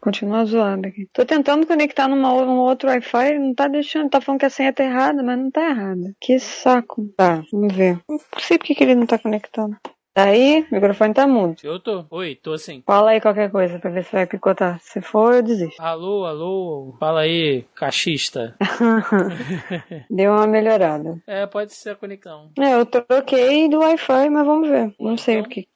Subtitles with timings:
[0.00, 1.08] Continua zoado aqui.
[1.12, 4.10] Tô tentando conectar numa, num outro Wi-Fi, não tá deixando.
[4.10, 6.14] Tá falando que a senha tá errada, mas não tá errada.
[6.20, 7.08] Que saco.
[7.16, 7.98] Tá, vamos ver.
[8.08, 9.76] Não sei por que ele não tá conectando.
[10.12, 10.64] Tá aí?
[10.70, 11.56] O microfone tá mudo.
[11.64, 12.04] Eu tô.
[12.08, 12.84] Oi, tô assim.
[12.86, 14.78] Fala aí qualquer coisa pra ver se vai picotar.
[14.80, 15.82] Se for, eu desisto.
[15.82, 16.94] Alô, alô.
[17.00, 18.54] Fala aí, cachista.
[20.08, 21.20] Deu uma melhorada.
[21.26, 22.50] É, pode ser a conexão.
[22.58, 24.94] É, eu troquei do Wi-Fi, mas vamos ver.
[25.00, 25.46] Não sei Então?
[25.46, 25.66] o que.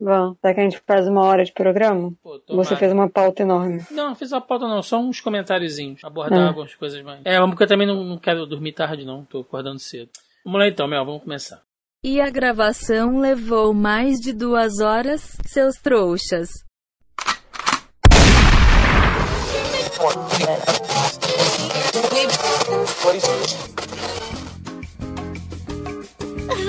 [0.00, 0.38] Vamos.
[0.40, 2.12] Será que a gente faz uma hora de programa?
[2.22, 3.84] Pô, Você fez uma pauta enorme.
[3.90, 6.02] Não, não fiz a pauta não, só uns comentáriozinhos.
[6.02, 6.48] Abordar Hum.
[6.48, 7.20] algumas coisas mais.
[7.24, 10.10] É, porque eu também não, não quero dormir tarde não, tô acordando cedo.
[10.44, 11.60] Vamos lá então, Mel, vamos começar.
[12.02, 16.48] E a gravação levou mais de duas horas, seus trouxas.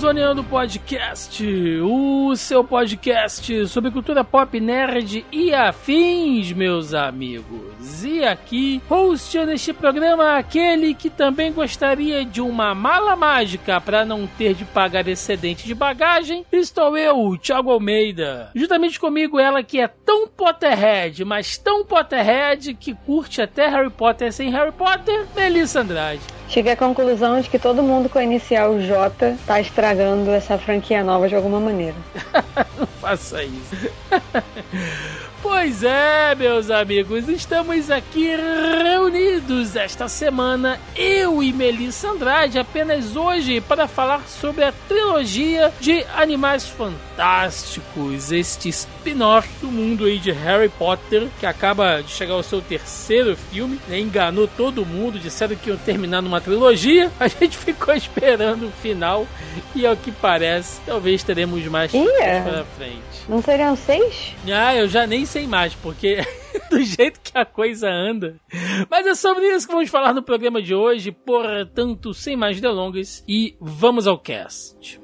[0.00, 1.44] Zoneando Podcast,
[1.82, 8.02] o seu podcast sobre cultura pop, nerd e afins, meus amigos.
[8.02, 14.26] E aqui, hosteando este programa, aquele que também gostaria de uma mala mágica para não
[14.26, 18.50] ter de pagar excedente de bagagem, estou eu, Thiago Almeida.
[18.54, 24.32] Juntamente comigo, ela que é tão Potterhead, mas tão Potterhead que curte até Harry Potter
[24.32, 26.39] sem Harry Potter, Melissa Andrade.
[26.50, 31.04] Cheguei à conclusão de que todo mundo com a inicial J tá estragando essa franquia
[31.04, 31.94] nova de alguma maneira.
[32.76, 33.90] Não faça isso.
[35.42, 38.28] Pois é, meus amigos, estamos aqui
[38.82, 46.04] reunidos esta semana, eu e Melissa Andrade, apenas hoje para falar sobre a trilogia de
[46.14, 52.42] Animais Fantásticos, este spin-off do mundo aí de Harry Potter, que acaba de chegar ao
[52.42, 53.98] seu terceiro filme, né?
[53.98, 59.26] enganou todo mundo, disseram que iam terminar numa trilogia, a gente ficou esperando o final
[59.74, 62.42] e ao que parece, talvez teremos mais é?
[62.42, 63.00] para frente.
[63.26, 64.34] Não seriam seis?
[64.52, 66.18] Ah, eu já nem sei mais, porque
[66.68, 68.34] do jeito que a coisa anda.
[68.90, 73.22] Mas é sobre isso que vamos falar no programa de hoje, portanto, sem mais delongas,
[73.28, 74.99] e vamos ao cast.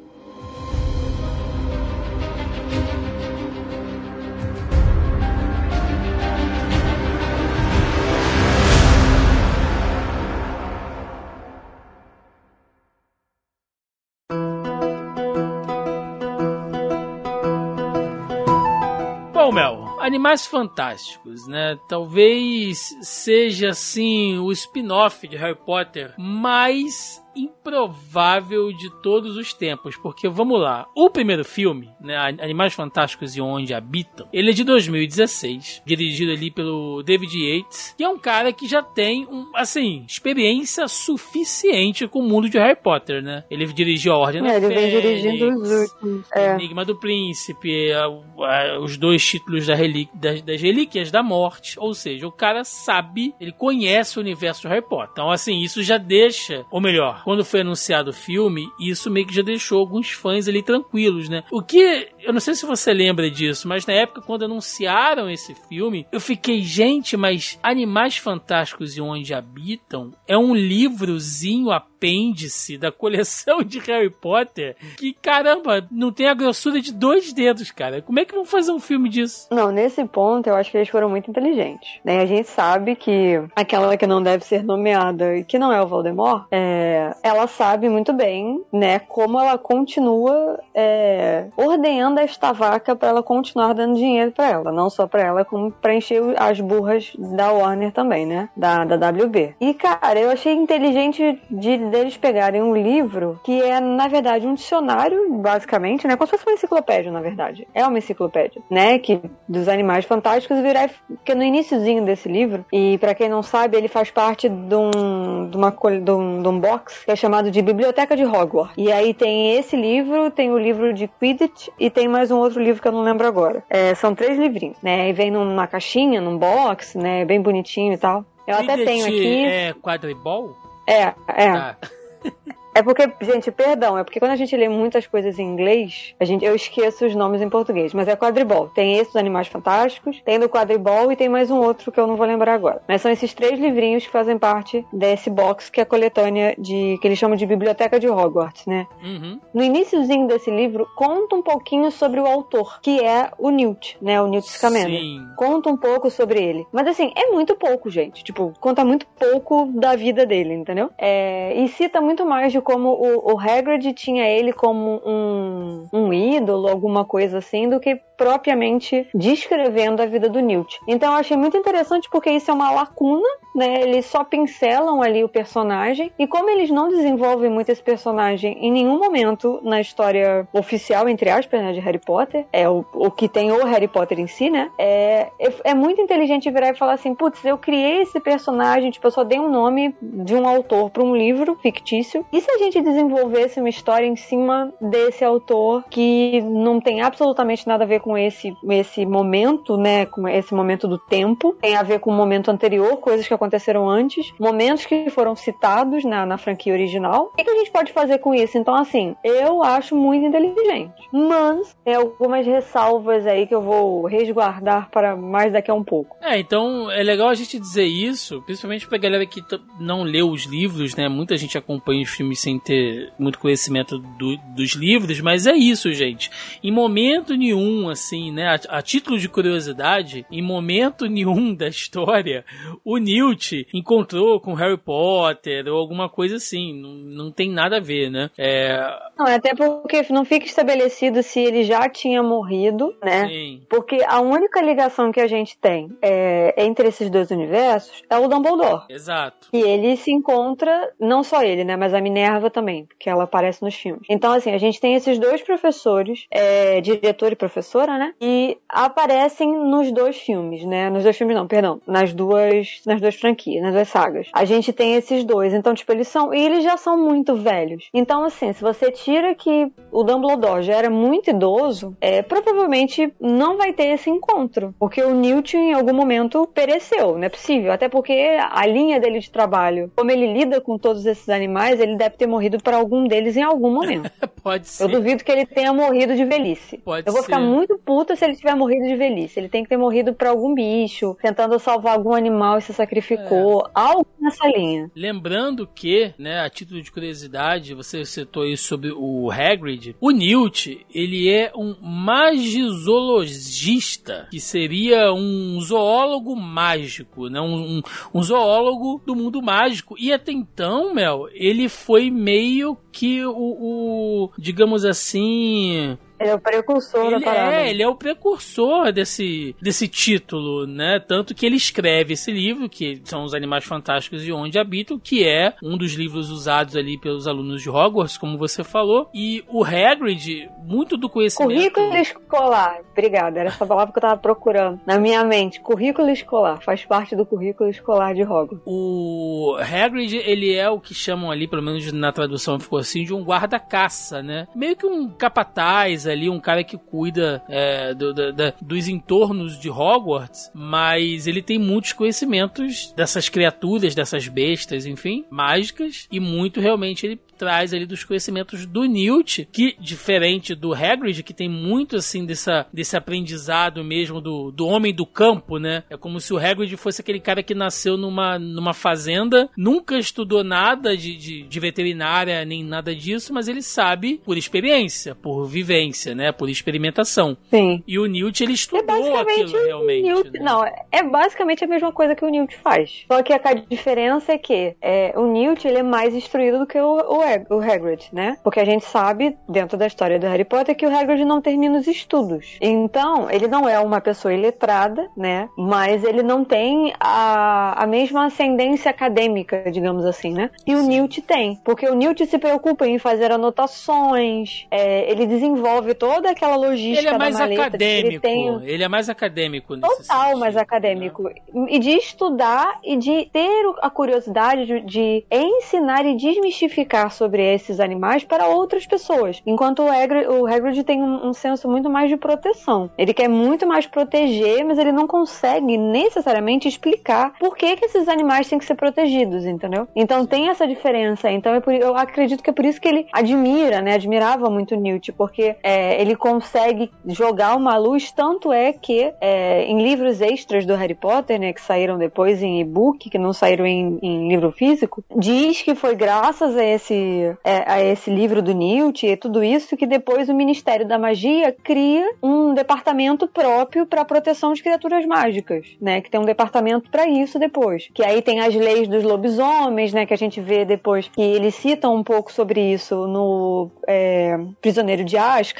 [20.07, 21.77] Animais Fantásticos, né?
[21.89, 30.29] Talvez seja, assim, o spin-off de Harry Potter mais improvável de todos os tempos, porque
[30.29, 35.83] vamos lá, o primeiro filme, né, Animais Fantásticos e Onde Habitam, ele é de 2016,
[35.85, 40.89] dirigido ali pelo David Yates, que é um cara que já tem, um, assim, experiência
[40.89, 43.45] suficiente com o mundo de Harry Potter, né?
[43.51, 46.33] Ele dirigiu a Ordem da É, ele vem Fênix, dirigindo os últimos.
[46.33, 46.55] É.
[46.55, 48.07] Enigma do Príncipe, a-
[48.45, 51.79] a- os dois títulos da relí- das, das Relíquias da Morte.
[51.79, 55.11] Ou seja, o cara sabe, ele conhece o universo de Harry Potter.
[55.13, 59.35] Então, assim, isso já deixa, ou melhor, quando foi anunciado o filme, isso meio que
[59.35, 61.43] já deixou alguns fãs ali tranquilos, né?
[61.51, 65.53] O que, eu não sei se você lembra disso, mas na época quando anunciaram esse
[65.69, 72.93] filme, eu fiquei, gente, mas Animais Fantásticos e Onde Habitam é um livrozinho apêndice da
[72.93, 78.03] coleção de Harry Potter que, caramba, não tem a grossura de dois dedos, cara.
[78.03, 79.49] Como é que vão fazer um filme disso?
[79.51, 82.01] Não, nesse ponto eu acho que eles foram muito inteligentes.
[82.05, 82.21] Né?
[82.21, 85.87] A gente sabe que aquela que não deve ser nomeada e que não é o
[85.87, 93.09] Voldemort, é, ela sabe muito bem, né, como ela continua é, ordenhando esta vaca para
[93.09, 97.13] ela continuar dando dinheiro para ela, não só para ela, como para encher as burras
[97.19, 99.57] da Warner também, né, da, da WB.
[99.61, 104.55] E cara, eu achei inteligente de deles pegarem um livro que é na verdade um
[104.55, 107.67] dicionário, basicamente, né, como se fosse uma enciclopédia, na verdade.
[107.75, 112.99] É uma enciclopédia, né, que dos animais fantásticos virar porque no iníciozinho desse livro e
[112.99, 116.59] para quem não sabe ele faz parte de um, de uma de um, de um
[116.59, 118.75] box que é chamado de Biblioteca de Hogwarts.
[118.77, 122.63] E aí tem esse livro, tem o livro de Quidditch e tem mais um outro
[122.63, 123.63] livro que eu não lembro agora.
[123.69, 125.09] É, são três livrinhos, né?
[125.09, 127.25] E vem numa caixinha, num box, né?
[127.25, 128.25] Bem bonitinho e tal.
[128.47, 129.45] Eu até tenho aqui.
[129.45, 130.57] É quadribol?
[130.87, 131.53] É, é.
[131.53, 131.77] Tá.
[132.77, 136.27] É porque, gente, perdão, é porque quando a gente lê muitas coisas em inglês, a
[136.27, 138.69] gente, eu esqueço os nomes em português, mas é quadribol.
[138.69, 142.07] Tem esse dos Animais Fantásticos, tem do quadribol e tem mais um outro que eu
[142.07, 142.83] não vou lembrar agora.
[142.87, 146.99] Mas são esses três livrinhos que fazem parte desse box que é a coletânea de
[147.01, 148.87] que eles chamam de Biblioteca de Hogwarts, né?
[149.03, 149.41] Uhum.
[149.55, 154.21] No iníciozinho desse livro, conta um pouquinho sobre o autor, que é o Newt, né?
[154.21, 155.01] O Newt Scamander.
[155.01, 155.27] Sim.
[155.35, 156.67] Conta um pouco sobre ele.
[156.71, 158.23] Mas assim, é muito pouco, gente.
[158.23, 160.91] Tipo, conta muito pouco da vida dele, entendeu?
[160.99, 166.13] É, e cita muito mais de como o, o Hagrid tinha ele como um, um
[166.13, 170.81] ídolo, alguma coisa assim, do que propriamente descrevendo a vida do Newt.
[170.89, 173.83] Então eu achei muito interessante porque isso é uma lacuna, né?
[173.83, 178.73] Eles só pincelam ali o personagem e como eles não desenvolvem muito esse personagem em
[178.73, 183.29] nenhum momento na história oficial, entre aspas, né, de Harry Potter, é o, o que
[183.29, 184.71] tem o Harry Potter em si, né?
[184.79, 189.07] É, é, é muito inteligente virar e falar assim, putz, eu criei esse personagem, tipo,
[189.07, 192.25] eu só dei um nome de um autor para um livro fictício.
[192.33, 197.85] E se gente desenvolvesse uma história em cima desse autor que não tem absolutamente nada
[197.85, 200.07] a ver com esse, esse momento, né?
[200.07, 201.57] Com esse momento do tempo.
[201.61, 206.05] Tem a ver com o momento anterior, coisas que aconteceram antes, momentos que foram citados
[206.05, 207.31] na, na franquia original.
[207.33, 208.59] O que, que a gente pode fazer com isso?
[208.59, 210.95] Então, assim, eu acho muito inteligente.
[211.13, 216.17] Mas tem algumas ressalvas aí que eu vou resguardar para mais daqui a um pouco.
[216.23, 219.43] É, então é legal a gente dizer isso, principalmente pra galera que
[219.81, 221.09] não leu os livros, né?
[221.09, 225.93] Muita gente acompanha os filmes sem ter muito conhecimento do- dos livros, mas é isso,
[225.93, 226.31] gente.
[226.63, 228.47] Em momento nenhum, assim, né?
[228.69, 232.45] A, a título de curiosidade, em momento nenhum da história,
[232.85, 236.73] o Newt encontrou com Harry Potter ou alguma coisa assim.
[236.81, 236.91] Não,
[237.25, 238.31] não tem nada a ver, né?
[238.39, 238.79] É.
[239.19, 243.27] Não, até porque não fica estabelecido se ele já tinha morrido, né?
[243.27, 243.63] Sim.
[243.69, 248.29] Porque a única ligação que a gente tem é, entre esses dois universos é o
[248.29, 248.85] Dumbledore.
[248.89, 249.49] Exato.
[249.53, 253.63] E ele se encontra, não só ele, né, mas a Minerva também, porque ela aparece
[253.63, 254.07] nos filmes.
[254.09, 259.53] Então, assim, a gente tem esses dois professores, é, diretor e professora, né, e aparecem
[259.53, 263.75] nos dois filmes, né, nos dois filmes não, perdão, nas duas, nas duas franquias, nas
[263.75, 264.29] duas sagas.
[264.33, 267.89] A gente tem esses dois, então, tipo, eles são, e eles já são muito velhos.
[267.93, 273.57] Então, assim, se você tira que o Dumbledore já era muito idoso, é, provavelmente não
[273.57, 277.89] vai ter esse encontro, porque o Newt em algum momento pereceu, não é possível, até
[277.89, 282.16] porque a linha dele de trabalho, como ele lida com todos esses animais, ele deve
[282.17, 284.11] ter morrido para algum deles em algum momento.
[284.43, 284.85] Pode ser.
[284.85, 286.79] Eu duvido que ele tenha morrido de velhice.
[286.79, 287.29] Pode Eu vou ser.
[287.29, 289.39] ficar muito puta se ele tiver morrido de velhice.
[289.41, 293.67] Ele tem que ter morrido pra algum bicho, tentando salvar algum animal e se sacrificou.
[293.67, 293.71] É.
[293.75, 294.91] Algo nessa linha.
[294.95, 299.97] Lembrando que, né, a título de curiosidade, você citou aí sobre o Hagrid.
[300.01, 307.83] O Newt, ele é um magizoologista, que seria um zoólogo mágico, né, um, um,
[308.15, 309.95] um zoólogo do mundo mágico.
[309.99, 316.39] E até então, Mel, ele foi meio que o, o digamos assim, Ele é o
[316.39, 317.55] precursor da ele parada.
[317.55, 320.99] é, ele é o precursor desse, desse título, né?
[320.99, 325.25] Tanto que ele escreve esse livro, que são os Animais Fantásticos e Onde Habitam, que
[325.27, 329.09] é um dos livros usados ali pelos alunos de Hogwarts, como você falou.
[329.15, 331.57] E o Hagrid, muito do conhecimento...
[331.57, 332.81] Currículo escolar.
[332.93, 335.61] Obrigada, era essa palavra que eu tava procurando na minha mente.
[335.61, 336.61] Currículo escolar.
[336.63, 338.63] Faz parte do currículo escolar de Hogwarts.
[338.65, 343.13] O Hagrid, ele é o que chamam ali, pelo menos na tradução ficou assim, de
[343.13, 344.47] um guarda-caça, né?
[344.55, 349.69] Meio que um capataz ali, um cara que cuida é, do- da- dos entornos de
[349.71, 357.07] Hogwarts, mas ele tem muitos conhecimentos dessas criaturas, dessas bestas, enfim, mágicas, e muito realmente
[357.07, 362.25] ele traz ali dos conhecimentos do Newt, que diferente do Hagrid, que tem muito assim
[362.25, 365.85] dessa, desse aprendizado mesmo do, do homem do campo, né?
[365.91, 370.43] É como se o Hagrid fosse aquele cara que nasceu numa, numa fazenda, nunca estudou
[370.43, 375.77] nada de, de, de veterinária nem nada disso, mas ele sabe por experiência, por vivência,
[376.15, 376.33] né?
[376.33, 377.37] Por experimentação.
[377.51, 377.83] Sim.
[377.87, 380.03] E o Newt, ele É estudou basicamente aquilo realmente.
[380.03, 380.31] Newt.
[380.33, 380.41] né?
[380.43, 383.05] Não, é basicamente a mesma coisa que o Newt faz.
[383.11, 386.79] Só que a diferença é que é, o Newt ele é mais instruído do que
[386.79, 388.37] o, o, o Hagrid, né?
[388.43, 391.79] Porque a gente sabe, dentro da história do Harry Potter, que o Hagrid não termina
[391.79, 392.57] os estudos.
[392.61, 395.49] Então, ele não é uma pessoa iletrada, né?
[395.57, 400.51] Mas ele não tem a, a mesma ascendência acadêmica, digamos assim, né?
[400.67, 401.57] E o Newt tem.
[401.65, 406.99] Porque o Newt se preocupa em fazer anotações, é, ele desenvolve desenvolve toda aquela logística
[407.01, 407.63] Ele é mais maleta.
[407.63, 408.07] acadêmico.
[408.09, 410.61] Ele tem Ele é mais acadêmico total sentido, mais né?
[410.61, 411.31] acadêmico.
[411.69, 413.49] E de estudar e de ter
[413.83, 419.43] a curiosidade de, de ensinar e desmistificar sobre esses animais para outras pessoas.
[419.47, 422.91] Enquanto o Hagrid, o Hagrid tem um, um senso muito mais de proteção.
[422.97, 428.09] Ele quer muito mais proteger, mas ele não consegue necessariamente explicar por que, que esses
[428.09, 429.87] animais têm que ser protegidos, entendeu?
[429.95, 431.31] Então tem essa diferença.
[431.31, 433.95] Então é por- eu acredito que é por isso que ele admira, né?
[433.95, 439.83] Admirava muito Newt, porque é, ele consegue jogar uma luz, tanto é que é, em
[439.83, 443.99] livros extras do Harry Potter, né, que saíram depois em e-book, que não saíram em,
[444.03, 449.07] em livro físico, diz que foi graças a esse, é, a esse livro do Newt
[449.07, 454.53] e tudo isso que depois o Ministério da Magia cria um departamento próprio para proteção
[454.53, 457.89] de criaturas mágicas, né, que tem um departamento para isso depois.
[457.93, 461.55] Que aí tem as leis dos lobisomens, né, que a gente vê depois que eles
[461.55, 465.17] citam um pouco sobre isso no é, Prisioneiro de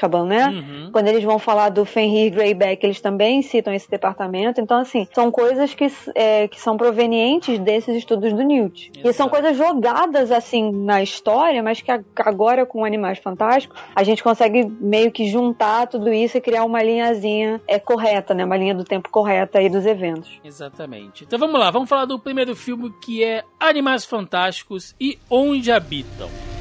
[0.07, 0.47] Azkaban, né?
[0.47, 0.89] Uhum.
[0.91, 4.59] Quando eles vão falar do Fenrir Greyback, eles também citam esse departamento.
[4.59, 8.91] Então, assim, são coisas que, é, que são provenientes desses estudos do Newt.
[9.03, 14.23] E são coisas jogadas, assim, na história, mas que agora, com Animais Fantásticos, a gente
[14.23, 18.45] consegue meio que juntar tudo isso e criar uma linhazinha é, correta, né?
[18.45, 20.39] Uma linha do tempo correta aí dos eventos.
[20.43, 21.25] Exatamente.
[21.25, 26.56] Então vamos lá, vamos falar do primeiro filme que é Animais Fantásticos e Onde Habitam.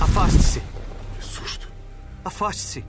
[0.00, 0.60] Afaste-se.
[1.16, 1.70] Que susto.
[2.24, 2.84] Afaste-se.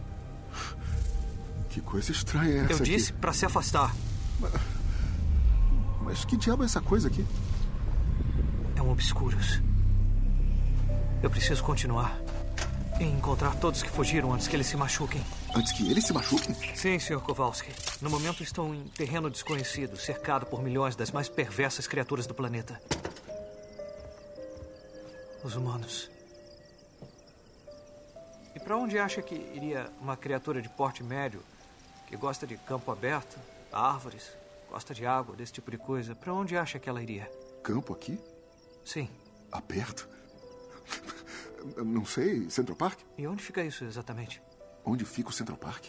[1.69, 3.93] Que coisa estranha é essa Eu disse pra se afastar.
[6.01, 7.25] Mas que diabo é essa coisa aqui?
[8.75, 9.61] É um obscuros.
[11.21, 12.17] Eu preciso continuar.
[12.99, 15.21] E encontrar todos que fugiram antes que eles se machuquem.
[15.55, 16.55] Antes que eles se machuquem?
[16.75, 17.19] Sim, Sr.
[17.19, 17.71] Kowalski.
[18.01, 22.81] No momento estão em terreno desconhecido, cercado por milhões das mais perversas criaturas do planeta.
[25.43, 26.09] Os humanos.
[28.63, 31.41] Pra onde acha que iria uma criatura de porte médio
[32.07, 33.37] que gosta de campo aberto,
[33.71, 34.31] árvores,
[34.69, 36.15] gosta de água, desse tipo de coisa?
[36.15, 37.31] Pra onde acha que ela iria?
[37.63, 38.19] Campo aqui?
[38.85, 39.09] Sim.
[39.51, 40.07] Aberto?
[41.85, 42.49] Não sei.
[42.49, 42.99] Central Park?
[43.17, 44.41] E onde fica isso exatamente?
[44.83, 45.85] Onde fica o Central Park?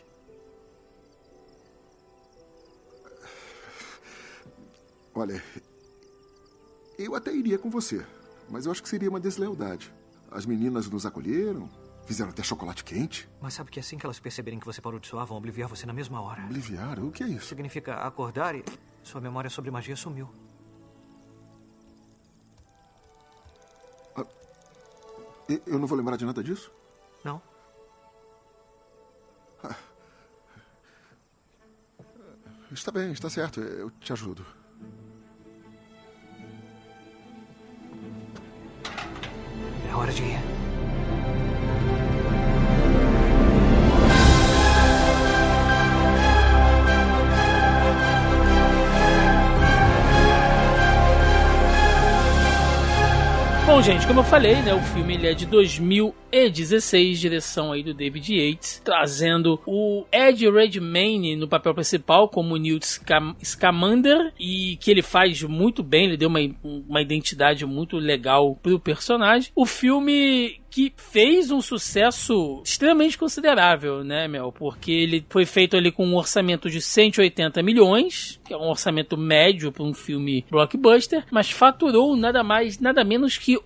[5.14, 5.42] Olha,
[6.98, 8.04] eu até iria com você,
[8.48, 9.92] mas eu acho que seria uma deslealdade.
[10.30, 11.68] As meninas nos acolheram,
[12.06, 13.28] fizeram até chocolate quente.
[13.40, 15.86] Mas sabe que assim que elas perceberem que você parou de soar, vão obliviar você
[15.86, 16.44] na mesma hora.
[16.44, 16.98] Obliviar?
[16.98, 17.46] O que é isso?
[17.46, 18.64] Significa acordar e
[19.02, 20.28] sua memória sobre magia sumiu.
[25.48, 26.70] E- Eu não vou lembrar de nada disso?
[27.24, 27.40] Não?
[32.72, 33.60] Está bem, está certo.
[33.60, 34.44] Eu te ajudo.
[39.90, 40.41] É hora de ir.
[53.84, 58.32] Gente, como eu falei, né, o filme ele é de 2016, direção aí do David
[58.32, 65.02] Yates, trazendo o Ed Redmayne no papel principal como Newt Scam- Scamander e que ele
[65.02, 69.50] faz muito bem, ele deu uma, uma identidade muito legal pro personagem.
[69.54, 74.50] O filme que fez um sucesso extremamente considerável, né, Mel?
[74.50, 79.14] Porque ele foi feito ali com um orçamento de 180 milhões, que é um orçamento
[79.14, 83.58] médio para um filme blockbuster, mas faturou nada mais, nada menos que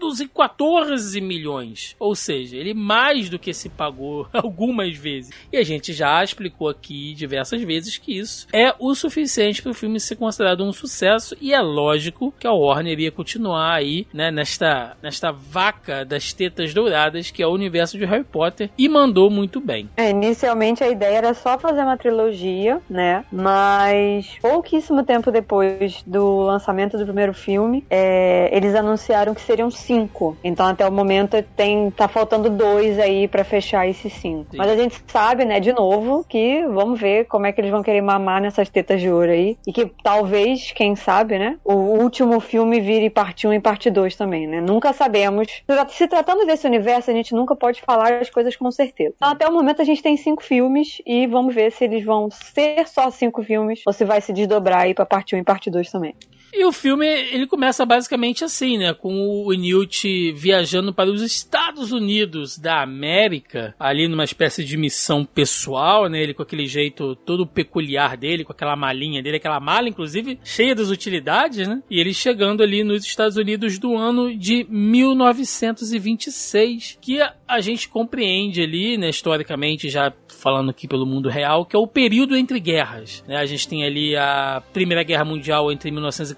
[0.00, 1.96] 814 milhões.
[1.98, 5.32] Ou seja, ele mais do que se pagou algumas vezes.
[5.52, 9.74] E a gente já explicou aqui diversas vezes que isso é o suficiente para o
[9.74, 14.30] filme ser considerado um sucesso e é lógico que a Warner ia continuar aí, né,
[14.30, 19.30] nesta, nesta vaca das tetas douradas que é o universo de Harry Potter e mandou
[19.30, 19.88] muito bem.
[19.96, 23.24] É, inicialmente a ideia era só fazer uma trilogia, né?
[23.32, 30.36] Mas pouquíssimo tempo depois do lançamento do primeiro filme, é, eles anunciaram que seriam cinco.
[30.42, 34.50] Então até o momento tem tá faltando dois aí pra fechar esses cinco.
[34.50, 34.58] Sim.
[34.58, 37.82] Mas a gente sabe, né, de novo, que vamos ver como é que eles vão
[37.82, 39.56] querer mamar nessas tetas de ouro aí.
[39.66, 44.16] E que talvez, quem sabe, né, o último filme vire parte 1 e parte 2
[44.16, 44.60] também, né?
[44.60, 45.46] Nunca sabemos.
[45.88, 49.14] Se tratando desse universo, a gente nunca pode falar as coisas com certeza.
[49.16, 52.28] Então, até o momento, a gente tem cinco filmes e vamos ver se eles vão
[52.30, 55.70] ser só cinco filmes ou se vai se desdobrar aí pra parte 1 e parte
[55.70, 56.14] 2 também.
[56.52, 58.94] E o filme, ele começa basicamente assim, né?
[58.94, 65.24] Com o Newt viajando para os Estados Unidos da América, ali numa espécie de missão
[65.24, 66.20] pessoal, né?
[66.22, 70.74] Ele com aquele jeito todo peculiar dele, com aquela malinha dele, aquela mala, inclusive, cheia
[70.74, 71.82] das utilidades, né?
[71.90, 78.60] E ele chegando ali nos Estados Unidos do ano de 1926, que a gente compreende
[78.62, 83.24] ali, né, historicamente, já falando aqui pelo mundo real, que é o período entre guerras.
[83.26, 83.36] Né?
[83.36, 86.35] A gente tem ali a Primeira Guerra Mundial entre 1914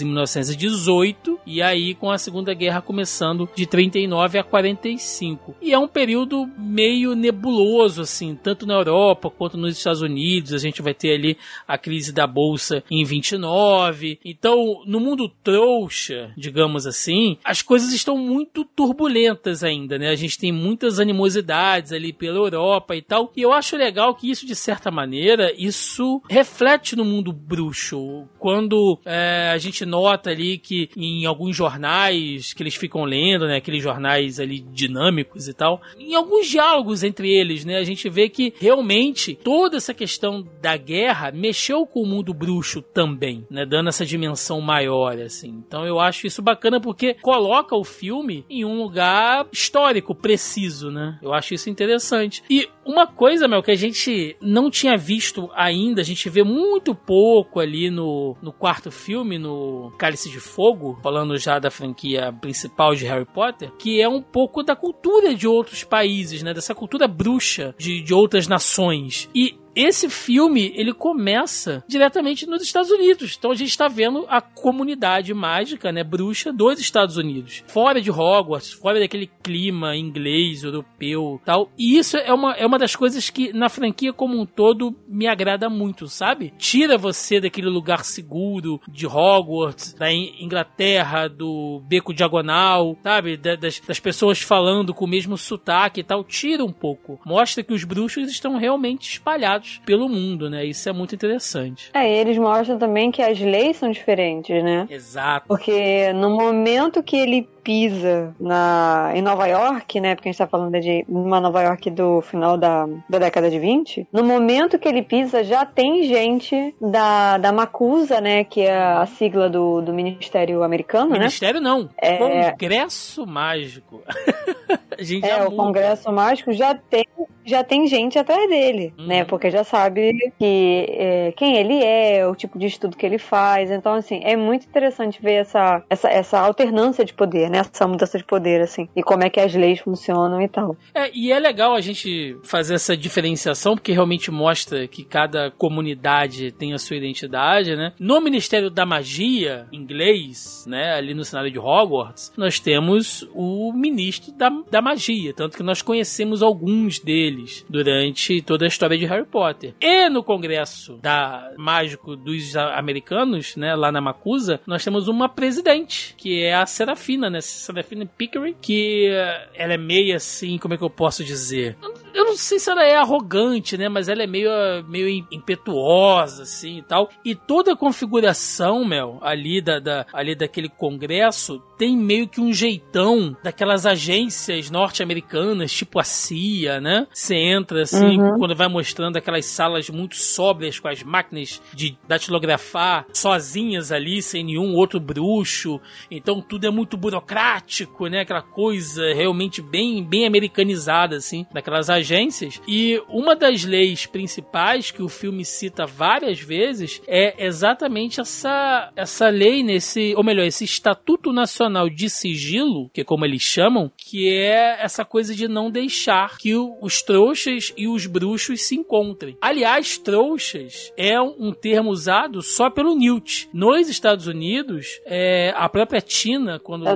[0.00, 5.56] e 1918, e aí com a Segunda Guerra começando de 39 a 45.
[5.60, 10.52] E é um período meio nebuloso, assim, tanto na Europa quanto nos Estados Unidos.
[10.52, 11.36] A gente vai ter ali
[11.66, 14.20] a crise da Bolsa em 29.
[14.24, 20.10] Então, no mundo trouxa, digamos assim, as coisas estão muito turbulentas ainda, né?
[20.10, 23.32] A gente tem muitas animosidades ali pela Europa e tal.
[23.36, 28.26] E eu acho legal que isso, de certa maneira, isso reflete no mundo bruxo.
[28.38, 33.56] Quando é, a gente nota ali que em alguns jornais que eles ficam lendo, né,
[33.56, 38.28] aqueles jornais ali dinâmicos e tal, em alguns diálogos entre eles, né, a gente vê
[38.28, 43.88] que realmente toda essa questão da guerra mexeu com o mundo bruxo também, né, dando
[43.88, 45.62] essa dimensão maior, assim.
[45.66, 51.18] Então eu acho isso bacana porque coloca o filme em um lugar histórico, preciso, né.
[51.22, 52.42] Eu acho isso interessante.
[52.50, 56.94] E uma coisa, Mel, que a gente não tinha visto ainda, a gente vê muito
[56.94, 62.94] pouco ali no, no quarto filme, no Cálice de Fogo, falando já da franquia principal
[62.94, 66.54] de Harry Potter, que é um pouco da cultura de outros países, né?
[66.54, 69.28] Dessa cultura bruxa de, de outras nações.
[69.34, 73.36] E esse filme ele começa diretamente nos Estados Unidos.
[73.38, 78.10] Então a gente está vendo a comunidade mágica, né, bruxa dos Estados Unidos, fora de
[78.10, 81.70] Hogwarts, fora daquele clima inglês, europeu, tal.
[81.78, 85.28] E isso é uma, é uma das coisas que na franquia como um todo me
[85.28, 86.52] agrada muito, sabe?
[86.58, 93.36] Tira você daquele lugar seguro de Hogwarts, da Inglaterra, do beco diagonal, sabe?
[93.36, 96.24] Das, das pessoas falando com o mesmo sotaque e tal.
[96.24, 97.20] Tira um pouco.
[97.24, 100.64] Mostra que os bruxos estão realmente espalhados pelo mundo, né?
[100.64, 101.90] Isso é muito interessante.
[101.92, 104.86] É, e eles mostram também que as leis são diferentes, né?
[104.90, 105.46] Exato.
[105.48, 110.14] Porque no momento que ele pisa na, em Nova York, né?
[110.14, 113.58] Porque a gente tá falando de uma Nova York do final da, da década de
[113.58, 114.08] 20.
[114.10, 118.42] No momento que ele pisa, já tem gente da, da Macusa, né?
[118.42, 121.68] Que é a sigla do, do Ministério americano, Ministério né?
[121.68, 121.90] não.
[122.00, 122.16] É...
[122.52, 124.02] Congresso Mágico.
[124.98, 127.06] a gente é, o Congresso Mágico já tem
[127.48, 129.02] já tem gente atrás dele, né?
[129.02, 129.06] uhum.
[129.06, 129.24] né?
[129.24, 133.70] Porque já sabe que é, quem ele é, o tipo de estudo que ele faz.
[133.70, 137.58] Então, assim, é muito interessante ver essa, essa, essa alternância de poder, né?
[137.58, 140.76] Essa mudança de poder, assim, e como é que as leis funcionam e tal.
[140.94, 146.52] É, e é legal a gente fazer essa diferenciação, porque realmente mostra que cada comunidade
[146.52, 147.94] tem a sua identidade, né?
[147.98, 150.92] No Ministério da Magia, inglês, né?
[150.94, 155.82] Ali no cenário de Hogwarts, nós temos o ministro da, da magia, tanto que nós
[155.82, 159.74] conhecemos alguns deles durante toda a história de Harry Potter.
[159.80, 166.14] E no congresso da mágico dos americanos, né, lá na Macusa, nós temos uma presidente,
[166.16, 170.78] que é a Serafina, né, Serafina Pickering, que eh, ela é meio assim, como é
[170.78, 171.76] que eu posso dizer?
[171.82, 173.88] eu não sei se ela é arrogante, né?
[173.88, 174.50] Mas ela é meio,
[174.88, 177.08] meio impetuosa, assim e tal.
[177.24, 182.52] E toda a configuração, Mel, ali, da, da, ali daquele congresso, tem meio que um
[182.52, 187.06] jeitão daquelas agências norte-americanas, tipo a CIA, né?
[187.12, 188.38] Você entra, assim, uhum.
[188.38, 194.44] quando vai mostrando aquelas salas muito sóbrias com as máquinas de datilografar sozinhas ali, sem
[194.44, 195.80] nenhum outro bruxo.
[196.10, 198.20] Então tudo é muito burocrático, né?
[198.20, 202.60] Aquela coisa realmente bem, bem americanizada, assim, daquelas agências agências.
[202.66, 209.28] E uma das leis principais que o filme cita várias vezes é exatamente essa, essa
[209.28, 214.28] lei nesse, ou melhor, esse Estatuto Nacional de Sigilo, que é como eles chamam, que
[214.28, 219.36] é essa coisa de não deixar que os trouxas e os bruxos se encontrem.
[219.40, 223.48] Aliás, trouxas é um termo usado só pelo Newt.
[223.52, 226.94] Nos Estados Unidos, é, a própria Tina, quando, é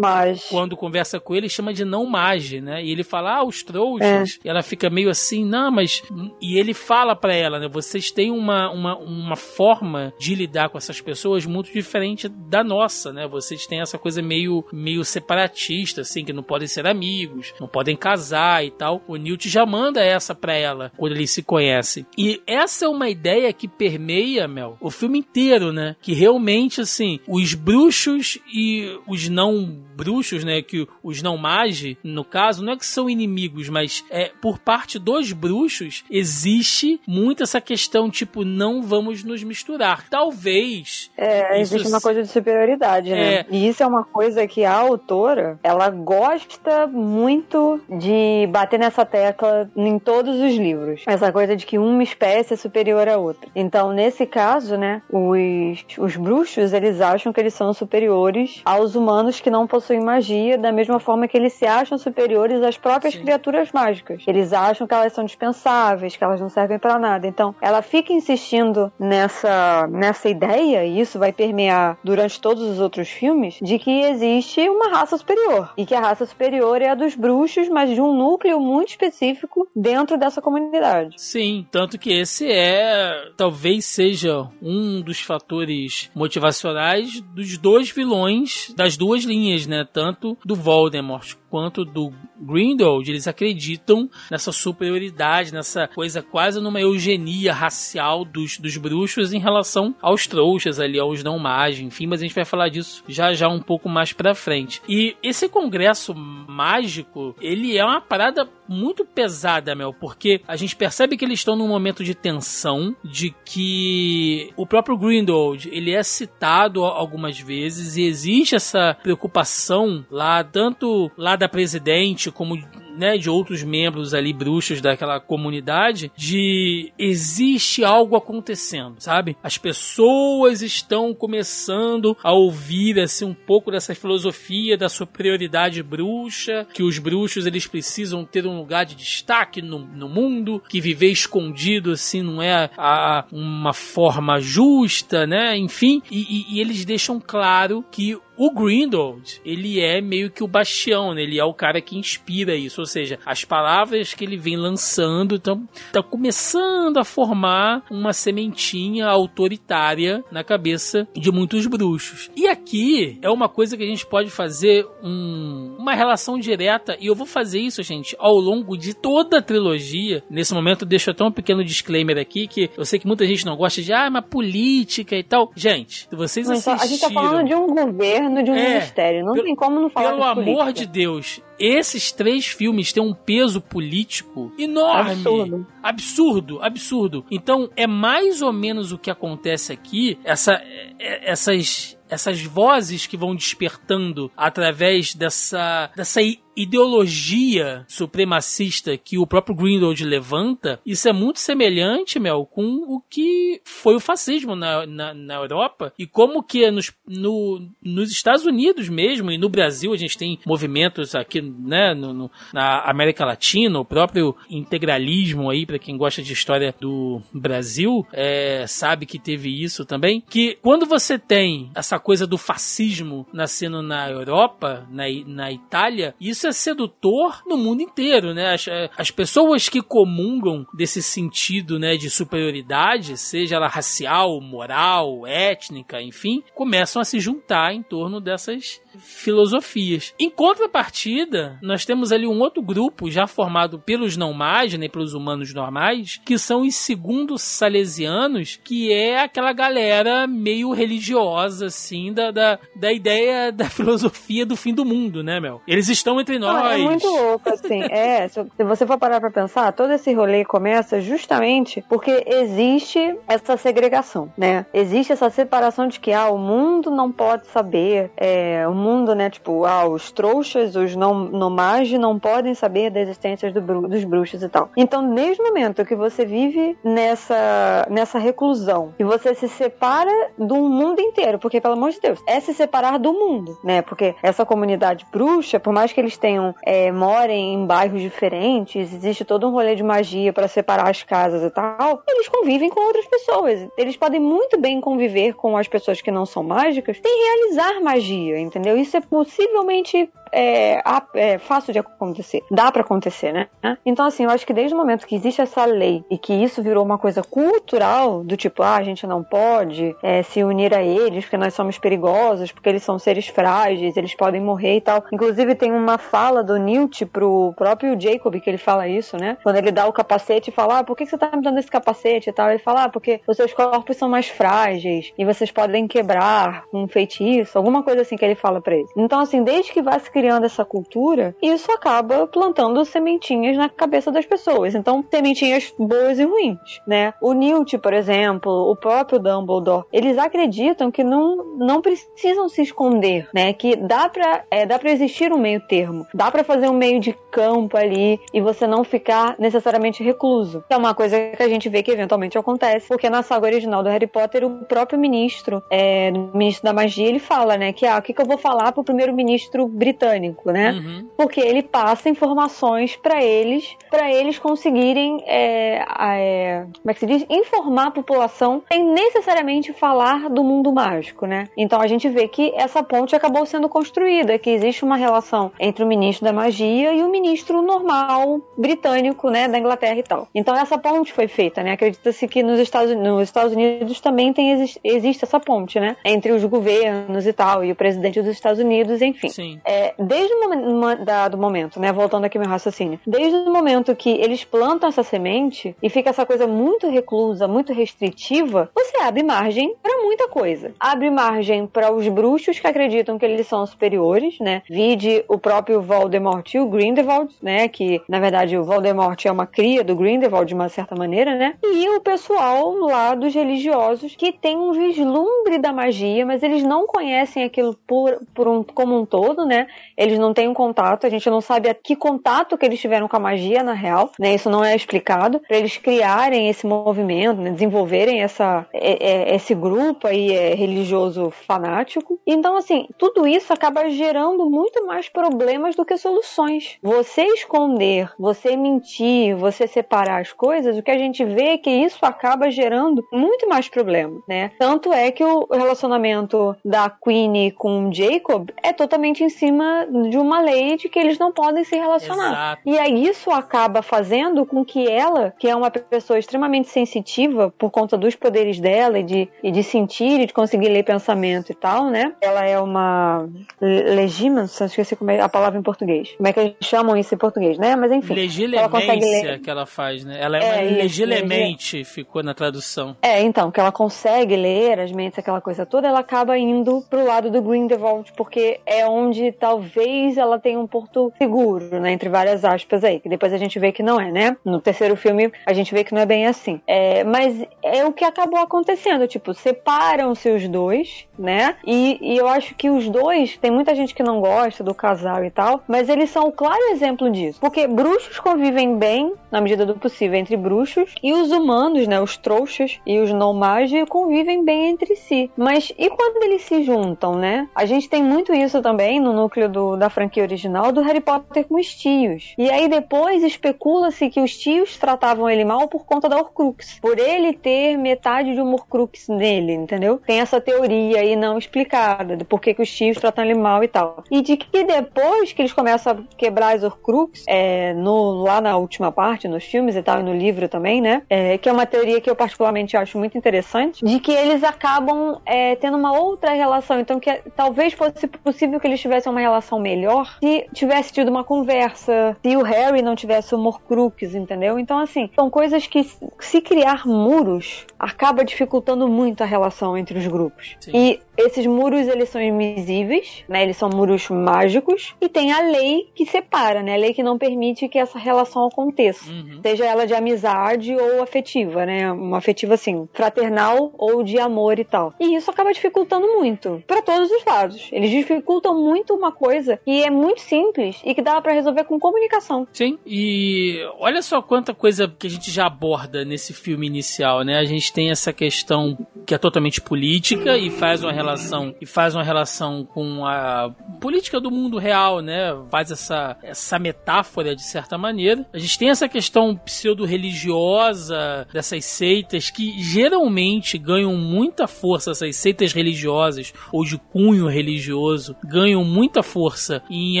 [0.48, 2.82] quando conversa com ele, chama de não mage, né?
[2.82, 4.38] E ele fala, ah, os trouxas.
[4.42, 4.46] É.
[4.46, 6.02] E ela fica meio assim, não, mas.
[6.40, 7.68] E ele fala para ela, né?
[7.68, 13.12] Vocês têm uma, uma, uma forma de lidar com essas pessoas muito diferente da nossa,
[13.12, 13.26] né?
[13.26, 17.96] Vocês têm essa coisa meio, meio separatista, assim, que não podem ser amigos, não podem
[17.96, 19.02] casar e tal.
[19.06, 22.06] O Newt já manda essa pra ela quando eles se conhecem.
[22.16, 25.96] E essa é uma ideia que permeia, Mel, o filme inteiro, né?
[26.00, 32.24] Que realmente, assim, os bruxos e os não bruxos, né, que os não magi, no
[32.24, 37.60] caso, não é que são inimigos, mas é por parte dos bruxos existe muito essa
[37.60, 40.08] questão tipo não vamos nos misturar.
[40.08, 43.34] Talvez É, existe uma coisa de superioridade, né?
[43.34, 43.46] É.
[43.50, 49.70] E isso é uma coisa que a autora, ela gosta muito de bater nessa tecla
[49.76, 51.02] em todos os livros.
[51.06, 53.48] Essa coisa de que uma espécie é superior à outra.
[53.54, 59.40] Então, nesse caso, né, os, os bruxos, eles acham que eles são superiores aos humanos
[59.40, 63.22] que não possuem magia, da mesma forma que eles se acham superiores às próprias Sim.
[63.22, 64.22] criaturas mágicas.
[64.26, 67.26] Eles acham que elas são dispensáveis, que elas não servem pra nada.
[67.26, 73.08] Então, ela fica insistindo nessa, nessa ideia, e isso vai permear durante todos os outros
[73.08, 75.72] filmes, de que existe uma raça superior.
[75.76, 79.68] E que a raça superior é a dos bruxos, mas de um núcleo muito específico
[79.74, 81.16] dentro dessa comunidade.
[81.18, 88.96] Sim, tanto que esse é, talvez seja um dos fatores motivacionais dos dois vilões das
[88.96, 89.71] duas linhas, né?
[89.92, 92.10] Tanto do Voldemort quanto do
[92.40, 99.38] Grindelwald, eles acreditam nessa superioridade, nessa coisa quase numa eugenia racial dos, dos bruxos em
[99.38, 103.34] relação aos trouxas ali, aos não magos, enfim, mas a gente vai falar disso já
[103.34, 104.80] já um pouco mais pra frente.
[104.88, 111.18] E esse congresso mágico, ele é uma parada muito pesada, Mel, porque a gente percebe
[111.18, 116.82] que eles estão num momento de tensão, de que o próprio Grindelwald, ele é citado
[116.84, 122.56] algumas vezes e existe essa preocupação lá, tanto lá da presidente como
[122.96, 129.34] né, de outros membros ali bruxos daquela comunidade, de existe algo acontecendo, sabe?
[129.42, 136.82] As pessoas estão começando a ouvir assim um pouco dessa filosofia da superioridade bruxa, que
[136.82, 141.92] os bruxos eles precisam ter um lugar de destaque no, no mundo, que viver escondido
[141.92, 145.56] assim não é a, a- uma forma justa, né?
[145.56, 150.48] Enfim, e, e- e eles deixam claro que o Grindelwald, ele é meio que o
[150.48, 151.22] bastião, né?
[151.22, 155.36] Ele é o cara que inspira isso, ou seja, as palavras que ele vem lançando
[155.36, 162.30] estão tá começando a formar uma sementinha autoritária na cabeça de muitos bruxos.
[162.36, 167.06] E aqui é uma coisa que a gente pode fazer um- uma relação direta, e
[167.06, 170.22] eu vou fazer isso, gente, ao longo de toda a trilogia.
[170.30, 173.56] Nesse momento, deixo até um pequeno disclaimer aqui, que eu sei que muita gente não
[173.56, 175.50] gosta de, ah, mas política e tal.
[175.54, 177.22] Gente, se vocês Mas só- a gente tá assistiram...
[177.30, 179.24] falando de um governo, de um É, ministério.
[179.24, 183.02] Não pelo- tem como não falar Pelo de amor de Deus, esses três filmes têm
[183.02, 185.10] um peso político enorme.
[185.10, 185.66] Absurdo.
[185.82, 187.26] Absurdo, absurdo.
[187.32, 190.52] Então, é mais ou menos o que acontece aqui, essa,
[191.00, 196.20] é- essas, essas vozes que vão despertando através dessa, dessa
[196.56, 203.60] ideologia supremacista que o próprio Grindelwald levanta, isso é muito semelhante, Mel, com o que
[203.64, 208.88] foi o fascismo na, na, na Europa e como que nos, no, nos Estados Unidos
[208.88, 213.78] mesmo e no Brasil a gente tem movimentos aqui, né, no, no- na América Latina,
[213.80, 219.62] o próprio integralismo aí, para quem gosta de história do Brasil, é, sabe que teve
[219.62, 225.52] isso também, que quando você tem essa coisa do fascismo nascendo na Europa, na, na
[225.52, 228.54] Itália, isso é sedutor no mundo inteiro, né?
[228.54, 235.26] As, eh, as pessoas que comungam desse sentido, né, de superioridade, seja ela racial, moral,
[235.26, 240.14] étnica, enfim, começam a se juntar em torno dessas filosofias.
[240.18, 245.14] Em contrapartida, nós temos ali um outro grupo já formado pelos não magos, né, pelos
[245.14, 252.30] humanos normais, que são os segundos salesianos, que é aquela galera meio religiosa, assim, da,
[252.30, 255.60] da, da ideia da filosofia do fim do mundo, né, Mel?
[255.66, 256.64] Eles estão entre nós.
[256.64, 257.82] Ah, é muito louco, assim.
[257.90, 263.18] é, se se você for parar pra pensar, todo esse rolê começa justamente porque existe
[263.26, 264.66] essa segregação, né?
[264.72, 269.30] Existe essa separação de que, ah, o mundo não pode saber, é, o mundo, né,
[269.30, 274.04] tipo, ah, os trouxas, os não, nomage não podem saber da existência do bru- dos
[274.04, 274.68] bruxos e tal.
[274.76, 280.56] Então, desde o momento que você vive nessa, nessa reclusão e você se separa do
[280.56, 283.82] mundo inteiro, porque, pelo amor de Deus, é se separar do mundo, né?
[283.82, 289.24] Porque essa comunidade bruxa, por mais que eles tenham, é, morem em bairros diferentes, existe
[289.24, 293.06] todo um rolê de magia para separar as casas e tal, eles convivem com outras
[293.06, 293.68] pessoas.
[293.76, 298.38] Eles podem muito bem conviver com as pessoas que não são mágicas sem realizar magia,
[298.38, 298.71] entendeu?
[298.76, 300.82] Isso é possivelmente é,
[301.14, 302.42] é fácil de acontecer.
[302.50, 303.48] Dá para acontecer, né?
[303.84, 306.62] Então, assim, eu acho que desde o momento que existe essa lei e que isso
[306.62, 310.82] virou uma coisa cultural, do tipo, ah, a gente não pode é, se unir a
[310.82, 315.04] eles porque nós somos perigosos, porque eles são seres frágeis, eles podem morrer e tal.
[315.12, 319.36] Inclusive, tem uma fala do Newt pro próprio Jacob que ele fala isso, né?
[319.42, 321.70] Quando ele dá o capacete e fala, ah, por que você tá me dando esse
[321.70, 322.50] capacete e tal?
[322.50, 326.88] Ele fala, ah, porque os seus corpos são mais frágeis e vocês podem quebrar um
[326.88, 328.86] feitiço, alguma coisa assim que ele fala para ele.
[328.96, 334.12] Então, assim, desde que vai se criando essa cultura, isso acaba plantando sementinhas na cabeça
[334.12, 334.72] das pessoas.
[334.72, 337.12] Então, sementinhas boas e ruins, né?
[337.20, 343.28] O Newt, por exemplo, o próprio Dumbledore, eles acreditam que não, não precisam se esconder,
[343.34, 343.52] né?
[343.52, 346.06] Que dá pra, é, dá pra existir um meio termo.
[346.14, 350.62] Dá para fazer um meio de campo ali e você não ficar necessariamente recluso.
[350.70, 353.88] É uma coisa que a gente vê que eventualmente acontece, porque na saga original do
[353.88, 357.98] Harry Potter, o próprio ministro, é, o ministro da magia, ele fala, né, que ah,
[357.98, 360.11] o que, que eu vou falar pro primeiro-ministro britânico,
[360.50, 360.72] né?
[360.72, 361.08] Uhum.
[361.16, 367.06] Porque ele passa informações para eles, para eles conseguirem, é, é, como é que se
[367.06, 367.26] diz?
[367.28, 371.48] Informar a população sem necessariamente falar do mundo mágico, né?
[371.56, 375.84] Então a gente vê que essa ponte acabou sendo construída, que existe uma relação entre
[375.84, 380.28] o ministro da magia e o ministro normal britânico, né, da Inglaterra e tal.
[380.34, 381.72] Então essa ponte foi feita, né?
[381.72, 385.96] Acredita-se que nos Estados, nos Estados Unidos também tem, existe essa ponte, né?
[386.04, 389.28] Entre os governos e tal, e o presidente dos Estados Unidos, enfim.
[389.28, 389.60] Sim.
[389.64, 391.92] É, desde o momento, né?
[391.92, 393.00] Voltando aqui ao meu raciocínio.
[393.06, 397.72] Desde o momento que eles plantam essa semente e fica essa coisa muito reclusa, muito
[397.72, 400.72] restritiva, você abre margem para muita coisa.
[400.78, 404.62] Abre margem para os bruxos que acreditam que eles são superiores, né?
[404.68, 407.68] Vide o próprio Voldemort e o Grindelwald, né?
[407.68, 411.54] Que na verdade o Voldemort é uma cria do Grindelwald de uma certa maneira, né?
[411.62, 416.86] E o pessoal lá dos religiosos que tem um vislumbre da magia, mas eles não
[416.86, 419.66] conhecem aquilo por, por um, como um todo, né?
[419.96, 423.08] Eles não têm um contato, a gente não sabe a que contato que eles tiveram
[423.08, 424.34] com a magia na real, né?
[424.34, 427.50] Isso não é explicado para eles criarem esse movimento, né?
[427.50, 432.18] desenvolverem essa é, é, esse grupo aí é, religioso fanático.
[432.26, 436.78] Então assim, tudo isso acaba gerando muito mais problemas do que soluções.
[436.82, 441.70] Você esconder, você mentir, você separar as coisas, o que a gente vê é que
[441.70, 444.50] isso acaba gerando muito mais problema, né?
[444.58, 450.40] Tanto é que o relacionamento da Queenie com Jacob é totalmente em cima de uma
[450.40, 452.32] lei de que eles não podem se relacionar.
[452.32, 452.62] Exato.
[452.66, 457.70] E aí isso acaba fazendo com que ela, que é uma pessoa extremamente sensitiva por
[457.70, 461.54] conta dos poderes dela e de, e de sentir e de conseguir ler pensamento e
[461.54, 462.12] tal, né?
[462.20, 463.28] Ela é uma
[463.60, 466.12] legítima, esqueci como é a palavra em português.
[466.16, 467.76] Como é que eles chamam isso em português, né?
[467.76, 468.14] Mas enfim.
[468.14, 469.40] Legilemência ela consegue ler...
[469.40, 470.18] que ela faz, né?
[470.20, 472.96] Ela é, é uma legilemente, ficou na tradução.
[473.02, 477.04] É, então, que ela consegue ler as mentes, aquela coisa toda, ela acaba indo pro
[477.04, 479.71] lado do Grindelwald, porque é onde talvez
[480.16, 481.92] ela tenha um porto seguro, né?
[481.92, 484.36] Entre várias aspas aí, que depois a gente vê que não é, né?
[484.44, 486.60] No terceiro filme a gente vê que não é bem assim.
[486.66, 491.56] É, mas é o que acabou acontecendo, tipo, separam-se os dois, né?
[491.66, 495.24] E, e eu acho que os dois, tem muita gente que não gosta do casal
[495.24, 497.40] e tal, mas eles são o claro exemplo disso.
[497.40, 502.00] Porque bruxos convivem bem, na medida do possível, entre bruxos, e os humanos, né?
[502.00, 505.30] Os trouxas e os não mágicos convivem bem entre si.
[505.36, 507.48] Mas e quando eles se juntam, né?
[507.54, 511.44] A gente tem muito isso também no núcleo do, da franquia original do Harry Potter
[511.44, 512.34] com os tios.
[512.36, 516.78] E aí depois especula-se que os tios tratavam ele mal por conta da Horcrux.
[516.80, 520.00] Por ele ter metade de um Horcrux nele, entendeu?
[520.06, 523.68] Tem essa teoria aí não explicada de por que, os tios tratam ele mal e
[523.68, 524.04] tal.
[524.10, 528.56] E de que depois que eles começam a quebrar as Horcrux, é, no, lá na
[528.56, 531.02] última parte, nos filmes e tal, e no livro também, né?
[531.08, 535.20] É, que é uma teoria que eu particularmente acho muito interessante, de que eles acabam
[535.24, 536.80] é, tendo uma outra relação.
[536.80, 541.24] Então, que talvez fosse possível que eles tivessem uma relação melhor se tivesse tido uma
[541.24, 544.58] conversa, se o Harry não tivesse o Morcrux, entendeu?
[544.58, 545.88] Então, assim, são coisas que,
[546.20, 550.56] se criar muros, acaba dificultando muito a relação entre os grupos.
[550.60, 550.70] Sim.
[550.74, 553.42] E esses muros, eles são invisíveis, né?
[553.42, 554.94] Eles são muros mágicos.
[555.00, 556.74] E tem a lei que separa, né?
[556.74, 559.10] A lei que não permite que essa relação aconteça.
[559.10, 559.40] Uhum.
[559.42, 561.90] Seja ela de amizade ou afetiva, né?
[561.92, 564.94] Uma afetiva, assim, fraternal ou de amor e tal.
[564.98, 566.62] E isso acaba dificultando muito.
[566.66, 567.68] para todos os lados.
[567.72, 571.78] Eles dificultam muito uma coisa que é muito simples e que dá para resolver com
[571.78, 572.46] comunicação.
[572.52, 577.38] Sim, e olha só quanta coisa que a gente já aborda nesse filme inicial, né?
[577.38, 581.94] A gente tem essa questão que é totalmente política e faz uma relação e faz
[581.94, 585.36] uma relação com a política do mundo real, né?
[585.50, 588.26] Faz essa, essa metáfora de certa maneira.
[588.32, 595.52] A gente tem essa questão pseudo-religiosa dessas seitas que geralmente ganham muita força, essas seitas
[595.52, 600.00] religiosas ou de cunho religioso ganham muita força em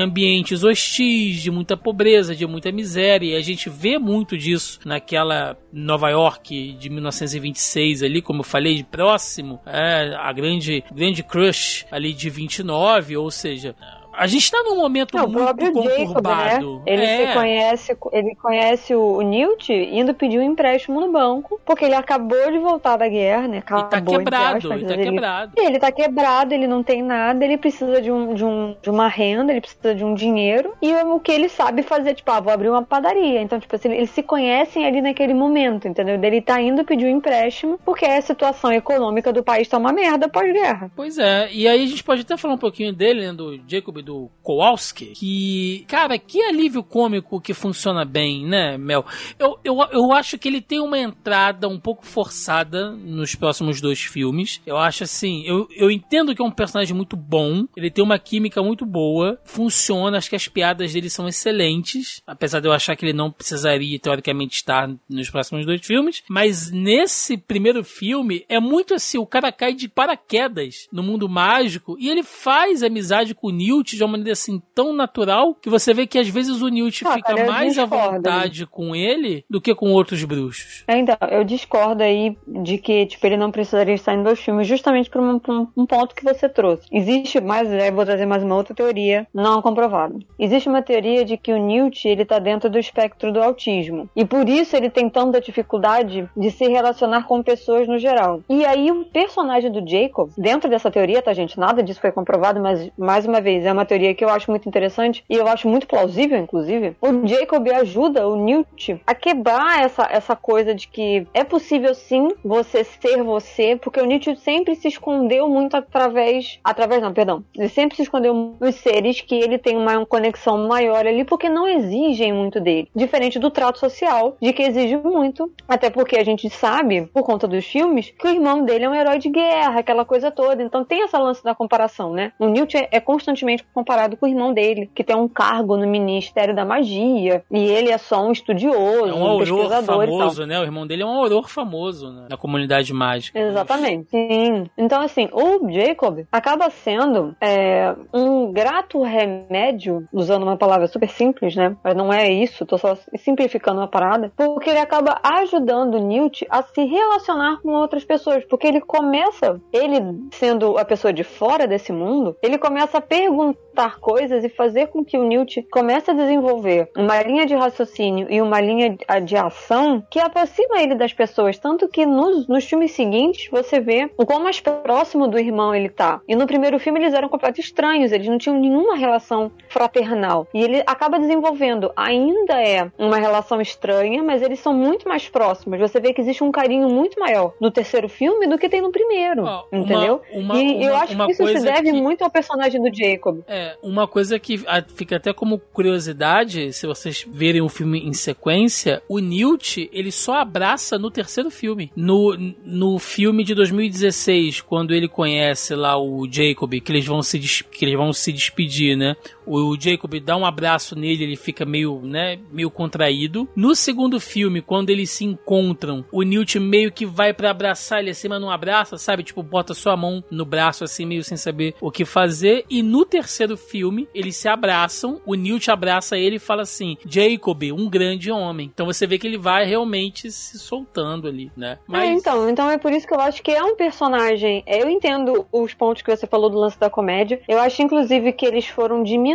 [0.00, 3.32] ambientes hostis, de muita pobreza, de muita miséria.
[3.32, 8.84] E a gente vê muito disso naquela Nova York de 1926 ali, como eu falei,
[8.84, 13.74] próximo, é, a grande, grande crush ali de 29, ou seja,
[14.22, 16.48] a gente tá num momento Não, o muito próprio conturbado.
[16.48, 16.82] Jacob, né?
[16.86, 17.26] Ele é.
[17.26, 22.52] se conhece, ele conhece o, Newt indo pedir um empréstimo no banco, porque ele acabou
[22.52, 23.56] de voltar da guerra, né?
[23.56, 25.52] E Acabou, tá entre quebrado, aspas, e mas tá ele- quebrado.
[25.56, 29.08] Ele tá quebrado, ele não tem nada, ele precisa de, um, de, um, de uma
[29.08, 30.72] renda, ele precisa de um dinheiro.
[30.80, 33.42] E o que ele sabe fazer, tipo, ah, vou abrir uma padaria.
[33.42, 36.14] Então, tipo assim, eles se conhecem ali naquele momento, entendeu?
[36.22, 40.28] Ele tá indo pedir um empréstimo porque a situação econômica do país tá uma merda
[40.28, 40.92] pós-guerra.
[40.94, 43.96] Pois é, e aí a gente pode até falar um pouquinho dele, né, do Jacob
[43.98, 49.06] e do Kowalski, que, cara, que alívio cômico que funciona bem, né, Mel?
[49.38, 54.00] Eu, eu, eu acho que ele tem uma entrada um pouco forçada nos próximos dois
[54.00, 54.60] filmes.
[54.66, 58.18] Eu acho assim, eu, eu entendo que é um personagem muito bom, ele tem uma
[58.18, 62.94] química muito boa, funciona, acho que as piadas dele são excelentes, apesar de eu achar
[62.96, 68.60] que ele não precisaria, teoricamente, estar nos próximos dois filmes, mas nesse primeiro filme é
[68.60, 73.46] muito assim, o cara cai de paraquedas no mundo mágico e ele faz amizade com
[73.46, 76.68] o Newt de uma maneira assim tão natural que você vê que às vezes o
[76.68, 78.12] Newt Ah, fica cara, mais à discordo.
[78.16, 80.84] vontade com ele do que com outros bruxos.
[80.86, 84.66] É, então, eu discordo aí de que, tipo, ele não precisaria estar em dois filmes,
[84.66, 85.40] justamente por um,
[85.76, 86.86] um ponto que você trouxe.
[86.92, 90.14] Existe mais, vou trazer mais uma outra teoria, não comprovada.
[90.38, 94.08] Existe uma teoria de que o Newt, ele tá dentro do espectro do autismo.
[94.16, 98.40] E por isso ele tem tanta dificuldade de se relacionar com pessoas no geral.
[98.48, 101.58] E aí o personagem do Jacob, dentro dessa teoria, tá, gente?
[101.58, 104.68] Nada disso foi comprovado, mas, mais uma vez, é uma teoria que eu acho muito
[104.68, 106.96] interessante e eu acho muito plausível, inclusive.
[107.00, 112.28] O Jacob ajuda o Newt a quebrar essa, essa coisa de que é possível sim
[112.44, 116.58] você ser você, porque o Newt sempre se escondeu muito através.
[116.64, 117.44] Através, não, perdão.
[117.56, 121.66] Ele sempre se escondeu dos seres que ele tem uma conexão maior ali, porque não
[121.66, 122.88] exigem muito dele.
[122.94, 125.52] Diferente do trato social, de que exige muito.
[125.68, 128.94] Até porque a gente sabe, por conta dos filmes, que o irmão dele é um
[128.94, 130.62] herói de guerra, aquela coisa toda.
[130.62, 132.32] Então tem essa lance da comparação, né?
[132.38, 135.86] O Newt é, é constantemente comparado com o irmão dele, que tem um cargo no
[135.86, 140.58] Ministério da Magia, e ele é só um estudioso, É um um pesquisador famoso, né?
[140.60, 142.26] O irmão dele é um auror famoso né?
[142.30, 143.38] na comunidade mágica.
[143.38, 144.10] Exatamente.
[144.10, 144.66] Sim.
[144.76, 151.54] Então, assim, o Jacob acaba sendo é, um grato remédio, usando uma palavra super simples,
[151.56, 151.76] né?
[151.82, 156.46] Mas não é isso, tô só simplificando a parada, porque ele acaba ajudando o Newt
[156.50, 160.00] a se relacionar com outras pessoas, porque ele começa, ele
[160.32, 163.61] sendo a pessoa de fora desse mundo, ele começa a perguntar
[164.00, 168.40] coisas e fazer com que o Newt comece a desenvolver uma linha de raciocínio e
[168.42, 168.94] uma linha
[169.24, 174.10] de ação que aproxima ele das pessoas, tanto que nos, nos filmes seguintes você vê
[174.16, 176.20] o quão mais próximo do irmão ele tá.
[176.28, 180.46] E no primeiro filme eles eram completamente estranhos, eles não tinham nenhuma relação fraternal.
[180.52, 185.78] E ele acaba desenvolvendo, ainda é uma relação estranha, mas eles são muito mais próximos.
[185.80, 188.92] Você vê que existe um carinho muito maior no terceiro filme do que tem no
[188.92, 190.20] primeiro, uma- entendeu?
[190.32, 192.94] uma- e eu uma- acho uma que isso se deve que- muito ao personagem do
[192.94, 193.40] Jacob.
[193.54, 199.02] É, uma coisa que fica até como curiosidade, se vocês verem o filme em sequência,
[199.06, 201.92] o Newt, ele só abraça no terceiro filme.
[201.94, 202.34] No,
[202.64, 207.84] no filme de 2016, quando ele conhece lá o Jacob, que eles vão se, que
[207.84, 209.16] eles vão se despedir, né?
[209.46, 213.48] O Jacob dá um abraço nele, ele fica meio, né, meio contraído.
[213.54, 218.10] No segundo filme, quando eles se encontram, o Newt meio que vai pra abraçar ele
[218.10, 219.22] assim, mas não abraça, sabe?
[219.22, 222.64] Tipo, bota sua mão no braço assim, meio sem saber o que fazer.
[222.70, 227.62] E no terceiro filme, eles se abraçam, o Newt abraça ele e fala assim: Jacob,
[227.72, 228.70] um grande homem.
[228.72, 231.78] Então você vê que ele vai realmente se soltando ali, né?
[231.92, 234.62] É, então, então é por isso que eu acho que é um personagem.
[234.66, 237.40] Eu entendo os pontos que você falou do lance da comédia.
[237.48, 239.31] Eu acho, inclusive, que eles foram diminuindo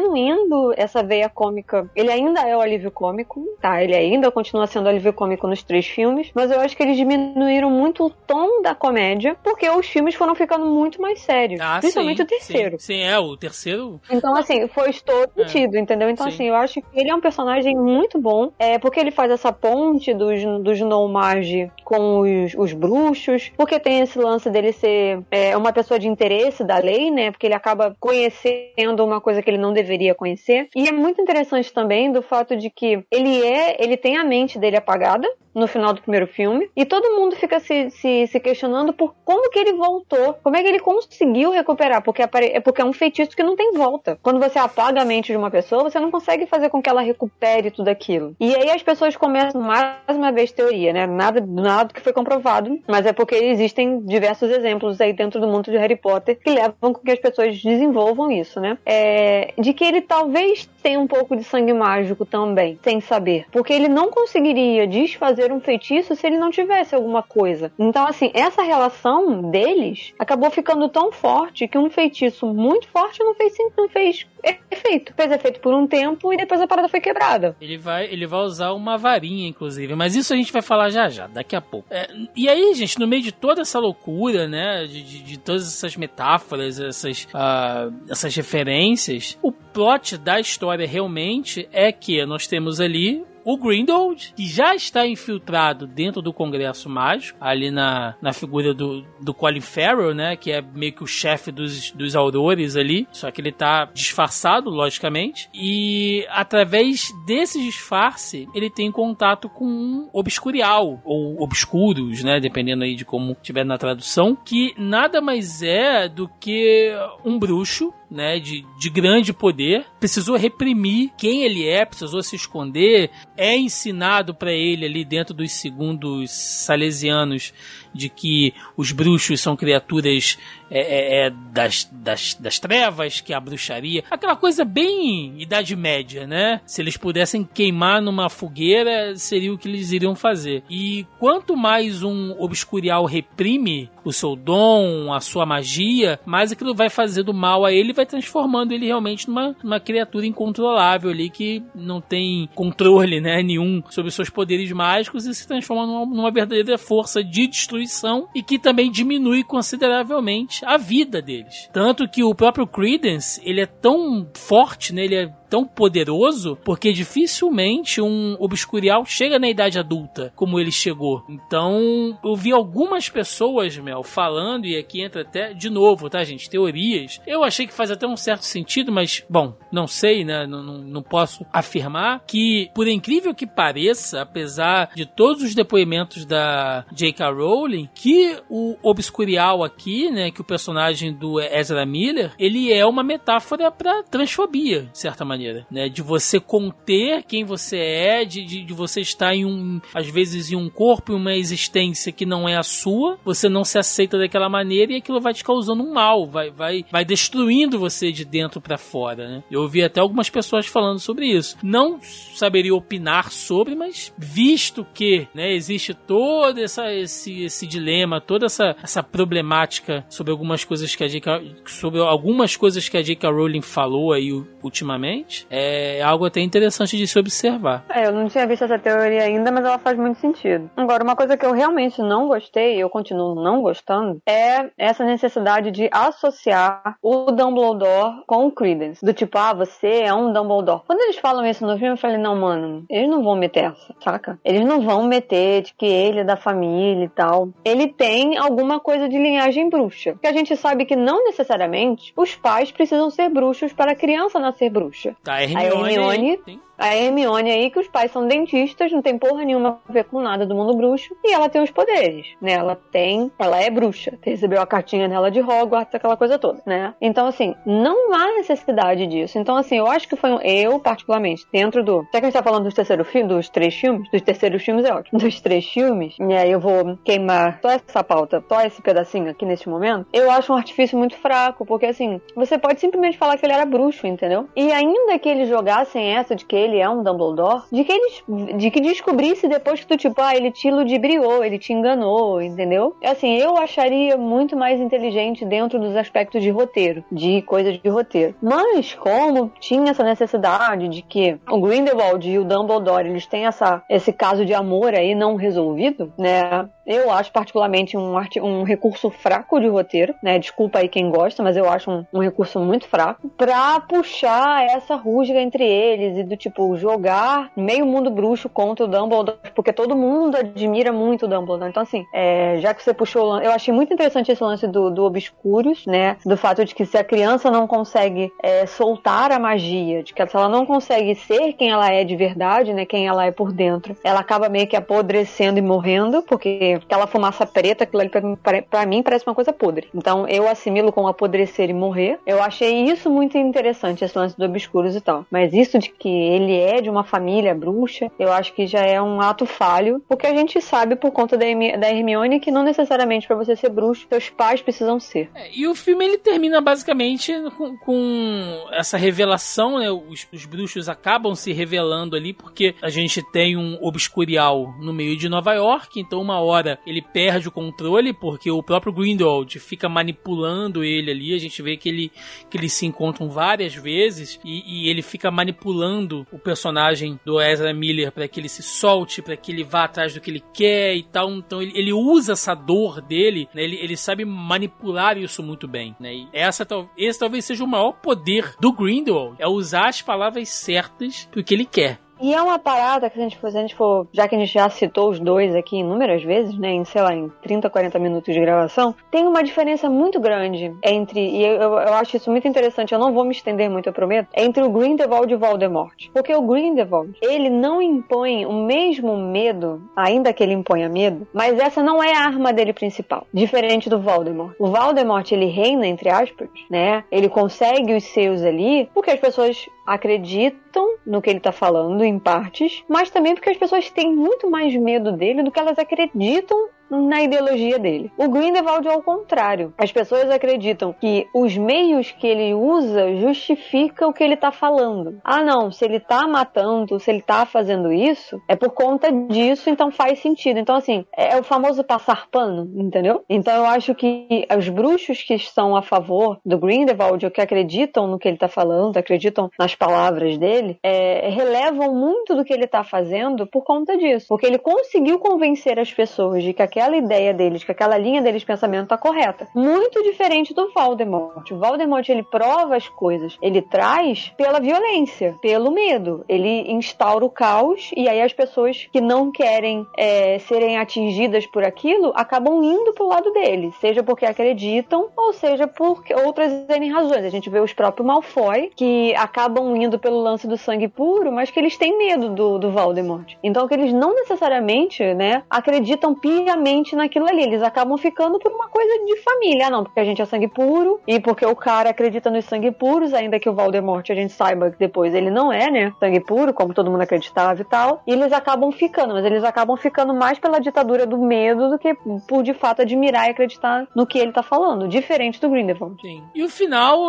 [0.75, 1.89] essa veia cômica.
[1.95, 3.83] Ele ainda é o alívio cômico, tá?
[3.83, 7.69] Ele ainda continua sendo alívio cômico nos três filmes, mas eu acho que eles diminuíram
[7.69, 11.59] muito o tom da comédia, porque os filmes foram ficando muito mais sérios.
[11.61, 12.79] Ah, principalmente sim, o terceiro.
[12.79, 13.99] Sim, sim, é, o terceiro.
[14.09, 15.47] Então, assim, foi todo É.
[15.47, 16.09] sentido, entendeu?
[16.09, 16.33] Então, Sim.
[16.33, 19.51] assim, eu acho que ele é um personagem muito bom, é, porque ele faz essa
[19.51, 25.55] ponte dos, dos Nomage com os, os bruxos, porque tem esse lance dele ser é,
[25.55, 27.31] uma pessoa de interesse da lei, né?
[27.31, 30.69] Porque ele acaba conhecendo uma coisa que ele não deveria conhecer.
[30.75, 34.59] E é muito interessante também do fato de que ele é, ele tem a mente
[34.59, 36.69] dele apagada, no final do primeiro filme.
[36.75, 40.61] E todo mundo fica se, se, se questionando por como que ele voltou, como é
[40.61, 44.17] que ele conseguiu recuperar, porque é porque é um feitiço que não tem volta.
[44.21, 47.01] Quando você apaga a mente de uma pessoa, você não consegue fazer com que ela
[47.01, 48.35] recupere tudo aquilo.
[48.39, 51.07] E aí as pessoas começam mais uma vez teoria, né?
[51.07, 55.71] Nada, nada que foi comprovado, mas é porque existem diversos exemplos aí dentro do mundo
[55.71, 58.77] de Harry Potter que levam com que as pessoas desenvolvam isso, né?
[58.85, 63.45] É, de que ele talvez tenha um pouco de sangue mágico também, sem saber.
[63.51, 67.73] Porque ele não conseguiria desfazer um feitiço se ele não tivesse alguma coisa.
[67.77, 73.35] Então, assim, essa relação deles acabou ficando tão forte que um feitiço muito forte não
[73.35, 74.25] fez, não fez
[74.71, 75.13] efeito.
[75.13, 77.53] Fez efeito por um tempo e depois a parada foi quebrada.
[77.59, 79.93] Ele vai, ele vai usar uma varinha, inclusive.
[79.93, 81.87] Mas isso a gente vai falar já já, daqui a pouco.
[81.91, 84.85] É, e aí, gente, no meio de toda essa loucura, né?
[84.85, 91.67] De, de, de todas essas metáforas, essas, uh, essas referências, o plot da história realmente
[91.71, 97.37] é que nós temos ali o Grindelwald, que já está infiltrado dentro do Congresso Mágico,
[97.39, 100.35] ali na, na figura do, do Colin Farrell, né?
[100.35, 103.07] Que é meio que o chefe dos, dos aurores ali.
[103.09, 105.49] Só que ele tá disfarçado, logicamente.
[105.53, 112.41] E através desse disfarce, ele tem contato com um obscurial, ou obscuros, né?
[112.41, 114.35] Dependendo aí de como tiver na tradução.
[114.35, 116.91] Que nada mais é do que
[117.23, 123.11] um bruxo né, de, de grande poder, precisou reprimir quem ele é, precisou se esconder,
[123.35, 127.53] é ensinado para ele ali dentro dos segundos salesianos
[127.93, 130.37] de que os bruxos são criaturas
[130.69, 134.03] é, é, é, das, das, das trevas, que é a bruxaria.
[134.09, 136.61] Aquela coisa bem Idade Média, né?
[136.65, 140.63] Se eles pudessem queimar numa fogueira, seria o que eles iriam fazer.
[140.69, 146.89] E quanto mais um obscurial reprime o seu dom, a sua magia, mais aquilo vai
[146.89, 151.99] fazendo mal a ele vai transformando ele realmente numa, numa criatura incontrolável ali que não
[151.99, 157.23] tem controle né, nenhum sobre seus poderes mágicos e se transforma numa, numa verdadeira força
[157.23, 161.69] de destruição e que também diminui consideravelmente a vida deles.
[161.71, 165.05] Tanto que o próprio Credence, ele é tão forte, né?
[165.05, 171.23] Ele é tão poderoso porque dificilmente um obscurial chega na idade adulta como ele chegou.
[171.29, 176.49] Então, eu vi algumas pessoas, Mel, falando, e aqui entra até de novo, tá, gente?
[176.49, 177.21] Teorias.
[177.25, 180.45] Eu achei que faz até um certo sentido, mas, bom, não sei, né?
[180.45, 186.25] Não, não, não posso afirmar que, por incrível que pareça, apesar de todos os depoimentos
[186.25, 187.29] da J.K.
[187.31, 193.03] Rowling, que o obscurial aqui, né, que o personagem do Ezra Miller, ele é uma
[193.03, 195.87] metáfora para transfobia, de certa maneira maneira, né?
[195.87, 200.51] De você conter quem você é, de, de, de, você estar em um, às vezes,
[200.51, 204.17] em um corpo, em uma existência que não é a sua, você não se aceita
[204.17, 208.25] daquela maneira e aquilo vai te causando um mal, vai, vai, vai destruindo você de
[208.25, 209.43] dentro para fora, né?
[209.49, 211.57] Eu ouvi até algumas pessoas falando sobre isso.
[211.61, 218.45] Não saberia opinar sobre, mas visto que, né, existe todo essa, esse, esse dilema, toda
[218.45, 221.41] essa, essa problemática sobre algumas coisas que a J.K.
[221.65, 223.29] sobre algumas coisas que a J.K.
[223.29, 224.31] Rowling falou aí
[224.63, 227.85] ultimamente, é algo até interessante de se observar.
[227.89, 230.69] É, eu não tinha visto essa teoria ainda, mas ela faz muito sentido.
[230.75, 235.71] Agora, uma coisa que eu realmente não gostei, eu continuo não gostando, é essa necessidade
[235.71, 239.05] de associar o Dumbledore com o Credence.
[239.05, 240.81] Do tipo, ah, você é um Dumbledore.
[240.85, 243.95] Quando eles falam isso no filme, eu falei, não, mano, eles não vão meter essa,
[244.03, 244.39] saca?
[244.43, 247.49] Eles não vão meter de que ele é da família e tal.
[247.63, 250.15] Ele tem alguma coisa de linhagem bruxa.
[250.21, 254.39] Que a gente sabe que não necessariamente os pais precisam ser bruxos para a criança
[254.39, 255.15] nascer bruxa.
[255.23, 256.39] Tá, a Hermione, a Hermione
[256.77, 260.21] a Hermione aí, que os pais são dentistas, não tem porra nenhuma a ver com
[260.21, 262.53] nada do mundo bruxo, e ela tem os poderes, né?
[262.53, 266.93] Ela tem, ela é bruxa, recebeu a cartinha dela de Hogwarts, aquela coisa toda, né?
[267.01, 269.37] Então, assim, não há necessidade disso.
[269.39, 272.33] Então, assim, eu acho que foi, um, eu, particularmente, dentro do, já que a gente
[272.33, 275.65] tá falando dos terceiros filmes, dos três filmes, dos terceiros filmes é ótimo, dos três
[275.65, 280.07] filmes, e aí eu vou queimar só essa pauta, só esse pedacinho aqui neste momento,
[280.13, 283.65] eu acho um artifício muito fraco, porque, assim, você pode simplesmente falar que ele era
[283.65, 284.47] bruxo, entendeu?
[284.55, 288.23] E ainda que eles jogassem essa de que ele é um Dumbledore, de que eles
[288.57, 292.95] de que descobrisse depois que tu, tipo, ah, ele te ludibriou, ele te enganou, entendeu?
[293.03, 298.35] Assim, eu acharia muito mais inteligente dentro dos aspectos de roteiro, de coisas de roteiro.
[298.41, 303.81] Mas, como tinha essa necessidade de que o Grindelwald e o Dumbledore, eles têm essa,
[303.89, 306.67] esse caso de amor aí não resolvido, né?
[306.87, 310.39] Eu acho particularmente um, um recurso fraco de roteiro, né?
[310.39, 314.95] Desculpa aí quem gosta, mas eu acho um, um recurso muito fraco pra puxar essa
[314.95, 319.95] rusga entre eles e do tipo jogar meio mundo bruxo contra o Dumbledore, porque todo
[319.95, 321.69] mundo admira muito o Dumbledore.
[321.69, 325.03] Então, assim, é, já que você puxou, eu achei muito interessante esse lance do, do
[325.03, 326.15] Obscuros, né?
[326.25, 330.25] Do fato de que se a criança não consegue é, soltar a magia, de que
[330.25, 332.85] se ela não consegue ser quem ela é de verdade, né?
[332.85, 337.45] Quem ela é por dentro, ela acaba meio que apodrecendo e morrendo, porque aquela fumaça
[337.45, 339.89] preta, aquilo ali pra, pra mim parece uma coisa podre.
[339.93, 342.19] Então eu assimilo com apodrecer e morrer.
[342.25, 345.25] Eu achei isso muito interessante, esse lance do Obscuros e tal.
[345.31, 349.01] Mas isso de que ele é de uma família bruxa, eu acho que já é
[349.01, 351.45] um ato falho, porque a gente sabe por conta da,
[351.77, 355.29] da Hermione que não necessariamente para você ser bruxo, seus pais precisam ser.
[355.33, 359.89] É, e o filme ele termina basicamente com, com essa revelação, né?
[359.91, 365.17] Os, os, bruxos acabam se revelando ali porque a gente tem um obscurial no meio
[365.17, 369.87] de Nova York, então uma hora ele perde o controle porque o próprio Grindelwald fica
[369.87, 372.11] manipulando ele ali, a gente vê que ele
[372.49, 377.73] que eles se encontram várias vezes e, e ele fica manipulando o personagem do Ezra
[377.73, 380.95] Miller para que ele se solte, para que ele vá atrás do que ele quer
[380.95, 381.31] e tal.
[381.31, 383.63] Então ele, ele usa essa dor dele, né?
[383.63, 385.95] ele, ele sabe manipular isso muito bem.
[385.99, 386.13] Né?
[386.13, 391.27] E essa, esse talvez seja o maior poder do Grindelwald, é usar as palavras certas
[391.31, 391.99] pro que ele quer.
[392.19, 394.51] E é uma parada que a gente se a gente for, já que a gente
[394.51, 398.33] já citou os dois aqui inúmeras vezes, né, em, sei lá, em 30, 40 minutos
[398.33, 402.47] de gravação, tem uma diferença muito grande entre, e eu, eu, eu acho isso muito
[402.47, 406.09] interessante, eu não vou me estender muito, eu prometo, entre o Grindelwald e o Voldemort.
[406.13, 411.59] Porque o Grindelwald, ele não impõe o mesmo medo, ainda que ele imponha medo, mas
[411.59, 414.55] essa não é a arma dele principal, diferente do Voldemort.
[414.59, 419.67] O Voldemort, ele reina, entre aspas, né, ele consegue os seus ali, porque as pessoas
[419.85, 424.49] acreditam no que ele tá falando em partes, mas também porque as pessoas têm muito
[424.49, 428.11] mais medo dele do que elas acreditam na ideologia dele.
[428.17, 429.73] O Grindelwald é ao contrário.
[429.77, 435.19] As pessoas acreditam que os meios que ele usa justificam o que ele está falando.
[435.23, 439.69] Ah, não, se ele está matando, se ele está fazendo isso, é por conta disso,
[439.69, 440.59] então faz sentido.
[440.59, 443.23] Então, assim, é o famoso passar pano, entendeu?
[443.29, 448.07] Então, eu acho que os bruxos que estão a favor do Grindelwald, ou que acreditam
[448.07, 452.65] no que ele está falando, acreditam nas palavras dele, é, relevam muito do que ele
[452.65, 454.27] está fazendo por conta disso.
[454.29, 458.41] Porque ele conseguiu convencer as pessoas de que aquela ideia deles, que aquela linha deles
[458.41, 459.47] de pensamento está correta.
[459.55, 461.49] Muito diferente do Voldemort.
[461.51, 466.23] O Voldemort ele prova as coisas, ele traz pela violência, pelo medo.
[466.29, 471.63] Ele instaura o caos e aí as pessoas que não querem é, serem atingidas por
[471.63, 476.51] aquilo acabam indo pro lado dele, seja porque acreditam ou seja por outras
[476.91, 477.25] razões.
[477.25, 481.49] A gente vê os próprios Malfoy que acabam indo pelo lance do sangue puro, mas
[481.49, 483.33] que eles têm medo do, do Voldemort.
[483.43, 487.43] Então que eles não necessariamente, né, acreditam piamente naquilo ali.
[487.43, 490.99] Eles acabam ficando por uma coisa de família, não, porque a gente é sangue puro
[491.07, 494.71] e porque o cara acredita nos sangue puros, ainda que o Voldemort a gente saiba
[494.71, 498.01] que depois ele não é, né, sangue puro, como todo mundo acreditava e tal.
[498.05, 501.95] E eles acabam ficando, mas eles acabam ficando mais pela ditadura do medo do que
[502.27, 506.01] por de fato admirar e acreditar no que ele tá falando, diferente do Grindelwald.
[506.01, 506.23] Sim.
[506.33, 506.99] E o final,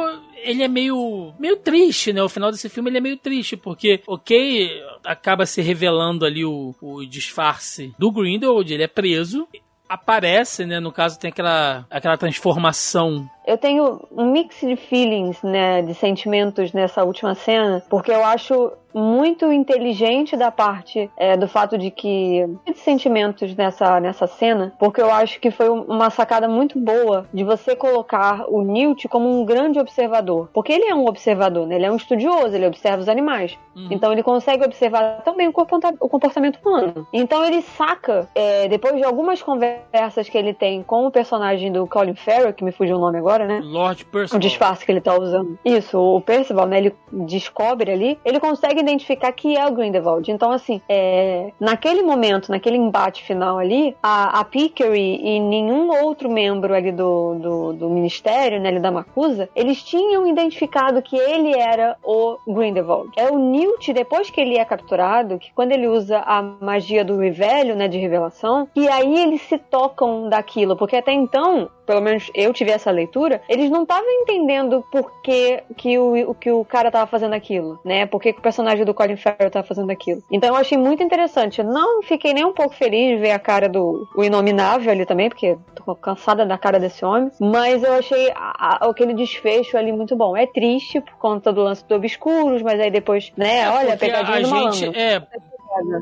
[0.43, 2.22] ele é meio meio triste, né?
[2.22, 4.70] O final desse filme ele é meio triste, porque, ok,
[5.05, 9.47] acaba se revelando ali o, o disfarce do Grindelwald, ele é preso,
[9.89, 10.78] aparece, né?
[10.78, 16.70] No caso, tem aquela, aquela transformação eu tenho um mix de feelings, né, de sentimentos
[16.74, 22.44] nessa última cena, porque eu acho muito inteligente da parte é, do fato de que
[22.66, 27.44] de sentimentos nessa, nessa cena, porque eu acho que foi uma sacada muito boa de
[27.44, 31.76] você colocar o Newt como um grande observador, porque ele é um observador, né?
[31.76, 33.88] ele é um estudioso, ele observa os animais, uhum.
[33.90, 37.07] então ele consegue observar também o comportamento humano.
[37.12, 41.86] Então ele saca, é, depois de algumas conversas que ele tem com o personagem do
[41.86, 43.61] Colin Farrell, que me fugiu o nome agora agora, né?
[43.62, 44.36] Lord Percival.
[44.36, 45.59] O disfarce que ele tá usando.
[45.64, 46.78] Isso, o Percival, né?
[46.78, 50.30] Ele descobre ali, ele consegue identificar que é o Grindelwald.
[50.30, 56.28] Então, assim, é, naquele momento, naquele embate final ali, a, a Pickery e nenhum outro
[56.28, 61.57] membro ali do, do, do ministério, né, ali da Macusa, eles tinham identificado que ele
[61.57, 63.11] era o Grindelwald.
[63.16, 67.16] É o Newt, depois que ele é capturado, que quando ele usa a magia do
[67.16, 72.30] Revelio, né, de revelação, e aí eles se tocam daquilo, porque até então, pelo menos
[72.34, 76.90] eu tive essa leitura, eles não estavam entendendo por que, que, o, que o cara
[76.90, 78.06] tava fazendo aquilo, né?
[78.06, 80.22] Por que, que o personagem do Colin Farrell tava fazendo aquilo.
[80.30, 81.62] Então eu achei muito interessante.
[81.62, 85.28] Não fiquei nem um pouco feliz de ver a cara do o Inominável ali também,
[85.28, 87.30] porque tô cansada da cara desse homem.
[87.40, 90.36] Mas eu achei a, a, aquele desfecho ali muito bom.
[90.36, 93.60] É triste por conta do lance do Obscuros, mas aí depois, né?
[93.60, 94.92] É olha, pegadinha a do gente, malandro.
[94.98, 95.22] É,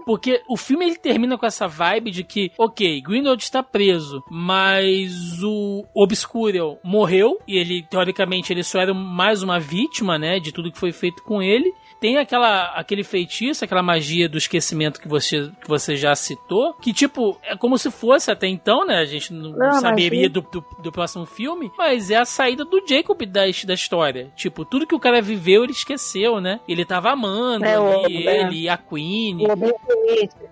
[0.04, 5.42] Porque o filme ele termina com essa vibe de que, ok, Grindelwald está preso, mas
[5.42, 10.70] o Obscurial morreu e ele, teoricamente, ele só era mais uma vítima, né, de tudo
[10.70, 15.50] que foi feito com ele tem aquela, aquele feitiço, aquela magia do esquecimento que você,
[15.60, 18.98] que você já citou, que tipo, é como se fosse até então, né?
[18.98, 22.64] A gente não, Não, saberia mas- do, do, do próximo filme, mas é a saída
[22.64, 24.30] do Jacob da, da história.
[24.36, 26.60] Tipo, tudo que o cara viveu, ele esqueceu, né?
[26.68, 28.40] Ele tava amando É, ali, é.
[28.42, 29.38] ele a Queen.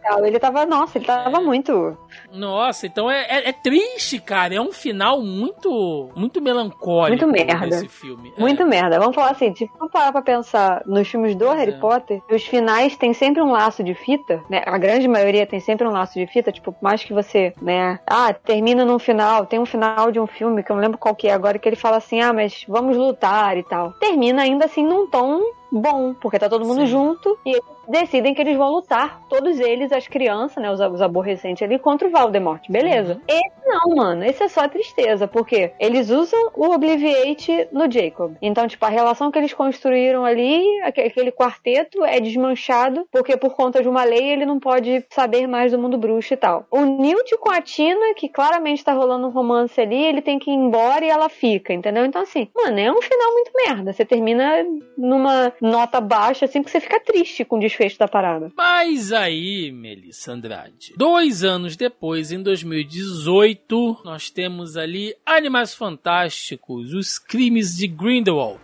[0.03, 0.24] Tal.
[0.26, 1.97] Ele tava, nossa, ele tava muito.
[2.32, 4.55] Nossa, então é, é, é triste, cara.
[4.55, 7.66] É um final muito, muito melancólico Muito merda.
[7.76, 8.32] esse filme.
[8.36, 8.40] É.
[8.40, 8.99] Muito merda.
[8.99, 11.78] Vamos falar assim, tipo, vamos parar pra pensar nos filmes do Pois Harry é.
[11.78, 14.62] Potter, os finais têm sempre um laço de fita, né?
[14.66, 17.99] A grande maioria tem sempre um laço de fita, tipo, mais que você, né?
[18.07, 21.14] Ah, termina num final, tem um final de um filme que eu não lembro qual
[21.14, 23.93] que é agora, que ele fala assim, ah, mas vamos lutar e tal.
[23.95, 25.43] Termina ainda assim num tom
[25.80, 26.86] bom, porque tá todo mundo Sim.
[26.86, 31.02] junto e eles decidem que eles vão lutar, todos eles, as crianças, né, os, os
[31.02, 33.14] aborrecentes ali, contra o Voldemort, beleza.
[33.14, 33.20] Uhum.
[33.28, 38.34] Esse não, mano, esse é só tristeza, porque eles usam o Obliviate no Jacob.
[38.40, 43.54] Então, tipo, a relação que eles construíram ali, aque- aquele quarteto é desmanchado, porque por
[43.54, 46.66] conta de uma lei ele não pode saber mais do mundo bruxo e tal.
[46.70, 50.50] O Newt com a Tina, que claramente tá rolando um romance ali, ele tem que
[50.50, 52.04] ir embora e ela fica, entendeu?
[52.04, 53.92] Então, assim, mano, é um final muito merda.
[53.92, 54.64] Você termina
[54.96, 58.52] numa nota baixa, assim, que você fica triste com o desfecho da parada.
[58.54, 67.18] Mas aí, Melissa Andrade, dois anos depois, em 2018, nós temos ali Animais Fantásticos, os
[67.18, 68.60] crimes de Grindelwald.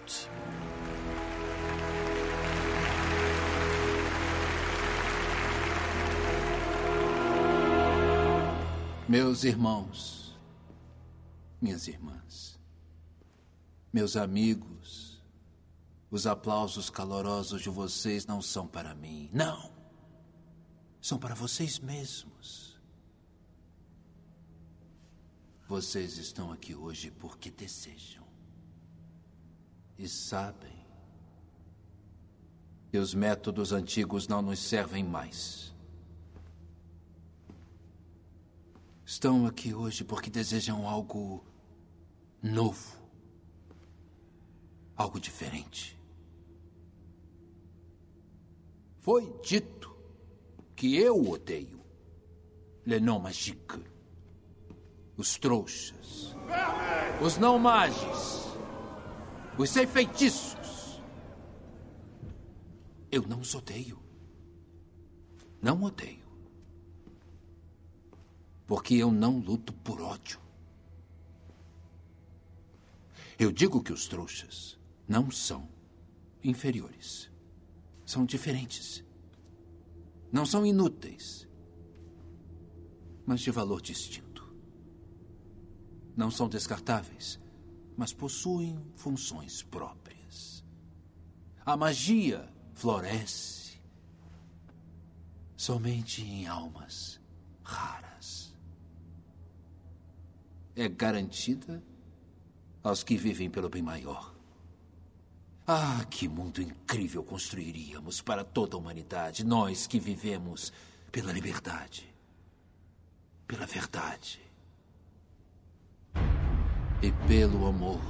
[9.09, 10.39] Meus irmãos,
[11.61, 12.61] minhas irmãs,
[13.93, 15.10] meus amigos,
[16.11, 19.73] os aplausos calorosos de vocês não são para mim, não.
[21.01, 22.79] São para vocês mesmos.
[25.69, 28.27] Vocês estão aqui hoje porque desejam.
[29.97, 30.85] E sabem
[32.91, 35.73] que os métodos antigos não nos servem mais.
[39.07, 41.45] Estão aqui hoje porque desejam algo
[42.43, 42.99] novo.
[44.97, 46.00] Algo diferente.
[49.01, 49.97] Foi dito
[50.77, 51.81] que eu odeio
[52.85, 53.83] Le Non Magique.
[55.17, 56.37] Os trouxas.
[57.23, 58.47] Os não magis.
[59.57, 61.01] Os sem feitiços.
[63.11, 63.99] Eu não os odeio.
[65.63, 66.29] Não odeio.
[68.67, 70.39] Porque eu não luto por ódio.
[73.39, 74.79] Eu digo que os trouxas
[75.09, 75.67] não são
[76.45, 77.30] inferiores.
[78.11, 79.05] São diferentes.
[80.33, 81.49] Não são inúteis.
[83.25, 84.53] Mas de valor distinto.
[86.17, 87.39] Não são descartáveis,
[87.97, 90.65] mas possuem funções próprias.
[91.65, 93.81] A magia floresce
[95.57, 97.21] somente em almas
[97.63, 98.53] raras.
[100.75, 101.81] É garantida
[102.83, 104.40] aos que vivem pelo bem maior.
[105.73, 110.73] Ah, que mundo incrível construiríamos para toda a humanidade, nós que vivemos
[111.13, 112.13] pela liberdade,
[113.47, 114.41] pela verdade
[117.01, 118.01] e pelo amor.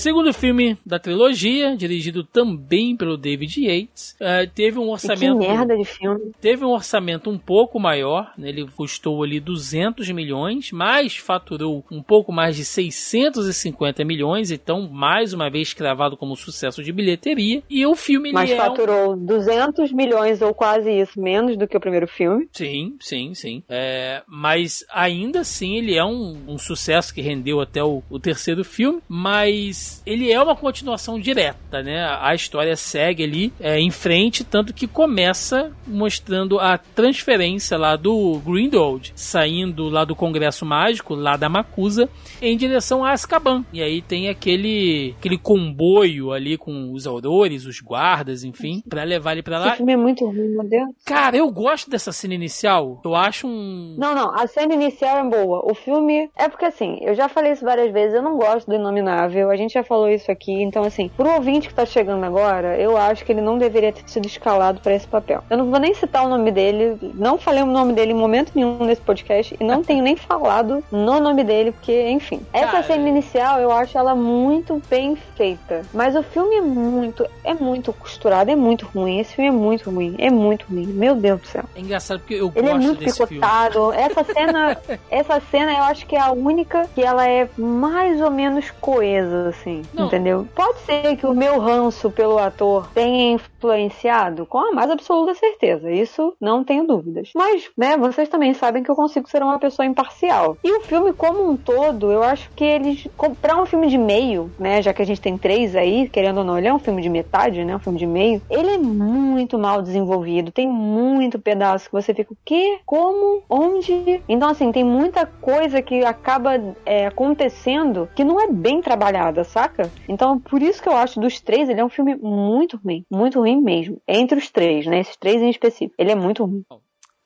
[0.00, 5.36] Segundo filme da trilogia, dirigido também pelo David Yates, eh, teve um E que orçamento
[5.36, 6.32] merda de filme.
[6.40, 8.48] teve um orçamento um pouco maior, né?
[8.48, 15.34] ele custou ali 200 milhões, mas faturou um pouco mais de 650 milhões, então mais
[15.34, 17.62] uma vez cravado como sucesso de bilheteria.
[17.68, 21.68] E o filme ele Mas é um- faturou 200 milhões ou quase isso, menos do
[21.68, 22.48] que o primeiro filme.
[22.52, 23.62] Sim, sim, sim.
[23.68, 28.64] É, mas ainda assim ele é um, um sucesso que rendeu até o, o terceiro
[28.64, 32.04] filme, mas ele é uma continuação direta, né?
[32.20, 38.40] A história segue ali é, em frente, tanto que começa mostrando a transferência lá do
[38.44, 42.08] Grindelwald, saindo lá do Congresso Mágico, lá da Macusa,
[42.40, 43.64] em direção a Azkaban.
[43.72, 49.32] E aí tem aquele, aquele comboio ali com os aurores, os guardas, enfim, pra levar
[49.32, 49.76] ele pra Esse lá.
[49.76, 50.90] filme é muito ruim, meu Deus.
[51.04, 53.00] Cara, eu gosto dessa cena inicial.
[53.04, 53.96] Eu acho um.
[53.98, 55.62] Não, não, a cena inicial é boa.
[55.70, 56.30] O filme.
[56.36, 59.50] É porque assim, eu já falei isso várias vezes, eu não gosto do Inominável.
[59.50, 60.62] A gente já já falou isso aqui.
[60.62, 64.02] Então, assim, pro ouvinte que tá chegando agora, eu acho que ele não deveria ter
[64.06, 65.42] sido escalado pra esse papel.
[65.50, 68.52] Eu não vou nem citar o nome dele, não falei o nome dele em momento
[68.54, 72.40] nenhum nesse podcast e não tenho nem falado no nome dele, porque, enfim.
[72.52, 72.82] Essa Cara.
[72.84, 75.82] cena inicial, eu acho ela muito bem feita.
[75.92, 79.18] Mas o filme é muito, é muito costurado, é muito ruim.
[79.18, 80.86] Esse filme é muito ruim, é muito ruim.
[80.86, 81.64] Meu Deus do céu.
[81.74, 83.34] É engraçado porque eu Ele é gosto muito desse filme.
[83.34, 83.92] picotado.
[83.92, 84.76] Essa cena,
[85.10, 89.48] essa cena eu acho que é a única que ela é mais ou menos coesa,
[89.60, 90.06] assim, Não.
[90.06, 90.48] entendeu?
[90.54, 95.90] Pode ser que o meu ranço pelo ator tenha influenciado, com a mais absoluta certeza.
[95.90, 97.30] Isso não tenho dúvidas.
[97.34, 100.56] Mas, né, vocês também sabem que eu consigo ser uma pessoa imparcial.
[100.64, 103.06] E o filme como um todo, eu acho que eles,
[103.40, 106.44] para um filme de meio, né, já que a gente tem três aí, querendo ou
[106.44, 108.40] não, ele é um filme de metade, né, um filme de meio.
[108.48, 112.78] Ele é muito mal desenvolvido, tem muito pedaço que você fica, o quê?
[112.86, 113.42] Como?
[113.48, 114.22] Onde?
[114.28, 116.52] Então, assim, tem muita coisa que acaba
[116.86, 119.90] é, acontecendo que não é bem trabalhada, saca?
[120.08, 123.38] Então, por isso que eu acho dos três, ele é um filme muito ruim, muito
[123.38, 124.00] ruim mesmo.
[124.06, 126.64] Entre os três, né, esses três em específico, ele é muito ruim.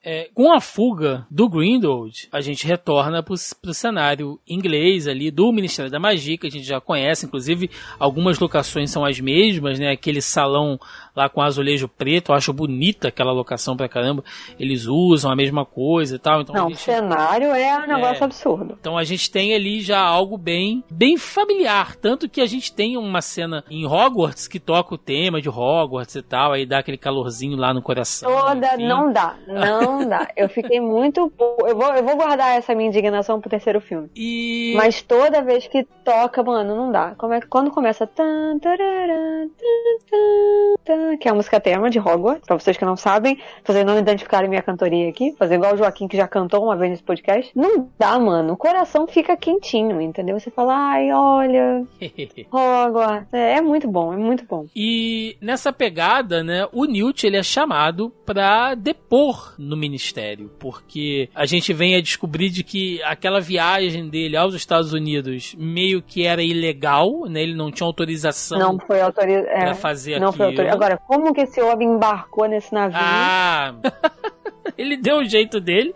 [0.05, 5.51] É, com a fuga do Grindelwald, a gente retorna pro, pro cenário inglês ali do
[5.51, 9.89] Ministério da Magia, que a gente já conhece, inclusive algumas locações são as mesmas, né?
[9.91, 10.79] Aquele salão
[11.15, 14.23] lá com azulejo preto, eu acho bonita aquela locação pra caramba.
[14.59, 16.41] Eles usam a mesma coisa e tal.
[16.41, 18.25] Então Não, o gente- cenário é um negócio É.
[18.25, 18.77] absurdo.
[18.79, 22.95] Então a gente tem ali já algo bem, bem familiar, tanto que a gente tem
[22.97, 26.97] uma cena em Hogwarts que toca o tema de Hogwarts e tal, aí dá aquele
[26.97, 28.29] calorzinho lá no coração.
[28.31, 28.87] Toda, enfim.
[28.87, 30.27] não dá, não dá.
[30.35, 31.31] Eu fiquei muito.
[31.39, 34.09] Eu vou, eu vou guardar essa minha indignação pro terceiro filme.
[34.15, 37.13] E Mas toda vez que toca, mano, não dá.
[37.17, 38.07] Como é, quando começa.
[38.07, 42.85] tan, tarará, tan, tan, tan, que é a música tema de Hogwarts, pra vocês que
[42.85, 46.27] não sabem, pra vocês não identificarem minha cantoria aqui, fazer igual o Joaquim que já
[46.27, 47.51] cantou uma vez nesse podcast.
[47.55, 48.53] Não dá, mano.
[48.53, 50.39] O coração fica quentinho, entendeu?
[50.39, 51.83] Você fala, ai, olha,
[52.51, 53.33] Hogwarts.
[53.33, 54.65] É, é muito bom, é muito bom.
[54.75, 61.45] E nessa pegada, né, o Newt ele é chamado pra depor no ministério, porque a
[61.45, 66.41] gente vem a descobrir de que aquela viagem dele aos Estados Unidos meio que era
[66.41, 67.43] ilegal, né?
[67.43, 69.47] Ele não tinha autorização Não foi autorizado.
[69.49, 70.61] É, fazer não foi aquilo.
[70.61, 70.83] autorizado.
[70.83, 72.97] Agora, como que esse homem embarcou nesse navio?
[72.99, 73.75] Ah!
[74.77, 75.93] Ele deu o jeito dele.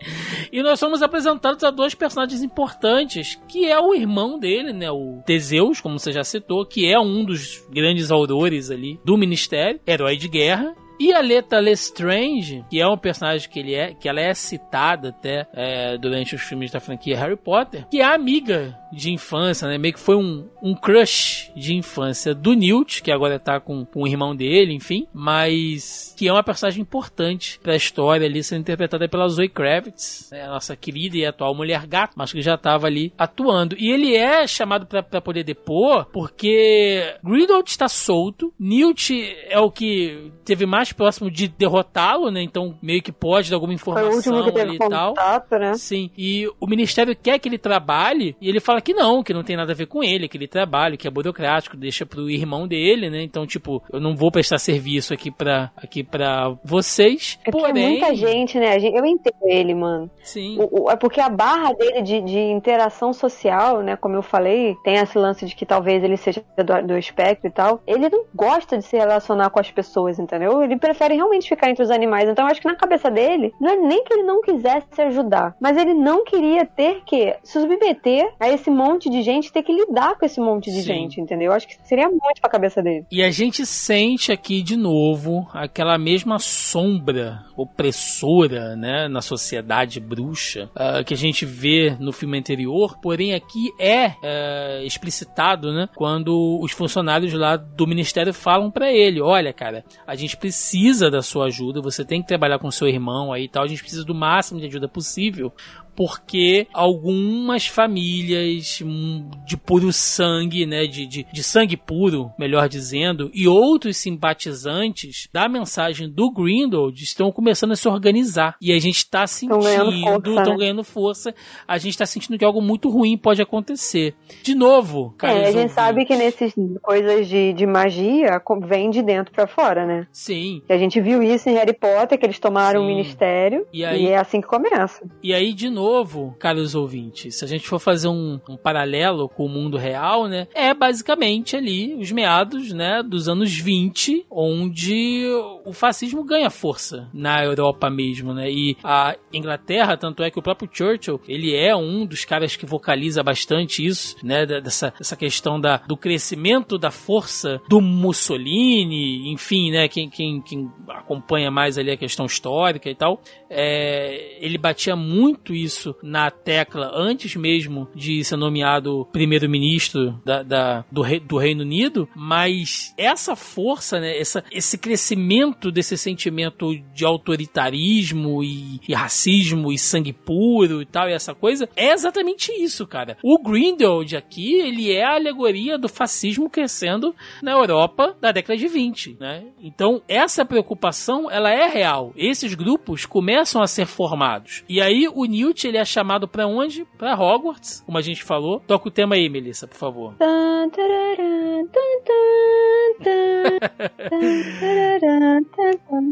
[0.52, 4.92] E nós somos apresentados a dois personagens importantes, que é o irmão dele, né?
[4.92, 9.80] O Teseus, como você já citou, que é um dos grandes aurores ali do Ministério,
[9.88, 10.76] herói de guerra.
[11.00, 15.10] E a Leta Lestrange, que é um personagem que, ele é, que ela é citada
[15.10, 19.78] até é, durante os filmes da franquia Harry Potter, que é amiga de infância, né?
[19.78, 24.04] Meio que foi um, um crush de infância do Newt, que agora tá com, com
[24.04, 29.08] o irmão dele, enfim, mas que é uma personagem importante pra história ali, sendo interpretada
[29.08, 30.44] pela Zoe Kravitz, né?
[30.44, 33.76] a nossa querida e atual mulher gato, mas que já tava ali atuando.
[33.80, 39.14] E ele é chamado pra, pra poder depor, porque Grindelwald está solto, Newt
[39.48, 42.42] é o que teve mais próximo de derrotá-lo, né?
[42.42, 45.10] Então meio que pode dar alguma informação ali e tal.
[45.10, 45.74] contato, né?
[45.76, 49.44] Sim, e o ministério quer que ele trabalhe e ele fala que não, que não
[49.44, 52.68] tem nada a ver com ele, que ele trabalha, que é burocrático, deixa pro irmão
[52.68, 53.22] dele, né?
[53.24, 57.40] Então, tipo, eu não vou prestar serviço aqui pra, aqui pra vocês.
[57.46, 58.78] É porque porém, muita gente, né?
[58.78, 60.10] Eu entendo ele, mano.
[60.24, 63.96] sim, O- o- é porque a barra dele de, de interação social, né?
[63.96, 67.52] Como eu falei, tem esse lance de que talvez ele seja do, do espectro e
[67.52, 67.82] tal.
[67.86, 70.62] Ele não gosta de se relacionar com as pessoas, entendeu?
[70.64, 72.30] Ele prefere realmente ficar entre os animais.
[72.30, 75.56] Então eu acho que na cabeça dele, não é nem que ele não quisesse ajudar,
[75.60, 79.74] mas ele não queria ter que se submeter a esse monte de gente, ter que
[79.74, 80.88] lidar com esse monte de Sim.
[80.88, 81.48] gente, entendeu?
[81.48, 83.06] Eu acho que seria muito pra cabeça dele.
[83.12, 90.70] E a gente sente aqui de novo aquela mesma sombra opressora, né, na sociedade bruxa
[90.76, 92.98] ah, que a gente vê no filme anterior.
[93.02, 99.22] Porém, aqui é ah, explicitado, né, quando os funcionários lá do ministério falam pra ele:
[99.22, 100.69] Olha, cara, a gente precisa
[101.10, 101.82] da sua ajuda.
[101.82, 103.64] Você tem que trabalhar com seu irmão aí e tal.
[103.64, 105.54] A gente precisa do máximo de ajuda possível
[106.00, 113.30] porque algumas famílias hum, de puro sangue, né, de, de, de sangue puro, melhor dizendo,
[113.34, 118.56] e outros simpatizantes da mensagem do Grindelwald estão começando a se organizar.
[118.62, 120.58] E a gente está sentindo, estão né?
[120.58, 121.36] ganhando força,
[121.68, 124.16] a gente está sentindo que algo muito ruim pode acontecer.
[124.42, 126.42] De novo, É, a gente caros sabe que ouvintes.
[126.56, 130.08] nesses coisas de, de magia vem de dentro pra fora, né?
[130.14, 130.62] Sim.
[130.70, 133.86] E a gente viu isso em Harry Potter, que eles tomaram o ministério, E e,
[133.86, 135.06] aí- é assim que começa.
[135.22, 139.28] E aí, de novo, novo, caros ouvintes, se a gente for fazer um, um paralelo
[139.28, 140.48] com o mundo real, né?
[140.54, 145.26] É basicamente ali os meados, né, dos anos 20, onde
[145.66, 148.52] o fascismo ganha força na Europa mesmo, né?
[148.52, 152.66] E a Inglaterra, tanto é que o próprio Churchill, ele é um dos caras que
[152.66, 154.46] vocaliza bastante isso, né?
[154.46, 159.88] Dessa, dessa questão da, do crescimento da força do Mussolini, enfim, né?
[159.88, 165.54] Quem, quem, quem acompanha mais ali a questão histórica e tal, é, ele batia muito
[165.54, 171.62] isso na tecla antes mesmo de ser nomeado primeiro-ministro da, da, do, rei, do Reino
[171.62, 174.18] Unido, mas essa força, né?
[174.18, 181.10] Essa, esse crescimento desse sentimento de autoritarismo e, e racismo e sangue puro e tal,
[181.10, 183.18] e essa coisa, é exatamente isso, cara.
[183.24, 188.68] O Grindelwald aqui, ele é a alegoria do fascismo crescendo na Europa da década de
[188.68, 189.46] 20, né?
[189.62, 192.12] Então, essa preocupação, ela é real.
[192.16, 194.64] Esses grupos começam a ser formados.
[194.68, 196.86] E aí, o Newt, ele é chamado para onde?
[196.98, 198.62] Para Hogwarts, como a gente falou.
[198.66, 200.16] Toca o tema aí, Melissa, por favor.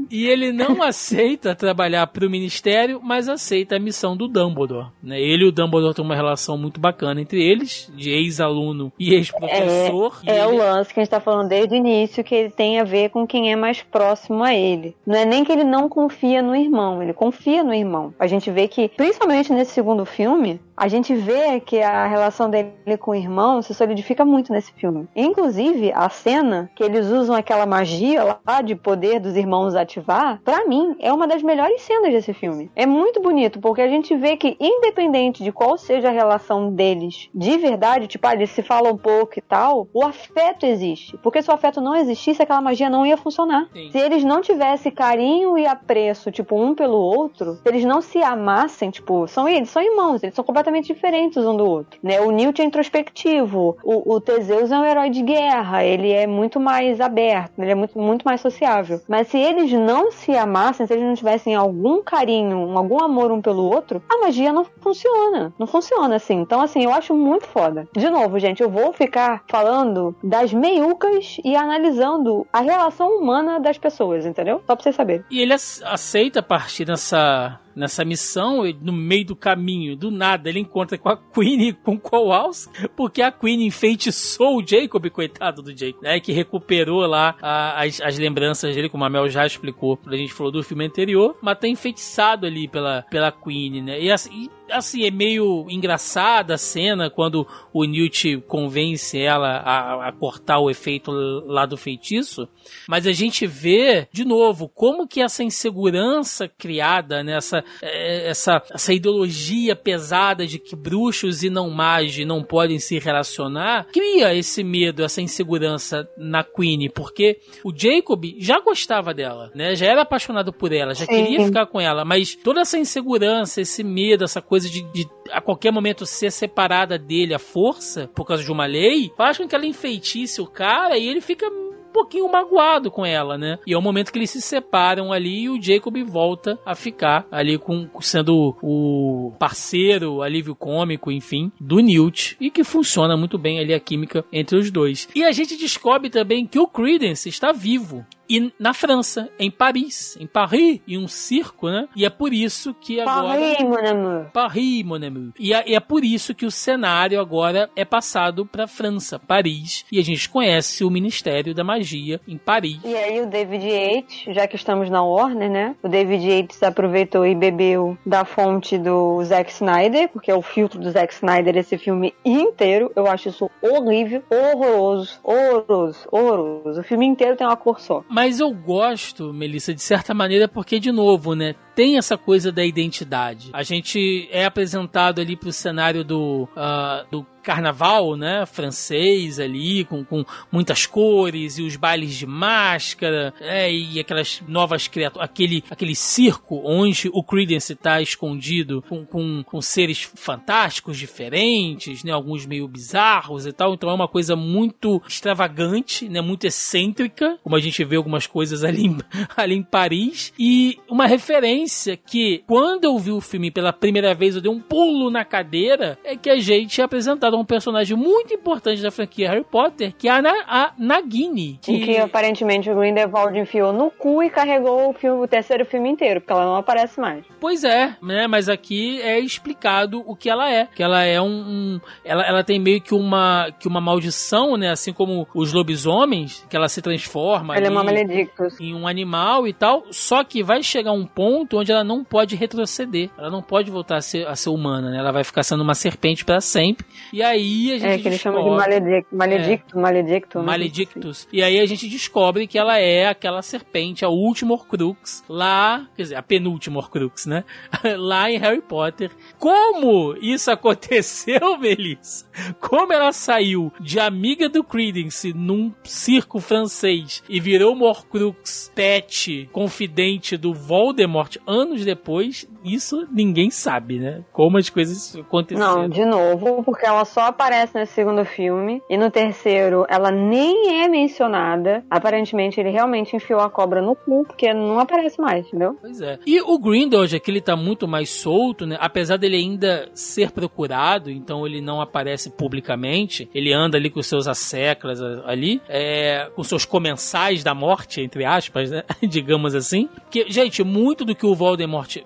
[0.09, 4.87] e ele não aceita trabalhar para o ministério, mas aceita a missão do Dumbledore.
[5.01, 5.19] Né?
[5.19, 10.19] Ele e o Dumbledore têm uma relação muito bacana entre eles, de ex-aluno e ex-professor.
[10.25, 10.53] É, e é ele...
[10.53, 13.09] o lance que a gente tá falando desde o início, que ele tem a ver
[13.09, 14.95] com quem é mais próximo a ele.
[15.05, 18.13] Não é nem que ele não confia no irmão, ele confia no irmão.
[18.19, 22.97] A gente vê que, principalmente nesse segundo filme, a gente vê que a relação dele
[22.99, 25.07] com o irmão se solidifica muito nesse filme.
[25.15, 30.67] Inclusive, a cena que eles usam aquela magia lá de poder dos irmãos ativar, para
[30.67, 32.69] mim, é uma das melhores cenas desse filme.
[32.75, 37.27] É muito bonito, porque a gente vê que, independente de qual seja a relação deles
[37.33, 41.17] de verdade, tipo, ah, eles se falam um pouco e tal, o afeto existe.
[41.17, 43.67] Porque se o afeto não existisse, aquela magia não ia funcionar.
[43.73, 43.89] Sim.
[43.91, 48.21] Se eles não tivessem carinho e apreço, tipo, um pelo outro, se eles não se
[48.21, 52.19] amassem, tipo, são eles, são irmãos, eles são completamente diferentes um do outro, né?
[52.21, 56.59] O Newt é introspectivo, o, o Teseus é um herói de guerra, ele é muito
[56.59, 59.01] mais aberto, ele é muito, muito mais sociável.
[59.07, 63.41] Mas se eles não se amassem, se eles não tivessem algum carinho, algum amor um
[63.41, 65.53] pelo outro, a magia não funciona.
[65.57, 66.35] Não funciona assim.
[66.35, 67.87] Então, assim, eu acho muito foda.
[67.95, 73.77] De novo, gente, eu vou ficar falando das meiucas e analisando a relação humana das
[73.77, 74.61] pessoas, entendeu?
[74.65, 75.23] Só pra vocês saberem.
[75.29, 80.49] E ele ac- aceita partir nessa, nessa missão, e no meio do caminho, do nada,
[80.49, 85.61] ele encontra com a Queen e com Coals, porque a Queen enfeitiçou o Jacob, coitado
[85.61, 86.19] do Jacob, né?
[86.19, 90.33] Que recuperou lá a- as, as lembranças dele, como a Mel já explicou, a gente
[90.33, 94.01] falou do filme anterior, mas tá enfeitiçado ali pela, pela Queen, né?
[94.01, 100.11] E assim, assim, é meio engraçada a cena quando o Newt convence ela a, a
[100.11, 102.47] cortar o efeito lá do feitiço,
[102.87, 108.61] mas a gente vê, de novo, como que essa insegurança criada, né, essa, eh, essa,
[108.71, 114.63] essa ideologia pesada de que bruxos e não magos não podem se relacionar, cria esse
[114.63, 120.53] medo, essa insegurança na Queen, porque o Jacob já gostava dela, né, já era apaixonado
[120.53, 121.23] por ela, já Sim.
[121.23, 125.41] queria ficar com ela, mas toda essa insegurança, esse medo, essa coisa de, de a
[125.41, 129.55] qualquer momento ser separada dele à força, por causa de uma lei, faz com que
[129.55, 133.57] ela enfeitice o cara e ele fica um pouquinho magoado com ela, né?
[133.65, 137.25] E é o momento que eles se separam ali e o Jacob volta a ficar
[137.31, 143.59] ali com sendo o parceiro, alívio cômico, enfim, do Newt e que funciona muito bem
[143.59, 145.09] ali a química entre os dois.
[145.15, 148.05] E a gente descobre também que o Credence está vivo.
[148.29, 151.87] E na França, em Paris, em Paris, em um circo, né?
[151.95, 153.27] E é por isso que agora.
[153.27, 154.25] Paris, mon amour.
[154.33, 155.31] Paris, mon amour.
[155.39, 159.99] E é, é por isso que o cenário agora é passado para França, Paris, e
[159.99, 162.79] a gente conhece o Ministério da Magia em Paris.
[162.83, 165.75] E aí o David Yates, já que estamos na Warner, né?
[165.81, 170.79] O David Yates aproveitou e bebeu da fonte do Zack Snyder, porque é o filtro
[170.79, 172.91] do Zack Snyder esse filme inteiro.
[172.95, 176.81] Eu acho isso horrível, horroroso, horroroso, horroroso.
[176.81, 178.03] O filme inteiro tem uma cor só.
[178.17, 181.53] Mas eu gosto, Melissa, de certa maneira, porque, de novo, né?
[181.77, 183.51] Tem essa coisa da identidade.
[183.53, 190.03] A gente é apresentado ali pro cenário do, ah, do carnaval, né, francês ali, com,
[190.03, 195.95] com muitas cores e os bailes de máscara, é, e aquelas novas criaturas, aquele, aquele
[195.95, 202.67] circo onde o Credence está escondido com, com, com seres fantásticos, diferentes, né, alguns meio
[202.67, 207.81] bizarros e tal, então é uma coisa muito extravagante, né, muito excêntrica, como a gente
[207.85, 208.93] vê algumas coisas ali
[209.37, 214.13] ali em Paris, e uma referência sequência que, quando eu vi o filme pela primeira
[214.15, 217.45] vez, eu dei um pulo na cadeira, é que a gente é apresentado a um
[217.45, 221.59] personagem muito importante da franquia Harry Potter, que é a, Na a Nagini.
[221.61, 221.79] Que...
[221.79, 226.21] que aparentemente o Grindelwald enfiou no cu e carregou o, filme, o terceiro filme inteiro,
[226.21, 227.25] porque ela não aparece mais.
[227.39, 228.27] Pois é, né?
[228.27, 230.67] Mas aqui é explicado o que ela é.
[230.73, 231.27] Que ela é um.
[231.27, 234.69] um ela, ela tem meio que uma, que uma maldição, né?
[234.69, 237.55] Assim como os lobisomens, que ela se transforma.
[237.55, 238.59] Ela é uma maledictus.
[238.59, 239.83] Em um animal e tal.
[239.91, 243.09] Só que vai chegar um ponto onde ela não pode retroceder.
[243.17, 244.97] Ela não pode voltar a ser, a ser humana, né?
[244.97, 246.85] Ela vai ficar sendo uma serpente para sempre.
[247.11, 247.91] E aí a gente.
[247.91, 249.15] É, que eles chamam de maledicto.
[249.15, 250.43] Maledicto, é, maledicto.
[250.43, 251.27] Maledictus.
[251.31, 255.87] E aí a gente descobre que ela é aquela serpente, a última Horcrux, lá.
[255.95, 257.43] Quer dizer, a penúltima Horcrux, né?
[257.97, 259.11] lá em Harry Potter.
[259.39, 262.25] Como isso aconteceu, Melissa?
[262.59, 269.49] Como ela saiu de amiga do Credence num circo francês e virou uma Horcrux pet,
[269.51, 274.23] confidente do Voldemort anos depois, isso ninguém sabe, né?
[274.33, 275.83] Como as coisas aconteceram.
[275.83, 280.83] Não, de novo, porque ela só aparece no segundo filme e no terceiro ela nem
[280.83, 281.83] é mencionada.
[281.89, 285.77] Aparentemente ele realmente enfiou a cobra no cu, porque não aparece mais, entendeu?
[285.79, 286.19] Pois é.
[286.25, 288.77] E o Grindelwald, aqui ele tá muito mais solto, né?
[288.79, 293.29] Apesar dele ainda ser procurado, então ele não aparece publicamente.
[293.33, 298.71] Ele anda ali com seus asseclas ali, é, com seus comensais da morte, entre aspas,
[298.71, 298.83] né?
[299.07, 299.87] Digamos assim.
[300.09, 301.97] Que, gente, muito do que o Voldemort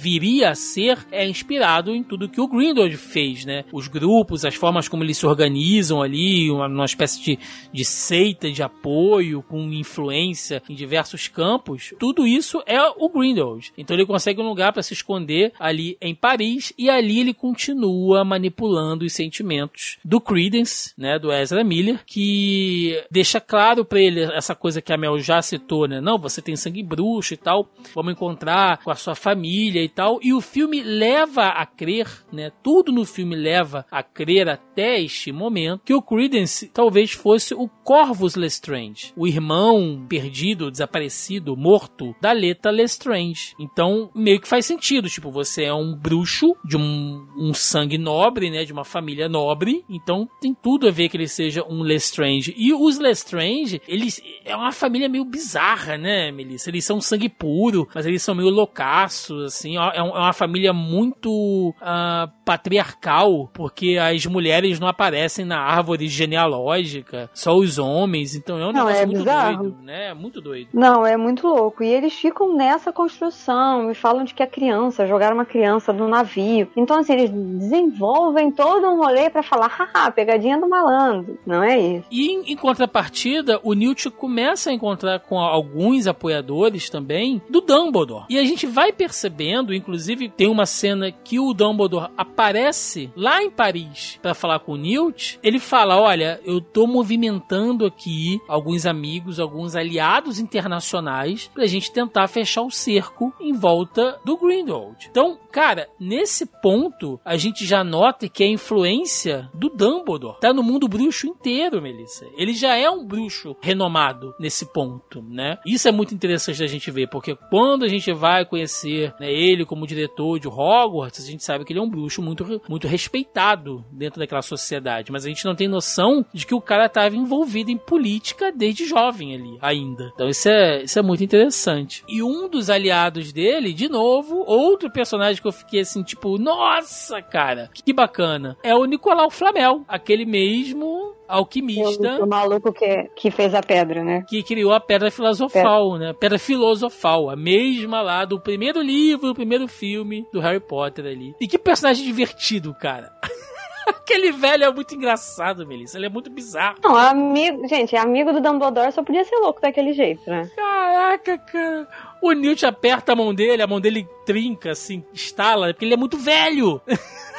[0.00, 3.64] viria a ser é inspirado em tudo que o Grindelwald fez, né?
[3.72, 7.38] Os grupos, as formas como eles se organizam ali, uma, uma espécie de,
[7.72, 13.72] de seita de apoio com influência em diversos campos, tudo isso é o Grindelwald.
[13.76, 18.24] Então ele consegue um lugar para se esconder ali em Paris e ali ele continua
[18.24, 24.54] manipulando os sentimentos do Credence, né, do Ezra Miller, que deixa claro para ele essa
[24.54, 26.00] coisa que a Mel já citou, né?
[26.00, 30.18] Não, você tem sangue bruxo e tal, vamos encontrar com a sua família e tal.
[30.22, 32.52] E o filme leva a crer, né?
[32.62, 37.68] Tudo no filme leva a crer até este momento que o Credence talvez fosse o
[37.68, 43.54] Corvus Lestrange, o irmão perdido, desaparecido, morto da Leta Lestrange.
[43.58, 45.08] Então, meio que faz sentido.
[45.08, 48.64] Tipo, você é um bruxo de um, um sangue nobre, né?
[48.64, 49.84] De uma família nobre.
[49.88, 52.54] Então, tem tudo a ver que ele seja um Lestrange.
[52.56, 56.70] E os Lestrange, eles é uma família meio bizarra, né, Melissa?
[56.70, 59.75] Eles são sangue puro, mas eles são meio loucaços, assim.
[59.78, 67.30] É, é uma família muito uh, patriarcal, porque as mulheres não aparecem na árvore genealógica,
[67.34, 68.34] só os homens.
[68.34, 69.56] Então é um não, negócio é muito bizarro.
[69.56, 70.14] doido, né?
[70.14, 70.68] Muito doido.
[70.72, 71.82] Não, é muito louco.
[71.82, 76.08] E eles ficam nessa construção e falam de que a criança, jogaram uma criança no
[76.08, 76.68] navio.
[76.76, 81.38] Então, assim, eles desenvolvem todo um rolê para falar, haha, pegadinha do malandro.
[81.46, 82.06] Não é isso.
[82.10, 88.26] E em, em contrapartida, o Newt começa a encontrar com alguns apoiadores também do Dumbledore.
[88.28, 93.50] E a gente vai percebendo inclusive tem uma cena que o Dumbledore aparece lá em
[93.50, 95.38] Paris para falar com o Newt.
[95.42, 102.28] Ele fala: "Olha, eu tô movimentando aqui alguns amigos, alguns aliados internacionais pra gente tentar
[102.28, 105.08] fechar o cerco em volta do Grindelwald".
[105.10, 110.62] Então, cara, nesse ponto a gente já nota que a influência do Dumbledore tá no
[110.62, 112.26] mundo bruxo inteiro, Melissa.
[112.36, 115.58] Ele já é um bruxo renomado nesse ponto, né?
[115.66, 119.55] Isso é muito interessante da gente ver, porque quando a gente vai conhecer né, ele
[119.64, 123.84] como diretor de Hogwarts, a gente sabe que ele é um bruxo muito, muito respeitado
[123.90, 127.70] dentro daquela sociedade, mas a gente não tem noção de que o cara estava envolvido
[127.70, 130.10] em política desde jovem ali, ainda.
[130.14, 132.04] Então isso é, isso é muito interessante.
[132.08, 137.22] E um dos aliados dele, de novo, outro personagem que eu fiquei assim, tipo, nossa,
[137.22, 142.22] cara, que bacana, é o Nicolau Flamel, aquele mesmo alquimista.
[142.22, 144.24] O, maluco que, que fez a pedra, né?
[144.28, 146.06] Que criou a pedra filosofal, pedra.
[146.08, 146.14] né?
[146.18, 151.34] Pedra filosofal, a mesma lá do primeiro livro, do primeiro filme do Harry Potter ali.
[151.40, 153.12] E que personagem divertido, cara.
[153.86, 155.96] Aquele velho é muito engraçado, Melissa.
[155.96, 156.78] Ele é muito bizarro.
[156.82, 157.68] Não, amigo.
[157.68, 160.50] Gente, amigo do Dumbledore só podia ser louco daquele jeito, né?
[160.56, 161.88] Caraca, cara.
[162.20, 165.96] O Newt aperta a mão dele, a mão dele trinca, assim, estala, porque ele é
[165.96, 166.80] muito velho.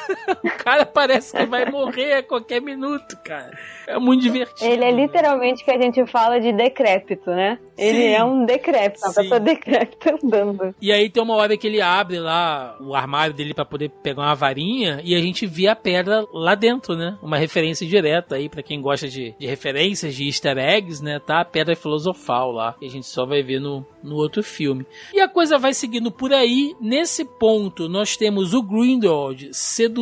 [0.44, 3.56] o cara parece que vai morrer a qualquer minuto, cara.
[3.86, 4.70] É muito divertido.
[4.70, 7.58] Ele é literalmente que a gente fala de decrépito, né?
[7.76, 8.14] Ele Sim.
[8.14, 10.74] é um decrépito, uma pessoa decrépita andando.
[10.80, 14.22] E aí tem uma hora que ele abre lá o armário dele para poder pegar
[14.22, 17.16] uma varinha e a gente vê a pedra lá dentro, né?
[17.22, 21.18] Uma referência direta aí para quem gosta de, de referências, de easter eggs, né?
[21.18, 24.84] Tá a pedra filosofal lá, que a gente só vai ver no, no outro filme.
[25.14, 26.74] E a coisa vai seguindo por aí.
[26.80, 29.97] Nesse ponto, nós temos o Grindelwald seduzindo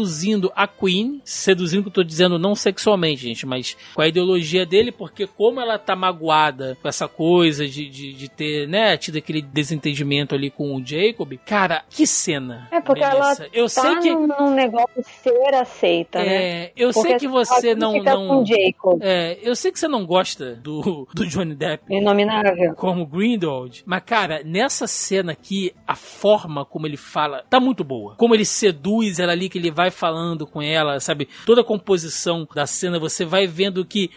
[0.55, 4.93] a Queen, seduzindo que eu tô dizendo não sexualmente, gente, mas com a ideologia dele,
[4.93, 9.43] porque como ela tá magoada com essa coisa de, de, de ter, né, tido aquele
[9.43, 12.69] desentendimento ali com o Jacob, cara, que cena.
[12.71, 13.45] É porque Melissa.
[13.45, 16.35] ela eu tá sei que num, negócio ser aceita, né?
[16.35, 20.05] é, eu Porque sei que você não não Jacob, é, eu sei que você não
[20.05, 22.75] gosta do, do Johnny Depp inominável.
[22.75, 28.15] como Grindelwald, mas cara, nessa cena aqui, a forma como ele fala tá muito boa.
[28.17, 31.29] Como ele seduz ela ali, que ele vai falando com ela, sabe?
[31.45, 34.11] Toda a composição da cena, você vai vendo que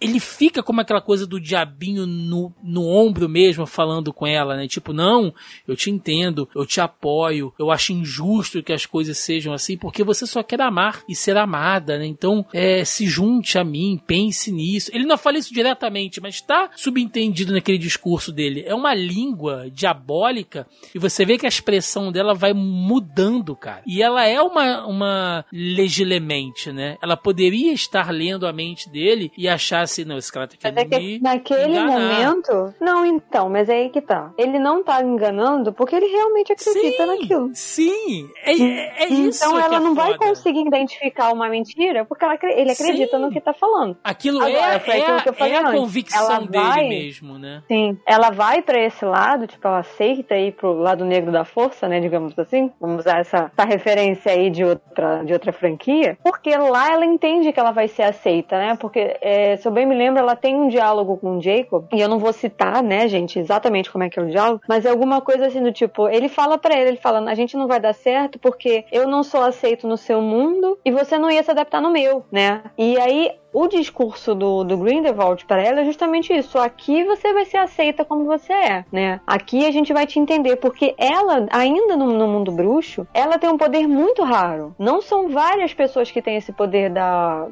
[0.00, 4.68] ele fica como aquela coisa do diabinho no, no ombro mesmo, falando com ela, né?
[4.68, 5.32] Tipo, não,
[5.66, 10.04] eu te entendo, eu te apoio, eu acho injusto que as coisas sejam assim, porque
[10.04, 12.06] você só quer amar e ser amada, né?
[12.06, 14.90] Então, é, se junte a mim, pense nisso.
[14.92, 18.64] Ele não fala isso diretamente, mas está subentendido naquele discurso dele.
[18.66, 23.82] É uma língua diabólica e você vê que a expressão dela vai mudando, cara.
[23.86, 26.98] E ela é uma, uma legilemente, né?
[27.02, 30.76] Ela poderia estar lendo a mente dele e achar assim, não, esse cara tá Mas
[30.76, 31.98] é que me naquele enganar.
[32.00, 32.74] momento.
[32.80, 34.30] Não, então, mas é aí que tá.
[34.38, 37.50] Ele não tá enganando porque ele realmente acredita Sim, naquilo.
[37.54, 42.04] Sim, é, é, é isso então que ela é não vai conseguir identificar uma mentira
[42.04, 43.22] porque ela ele acredita Sim.
[43.22, 43.96] no que tá falando.
[44.04, 45.80] Aquilo Agora, é, foi é, aquilo que eu falei é a antes.
[45.80, 47.62] convicção Ela dele vai- mesmo, né?
[47.68, 51.88] Sim, ela vai pra esse lado, tipo, ela aceita ir pro lado negro da força,
[51.88, 52.70] né, digamos assim.
[52.80, 57.52] Vamos usar essa, essa referência aí de outra, de outra franquia, porque lá ela entende
[57.52, 58.76] que ela vai ser aceita, né?
[58.80, 62.00] Porque, é, se eu bem me lembro, ela tem um diálogo com o Jacob, e
[62.00, 64.90] eu não vou citar, né, gente, exatamente como é que é o diálogo, mas é
[64.90, 67.78] alguma coisa assim do tipo, ele fala pra ele, ele fala, a gente não vai
[67.78, 71.50] dar certo porque eu não sou aceito no seu mundo e você não ia se
[71.50, 72.62] adaptar no meu, né?
[72.78, 76.58] E aí o discurso do, do Grindelwald para ela é justamente isso.
[76.58, 79.18] Aqui você vai ser aceita como você é, né?
[79.26, 83.48] Aqui a gente vai te entender, porque ela, ainda no, no mundo bruxo, ela tem
[83.48, 84.74] um poder muito raro.
[84.78, 87.46] Não são várias pessoas que têm esse poder da,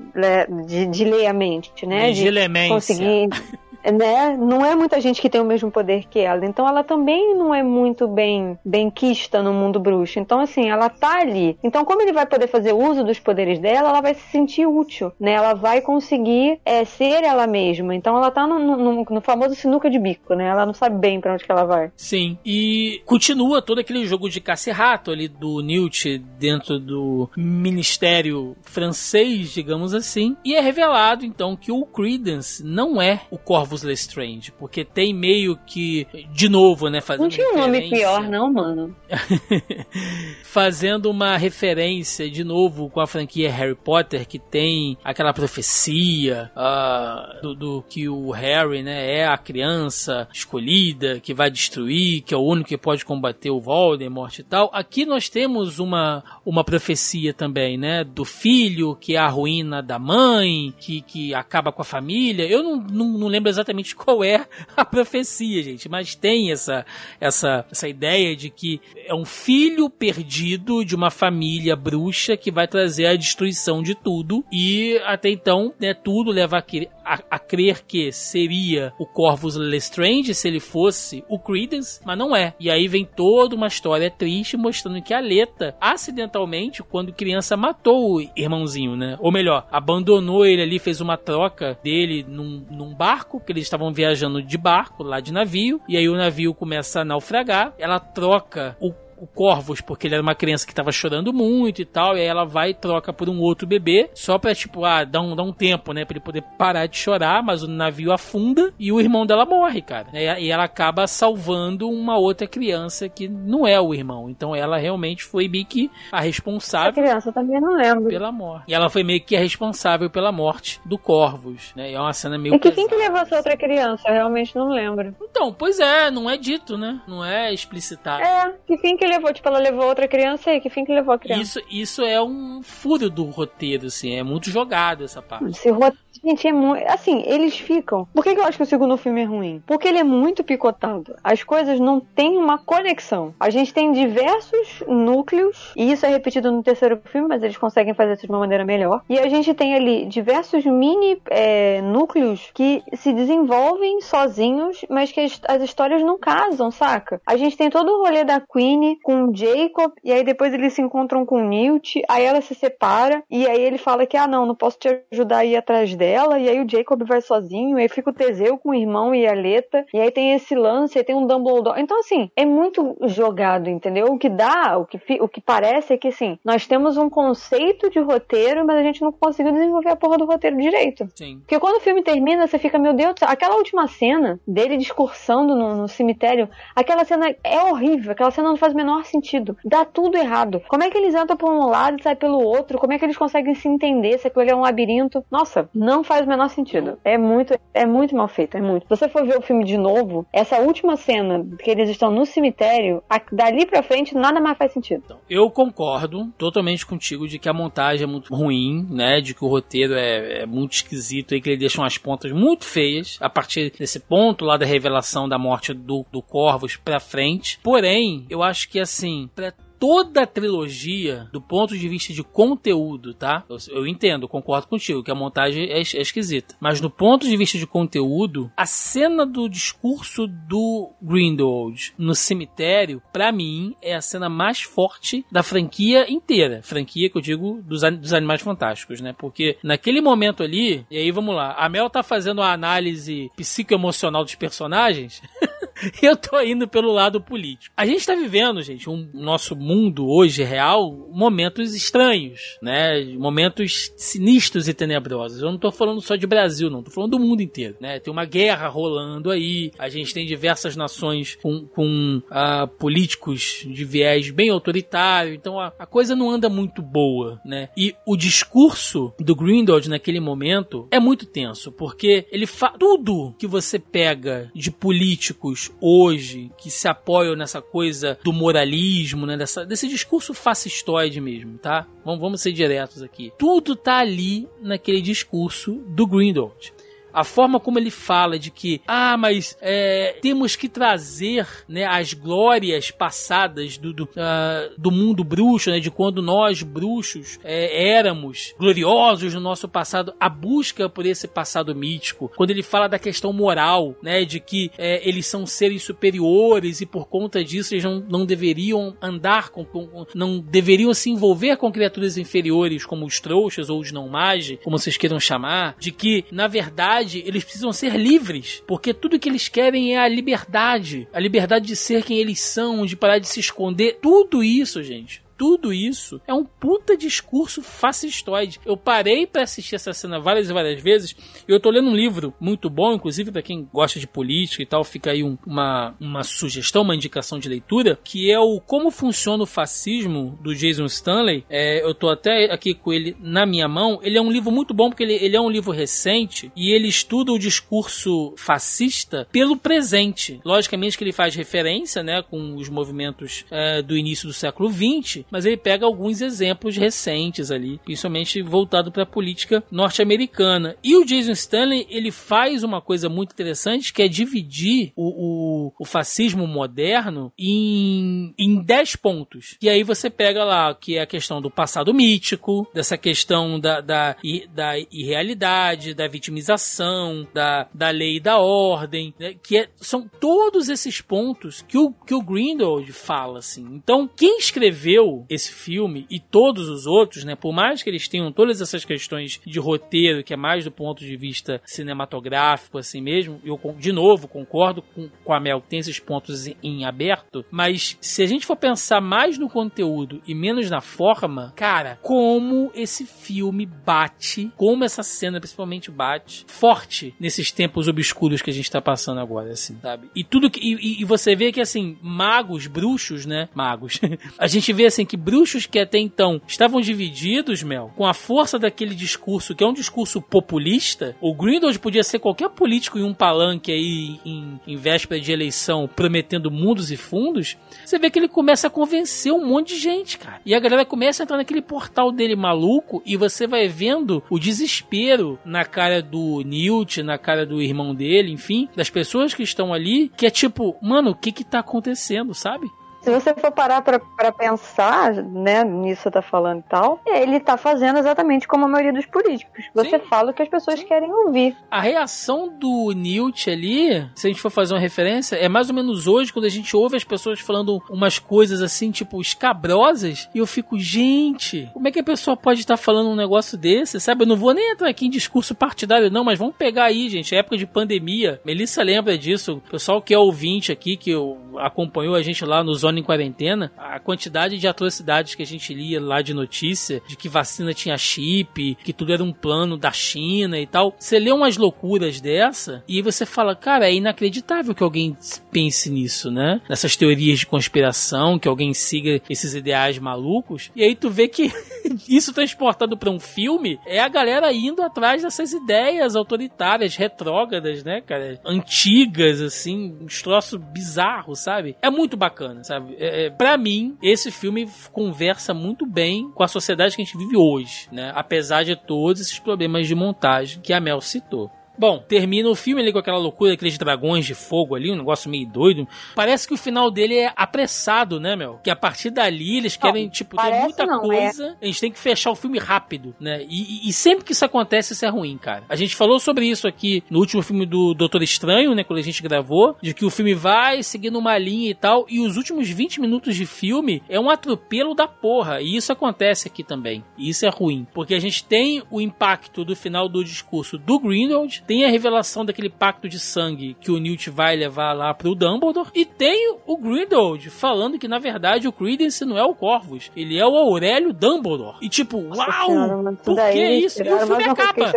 [0.66, 2.10] de, de ler a mente, né?
[2.10, 2.74] De Legilemência.
[2.74, 3.28] conseguir.
[3.92, 4.36] Né?
[4.36, 6.44] Não é muita gente que tem o mesmo poder que ela.
[6.46, 10.18] Então ela também não é muito bem bem quista no mundo bruxo.
[10.18, 11.56] Então, assim, ela tá ali.
[11.62, 15.12] Então, como ele vai poder fazer uso dos poderes dela, ela vai se sentir útil,
[15.18, 15.32] né?
[15.32, 17.94] Ela vai conseguir é, ser ela mesma.
[17.94, 20.46] Então ela tá no, no- no famoso sinuca de bico, né?
[20.46, 21.90] Ela não sabe bem pra onde que ela vai.
[21.96, 27.28] Sim, e continua todo aquele jogo de caça e rato ali do Newt dentro do
[27.36, 33.38] ministério francês, digamos assim, e é revelado então que o Credence não é o
[33.74, 38.22] Corvus Lestrange, porque tem meio que, de novo, né, fazendo Não tinha um nome pior,
[38.28, 38.94] não, mano.
[40.54, 47.40] fazendo uma referência de novo com a franquia Harry Potter que tem aquela profecia ah,
[47.42, 52.36] do, do que o Harry né é a criança escolhida que vai destruir que é
[52.36, 57.34] o único que pode combater o Voldemort e tal aqui nós temos uma uma profecia
[57.34, 61.84] também né do filho que é a ruína da mãe que, que acaba com a
[61.84, 63.63] família eu não, não, não lembro exatamente
[63.96, 64.46] qual é
[64.76, 66.84] a profecia gente mas tem essa
[67.20, 72.66] essa essa ideia de que é um filho perdido de uma família bruxa que vai
[72.66, 77.38] trazer a destruição de tudo e até então né, tudo leva a, crer- a- a
[77.38, 82.54] crer que seria o Corvus Lestrange se ele fosse o Credence, mas não é.
[82.58, 88.16] E aí vem toda uma história triste mostrando que a Leta acidentalmente quando criança matou
[88.16, 89.16] o irmãozinho, né?
[89.20, 93.92] Ou melhor, abandonou ele ali, fez uma troca dele num, num barco que eles estavam
[93.92, 97.74] viajando de barco lá de navio e aí o navio começa a naufragar.
[97.78, 101.84] Ela troca o o Corvus, porque ele era uma criança que tava chorando muito e
[101.84, 105.04] tal, e aí ela vai e troca por um outro bebê, só pra, tipo, ah,
[105.04, 108.12] dar um, dar um tempo, né, pra ele poder parar de chorar, mas o navio
[108.12, 110.08] afunda e o irmão dela morre, cara.
[110.12, 114.28] E, e ela acaba salvando uma outra criança que não é o irmão.
[114.30, 118.08] Então ela realmente foi meio que a A responsável criança também não lembro.
[118.08, 118.64] pela morte.
[118.68, 121.90] E ela foi meio que a responsável pela morte do Corvus, né?
[121.90, 122.88] E é uma cena meio E que pesada.
[122.88, 124.08] que levou essa outra criança?
[124.08, 125.14] Eu realmente não lembro.
[125.22, 127.00] Então, pois é, não é dito, né?
[127.06, 128.22] Não é explicitado.
[128.22, 129.32] É, que fim que levou?
[129.32, 131.42] Tipo, ela levou outra criança e que fim que levou a criança?
[131.42, 135.50] Isso, isso é um furo do roteiro, assim, é muito jogado essa parte.
[135.50, 136.84] Esse roteiro, gente, é muito.
[136.88, 138.06] Assim, eles ficam.
[138.12, 139.62] Por que, que eu acho que o segundo filme é ruim?
[139.66, 141.16] Porque ele é muito picotado.
[141.22, 143.34] As coisas não têm uma conexão.
[143.38, 147.94] A gente tem diversos núcleos, e isso é repetido no terceiro filme, mas eles conseguem
[147.94, 149.02] fazer isso de uma maneira melhor.
[149.08, 155.20] E a gente tem ali diversos mini é, núcleos que se desenvolvem sozinhos, mas que
[155.20, 157.20] as, as histórias não casam, saca?
[157.26, 160.72] A gente tem todo o rolê da Queen com o Jacob, e aí depois eles
[160.72, 164.26] se encontram com o Newt, aí ela se separa, e aí ele fala que, ah,
[164.26, 167.78] não, não posso te ajudar a ir atrás dela e aí o Jacob vai sozinho,
[167.78, 170.54] e aí fica o Teseu com o irmão e a Leta, e aí tem esse
[170.54, 171.80] lance, aí tem um Dumbledore.
[171.80, 174.06] Então, assim, é muito jogado, entendeu?
[174.06, 177.90] O que dá, o que, o que parece é que, assim, nós temos um conceito
[177.90, 181.08] de roteiro, mas a gente não conseguiu desenvolver a porra do roteiro direito.
[181.14, 181.38] Sim.
[181.38, 185.74] Porque quando o filme termina, você fica, meu Deus, aquela última cena dele discursando no,
[185.74, 189.56] no cemitério, aquela cena é horrível, aquela cena não faz o menor sentido.
[189.64, 190.62] Dá tudo errado.
[190.68, 192.78] Como é que eles entram por um lado e saem pelo outro?
[192.78, 195.24] Como é que eles conseguem se entender se aquilo é um labirinto?
[195.30, 196.98] Nossa, não faz o menor sentido.
[197.04, 198.84] É muito, é muito mal feito, é muito.
[198.84, 202.24] Se você for ver o filme de novo, essa última cena que eles estão no
[202.26, 205.02] cemitério, a- dali pra frente nada mais faz sentido.
[205.04, 209.20] Então, eu concordo totalmente contigo de que a montagem é muito ruim, né?
[209.20, 212.64] De que o roteiro é, é muito esquisito e que ele deixa umas pontas muito
[212.64, 217.58] feias a partir desse ponto lá da revelação da morte do, do Corvus pra frente.
[217.62, 219.52] Porém, eu acho que assim, pra
[219.84, 223.44] toda a trilogia, do ponto de vista de conteúdo, tá?
[223.50, 226.56] Eu, eu entendo, concordo contigo, que a montagem é, é esquisita.
[226.58, 233.02] Mas do ponto de vista de conteúdo, a cena do discurso do Grindelwald no cemitério,
[233.12, 236.62] pra mim, é a cena mais forte da franquia inteira.
[236.62, 239.14] Franquia que eu digo dos, dos Animais Fantásticos, né?
[239.18, 244.24] Porque naquele momento ali, e aí vamos lá, a Mel tá fazendo a análise psicoemocional
[244.24, 245.20] dos personagens.
[246.02, 247.74] eu tô indo pelo lado político.
[247.76, 253.04] A gente tá vivendo, gente, um nosso mundo hoje real, momentos estranhos, né?
[253.16, 255.42] Momentos sinistros e tenebrosos.
[255.42, 257.98] Eu não tô falando só de Brasil, não, tô falando do mundo inteiro, né?
[257.98, 263.84] Tem uma guerra rolando aí, a gente tem diversas nações com, com ah, políticos de
[263.84, 267.68] viés bem autoritário, então a, a coisa não anda muito boa, né?
[267.76, 273.46] E o discurso do Grindelwald naquele momento é muito tenso, porque ele fala tudo que
[273.46, 279.36] você pega de políticos hoje que se apoiam nessa coisa do moralismo, né?
[279.36, 281.86] Dessa, desse discurso fascistoide mesmo, tá?
[282.04, 283.32] Vamos, vamos ser diretos aqui.
[283.38, 286.72] Tudo tá ali naquele discurso do Grindelwald.
[287.14, 292.12] A forma como ele fala de que, ah, mas é, temos que trazer né, as
[292.12, 298.52] glórias passadas do, do, ah, do mundo bruxo, né, de quando nós, bruxos, é, éramos
[298.58, 302.30] gloriosos no nosso passado, a busca por esse passado mítico.
[302.36, 306.86] Quando ele fala da questão moral, né, de que é, eles são seres superiores e
[306.86, 311.70] por conta disso eles não, não deveriam andar com, com- não deveriam se envolver com
[311.70, 316.24] criaturas inferiores como os trouxas ou os não magi, como vocês queiram chamar, de que
[316.32, 321.20] na verdade eles precisam ser livres, porque tudo que eles querem é a liberdade, a
[321.20, 325.23] liberdade de ser quem eles são, de parar de se esconder, tudo isso, gente.
[325.36, 328.60] Tudo isso é um puta discurso fascistoide.
[328.64, 331.14] Eu parei pra assistir essa cena várias e várias vezes.
[331.46, 334.66] E eu tô lendo um livro muito bom, inclusive pra quem gosta de política e
[334.66, 338.90] tal, fica aí um- uma, uma sugestão, uma indicação de leitura, que é o Como
[338.90, 341.44] Funciona o Fascismo, do Jason Stanley.
[341.50, 344.00] É, eu tô até aqui com ele na minha mão.
[344.02, 346.88] Ele é um livro muito bom porque ele, ele é um livro recente e ele
[346.88, 350.40] estuda o discurso fascista pelo presente.
[350.44, 355.23] Logicamente que ele faz referência, né, com os movimentos é, do início do século XX,
[355.30, 360.76] mas ele pega alguns exemplos recentes ali, principalmente voltado para a política norte-americana.
[360.82, 365.72] E o Jason Stanley ele faz uma coisa muito interessante que é dividir o, o,
[365.78, 369.56] o fascismo moderno em, em 10 pontos.
[369.60, 373.80] E aí você pega lá que é a questão do passado mítico, dessa questão da,
[373.80, 374.16] da,
[374.52, 379.34] da irrealidade, da vitimização, da, da lei e da ordem, né?
[379.42, 383.64] que é- são todos esses pontos que o, que o Grindelwald fala, assim.
[383.72, 388.32] Então, quem escreveu esse filme e todos os outros, né, por mais que eles tenham
[388.32, 393.40] todas essas questões de roteiro, que é mais do ponto de vista cinematográfico, assim mesmo,
[393.44, 397.96] eu, de novo, concordo com, com a Mel, tem esses pontos em, em aberto, mas
[398.00, 403.06] se a gente for pensar mais no conteúdo e menos na forma, cara, como esse
[403.06, 408.80] filme bate, como essa cena principalmente bate, forte nesses tempos obscuros que a gente tá
[408.80, 410.10] passando agora, assim, sabe?
[410.14, 410.60] E tudo que.
[410.60, 413.48] E, e você vê que, assim, magos, bruxos, né?
[413.54, 414.00] Magos.
[414.38, 418.58] a gente vê, assim, que bruxos que até então estavam divididos, Mel, com a força
[418.58, 423.14] daquele discurso, que é um discurso populista, o Grindelwald podia ser qualquer político em um
[423.14, 427.56] palanque aí em, em véspera de eleição prometendo mundos e fundos.
[427.84, 430.40] Você vê que ele começa a convencer um monte de gente, cara.
[430.44, 434.38] E a galera começa a entrar naquele portal dele maluco e você vai vendo o
[434.38, 439.72] desespero na cara do Newt, na cara do irmão dele, enfim, das pessoas que estão
[439.72, 442.68] ali, que é tipo, mano, o que que tá acontecendo, sabe?
[443.04, 447.00] Se você for parar pra, pra pensar, né, nisso que você tá falando e tal,
[447.06, 449.66] ele tá fazendo exatamente como a maioria dos políticos.
[449.74, 450.06] Você Sim.
[450.08, 451.54] fala o que as pessoas querem ouvir.
[451.70, 455.74] A reação do Newt ali, se a gente for fazer uma referência, é mais ou
[455.74, 460.38] menos hoje, quando a gente ouve as pessoas falando umas coisas assim, tipo, escabrosas, e
[460.38, 464.22] eu fico, gente, como é que a pessoa pode estar falando um negócio desse, sabe?
[464.22, 467.34] Eu não vou nem entrar aqui em discurso partidário, não, mas vamos pegar aí, gente,
[467.34, 468.40] época de pandemia.
[468.46, 471.12] Melissa lembra disso, o pessoal que é ouvinte aqui, que
[471.58, 475.74] acompanhou a gente lá no Zona em Quarentena, a quantidade de atrocidades que a gente
[475.74, 479.92] lia lá de notícia, de que vacina tinha chip, que tudo era um plano da
[479.92, 480.94] China e tal.
[480.98, 485.16] Você lê umas loucuras dessa e você fala, cara, é inacreditável que alguém
[485.50, 486.60] pense nisso, né?
[486.68, 490.70] Nessas teorias de conspiração, que alguém siga esses ideais malucos.
[490.74, 491.52] E aí tu vê que
[492.08, 498.00] isso transportado pra um filme é a galera indo atrás dessas ideias autoritárias, retrógradas, né,
[498.00, 498.40] cara?
[498.44, 501.76] Antigas, assim, uns troços bizarros, sabe?
[501.80, 502.83] É muito bacana, sabe?
[502.98, 507.16] É, é, pra mim, esse filme conversa muito bem com a sociedade que a gente
[507.16, 508.12] vive hoje, né?
[508.14, 511.50] Apesar de todos esses problemas de montagem que a Mel citou.
[511.78, 515.30] Bom, termina o filme ali com aquela loucura, aqueles dragões de fogo ali, um negócio
[515.30, 515.86] meio doido.
[516.14, 518.60] Parece que o final dele é apressado, né, Mel?
[518.62, 521.56] Que a partir dali eles querem, tipo, tem parece muita não, coisa.
[521.60, 523.44] A gente tem que fechar o filme rápido, né?
[523.48, 525.64] E, e- e sempre que isso acontece, isso é ruim, cara.
[525.68, 528.84] A gente falou sobre isso aqui no último filme do Doutor Estranho, né?
[528.84, 532.20] Quando a gente gravou, de que o filme vai seguindo uma linha e tal, e
[532.20, 535.60] os últimos 20 minutos de filme é um atropelo da porra.
[535.60, 537.04] E isso acontece aqui também.
[537.16, 537.86] E isso é ruim.
[537.92, 542.44] Porque a gente tem o impacto do final do discurso do Grindelwald, tem a revelação
[542.44, 546.76] daquele pacto de sangue que o Newt vai levar lá pro Dumbledore, e tem o
[546.76, 551.12] Grindelwald falando que, na verdade, o Credence não é o Corvus, ele é o Aurélio
[551.12, 551.76] Dumbledore.
[551.80, 552.66] E tipo, uau!
[552.66, 554.02] Senhora, Por daí que isso?
[554.02, 554.92] E o filme acaba.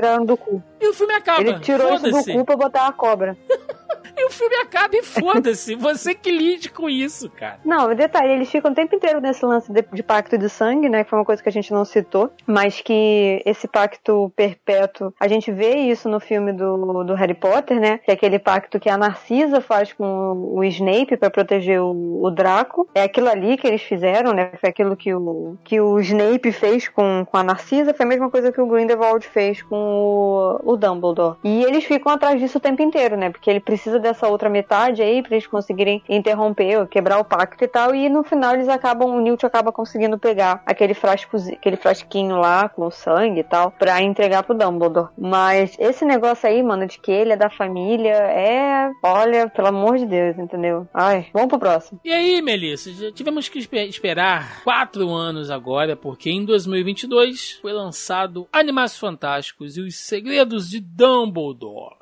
[0.80, 1.42] E o filme acaba.
[1.42, 3.38] Ele tirou isso do cu pra botar a cobra.
[4.18, 5.76] E o filme acaba e foda-se.
[5.76, 7.60] Você que lide com isso, cara.
[7.64, 11.04] Não, detalhe, eles ficam o tempo inteiro nesse lance de, de pacto de sangue, né?
[11.04, 15.28] Que foi uma coisa que a gente não citou, mas que esse pacto perpétuo, a
[15.28, 18.00] gente vê isso no filme do, do Harry Potter, né?
[18.00, 22.32] Que é aquele pacto que a Narcisa faz com o Snape pra proteger o, o
[22.32, 22.90] Draco.
[22.96, 24.52] É aquilo ali que eles fizeram, né?
[24.60, 28.32] Foi aquilo que o, que o Snape fez com, com a Narcisa, foi a mesma
[28.32, 31.38] coisa que o Grindelwald fez com o, o Dumbledore.
[31.44, 33.30] E eles ficam atrás disso o tempo inteiro, né?
[33.30, 37.64] Porque ele precisa dessa outra metade aí pra eles conseguirem interromper ou quebrar o pacto
[37.64, 37.94] e tal.
[37.94, 42.70] E no final eles acabam, o Newt acaba conseguindo pegar aquele frasco, aquele frasquinho lá
[42.70, 45.10] com sangue e tal, pra entregar pro Dumbledore.
[45.18, 48.90] Mas esse negócio aí, mano, de que ele é da família, é.
[49.04, 50.88] Olha, pelo amor de Deus, entendeu?
[50.94, 52.00] Ai, vamos pro próximo.
[52.04, 57.74] E aí, Melissa, já tivemos que espe- esperar quatro anos agora, porque em 2022 foi
[57.74, 61.97] lançado Animais Fantásticos e os Segredos de Dumbledore.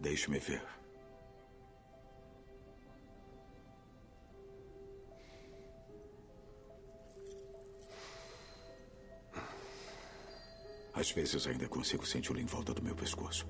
[0.00, 0.62] Deixe-me ver.
[10.96, 13.46] Às vezes ainda consigo senti-lo em volta do meu pescoço.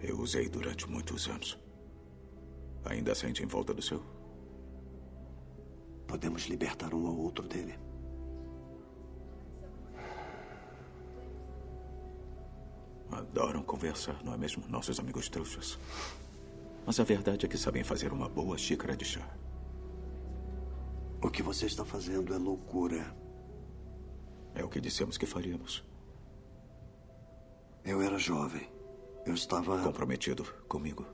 [0.00, 1.58] Eu usei durante muitos anos.
[2.84, 4.02] Ainda sente em volta do seu?
[6.06, 7.83] Podemos libertar um ao outro dele.
[13.10, 14.64] Adoram conversar, não é mesmo?
[14.68, 15.78] Nossos amigos trouxas.
[16.86, 19.26] Mas a verdade é que sabem fazer uma boa xícara de chá.
[21.22, 23.16] O que você está fazendo é loucura.
[24.54, 25.84] É o que dissemos que faríamos.
[27.84, 28.68] Eu era jovem.
[29.24, 29.82] Eu estava.
[29.82, 31.06] Comprometido comigo.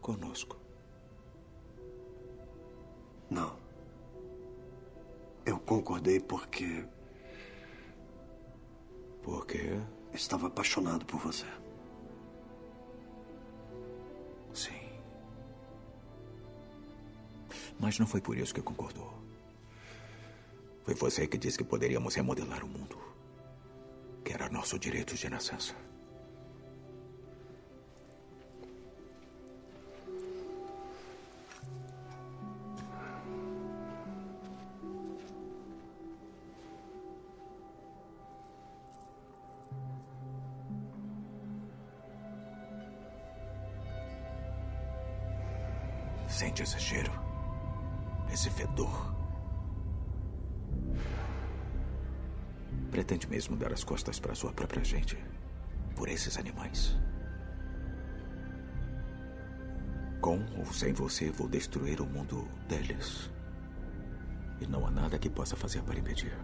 [0.00, 0.58] Conosco.
[3.30, 3.56] Não.
[5.46, 6.86] Eu concordei porque
[9.24, 9.80] Por quê?
[10.14, 11.46] Estava apaixonado por você.
[14.52, 14.80] Sim.
[17.78, 19.12] Mas não foi por isso que concordou.
[20.84, 22.98] Foi você que disse que poderíamos remodelar o mundo.
[24.24, 25.74] Que era nosso direito de nascença.
[54.14, 55.18] Dar as costas para sua própria gente?
[55.96, 56.96] Por esses animais?
[60.20, 63.30] Com ou sem você, vou destruir o mundo deles.
[64.60, 66.36] E não há nada que possa fazer para impedir.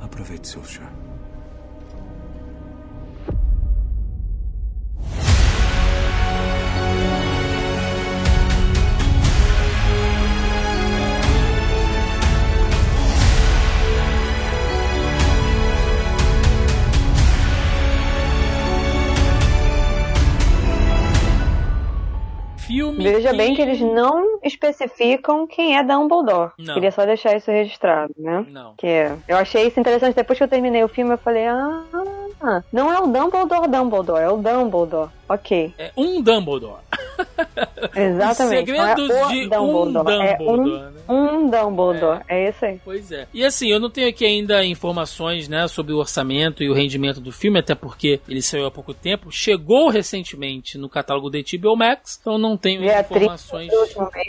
[0.00, 0.90] Aproveite seu chá.
[22.76, 23.02] Filme.
[23.02, 26.50] Veja bem que eles não especificam quem é Dumbledore.
[26.58, 26.74] Não.
[26.74, 28.44] Queria só deixar isso registrado, né?
[28.50, 28.74] Não.
[28.76, 30.14] Que é- eu achei isso interessante.
[30.14, 31.82] Depois que eu terminei o filme, eu falei, ah,
[32.72, 35.10] não é o Dumbledore Dumbledore, é o Dumbledore.
[35.28, 36.82] Ok, É um Dumbledore.
[37.96, 38.70] exatamente.
[38.70, 40.92] É segredos o de um Dumbledore, é Dumbledore, um, né?
[41.08, 42.20] um Dumbledore.
[42.28, 42.48] É.
[42.48, 42.80] isso aí.
[42.84, 43.26] Pois é.
[43.34, 47.20] E assim, eu não tenho aqui ainda informações, né, sobre o orçamento e o rendimento
[47.20, 49.32] do filme, até porque ele saiu há pouco tempo.
[49.32, 53.70] Chegou recentemente no catálogo da HBO Max, então não tenho 30 informações.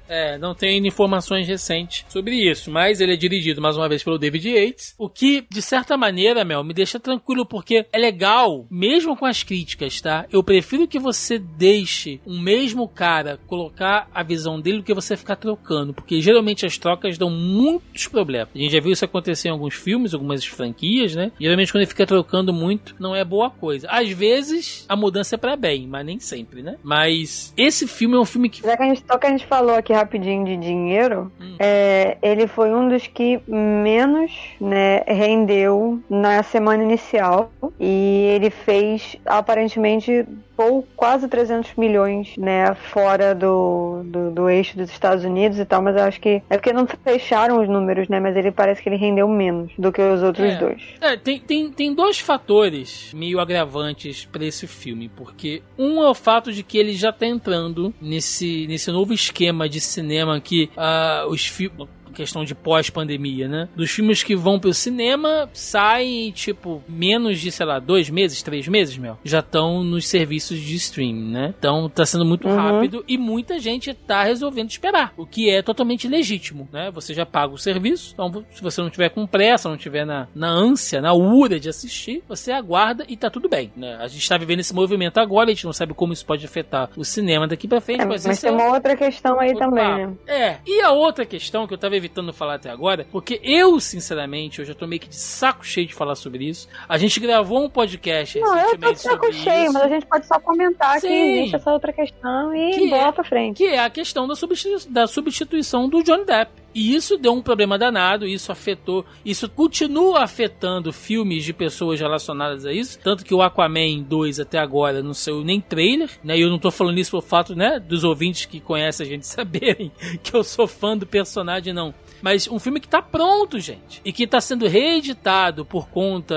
[0.07, 4.17] É, não tenho informações recentes sobre isso, mas ele é dirigido mais uma vez pelo
[4.17, 9.15] David Yates, o que, de certa maneira, Mel, me deixa tranquilo, porque é legal, mesmo
[9.15, 10.25] com as críticas, tá?
[10.31, 15.15] Eu prefiro que você deixe um mesmo cara colocar a visão dele do que você
[15.17, 18.49] ficar trocando, porque geralmente as trocas dão muitos problemas.
[18.55, 21.31] A gente já viu isso acontecer em alguns filmes, algumas franquias, né?
[21.39, 23.87] Geralmente quando ele fica trocando muito, não é boa coisa.
[23.89, 26.75] Às vezes, a mudança é pra bem, mas nem sempre, né?
[26.83, 29.45] Mas esse filme é um filme que Já que a gente, só que a gente
[29.45, 31.55] falou aqui rapidinho de dinheiro, Hum.
[31.59, 37.51] é, ele foi um dos que menos né, rendeu na semana inicial.
[37.79, 40.25] E ele fez aparentemente
[40.57, 45.81] ou quase 300 milhões, né, fora do, do, do eixo dos Estados Unidos e tal,
[45.81, 48.89] mas eu acho que é porque não fecharam os números, né, mas ele parece que
[48.89, 50.57] ele rendeu menos do que os outros É.
[50.57, 50.81] dois.
[51.01, 56.13] É, tem, tem, tem dois fatores meio agravantes pra esse filme, porque um é o
[56.15, 61.25] fato de que ele já tá entrando nesse, nesse novo esquema de cinema que ah,
[61.29, 61.87] os filmes
[62.17, 63.69] questão de pós-pandemia, né?
[63.75, 68.67] Dos filmes que vão pro cinema, saem, tipo, menos de, sei lá, dois meses, três
[68.67, 71.53] meses, meu, já estão nos serviços de streaming, né?
[71.57, 72.55] Então tá sendo muito Uhum.
[72.55, 76.89] rápido e muita gente tá resolvendo esperar, o que é totalmente legítimo, né?
[76.91, 80.27] Você já paga o serviço, então se você não tiver com pressa, não tiver na,
[80.33, 83.97] na ânsia, na ura de assistir, você aguarda e tá tudo bem, né?
[83.99, 86.89] A gente tá vivendo esse movimento agora, a gente não sabe como isso pode afetar
[86.95, 89.53] o cinema daqui pra frente, É, mas, mas isso tem é uma outra questão aí
[89.55, 90.13] também, né?
[90.27, 94.59] É, e a outra questão que eu tava evitando falar até agora, porque eu, sinceramente,
[94.59, 96.67] eu já tô meio que de saco cheio de falar sobre isso.
[96.87, 99.73] A gente gravou um podcast Não, eu tô recentemente de saco cheio, isso.
[99.73, 101.07] mas a gente pode só comentar Sim.
[101.07, 103.57] que existe essa outra questão e Que bola é- pra frente.
[103.57, 106.51] Que é a questão da, substitu- da substituição do Johnny Depp.
[106.77, 112.67] E isso deu um problema danado, isso afetou, isso continua afetando filmes de pessoas relacionadas
[112.67, 112.99] a isso.
[112.99, 116.37] Tanto que o Aquaman 2 até agora não saiu nem trailer, né?
[116.37, 119.25] E eu não tô falando isso por fato, né, dos ouvintes que conhecem a gente
[119.27, 119.91] saberem
[120.21, 121.95] que eu sou fã do personagem, não.
[122.21, 124.01] Mas um filme que tá pronto, gente.
[124.03, 126.35] E que tá sendo reeditado por conta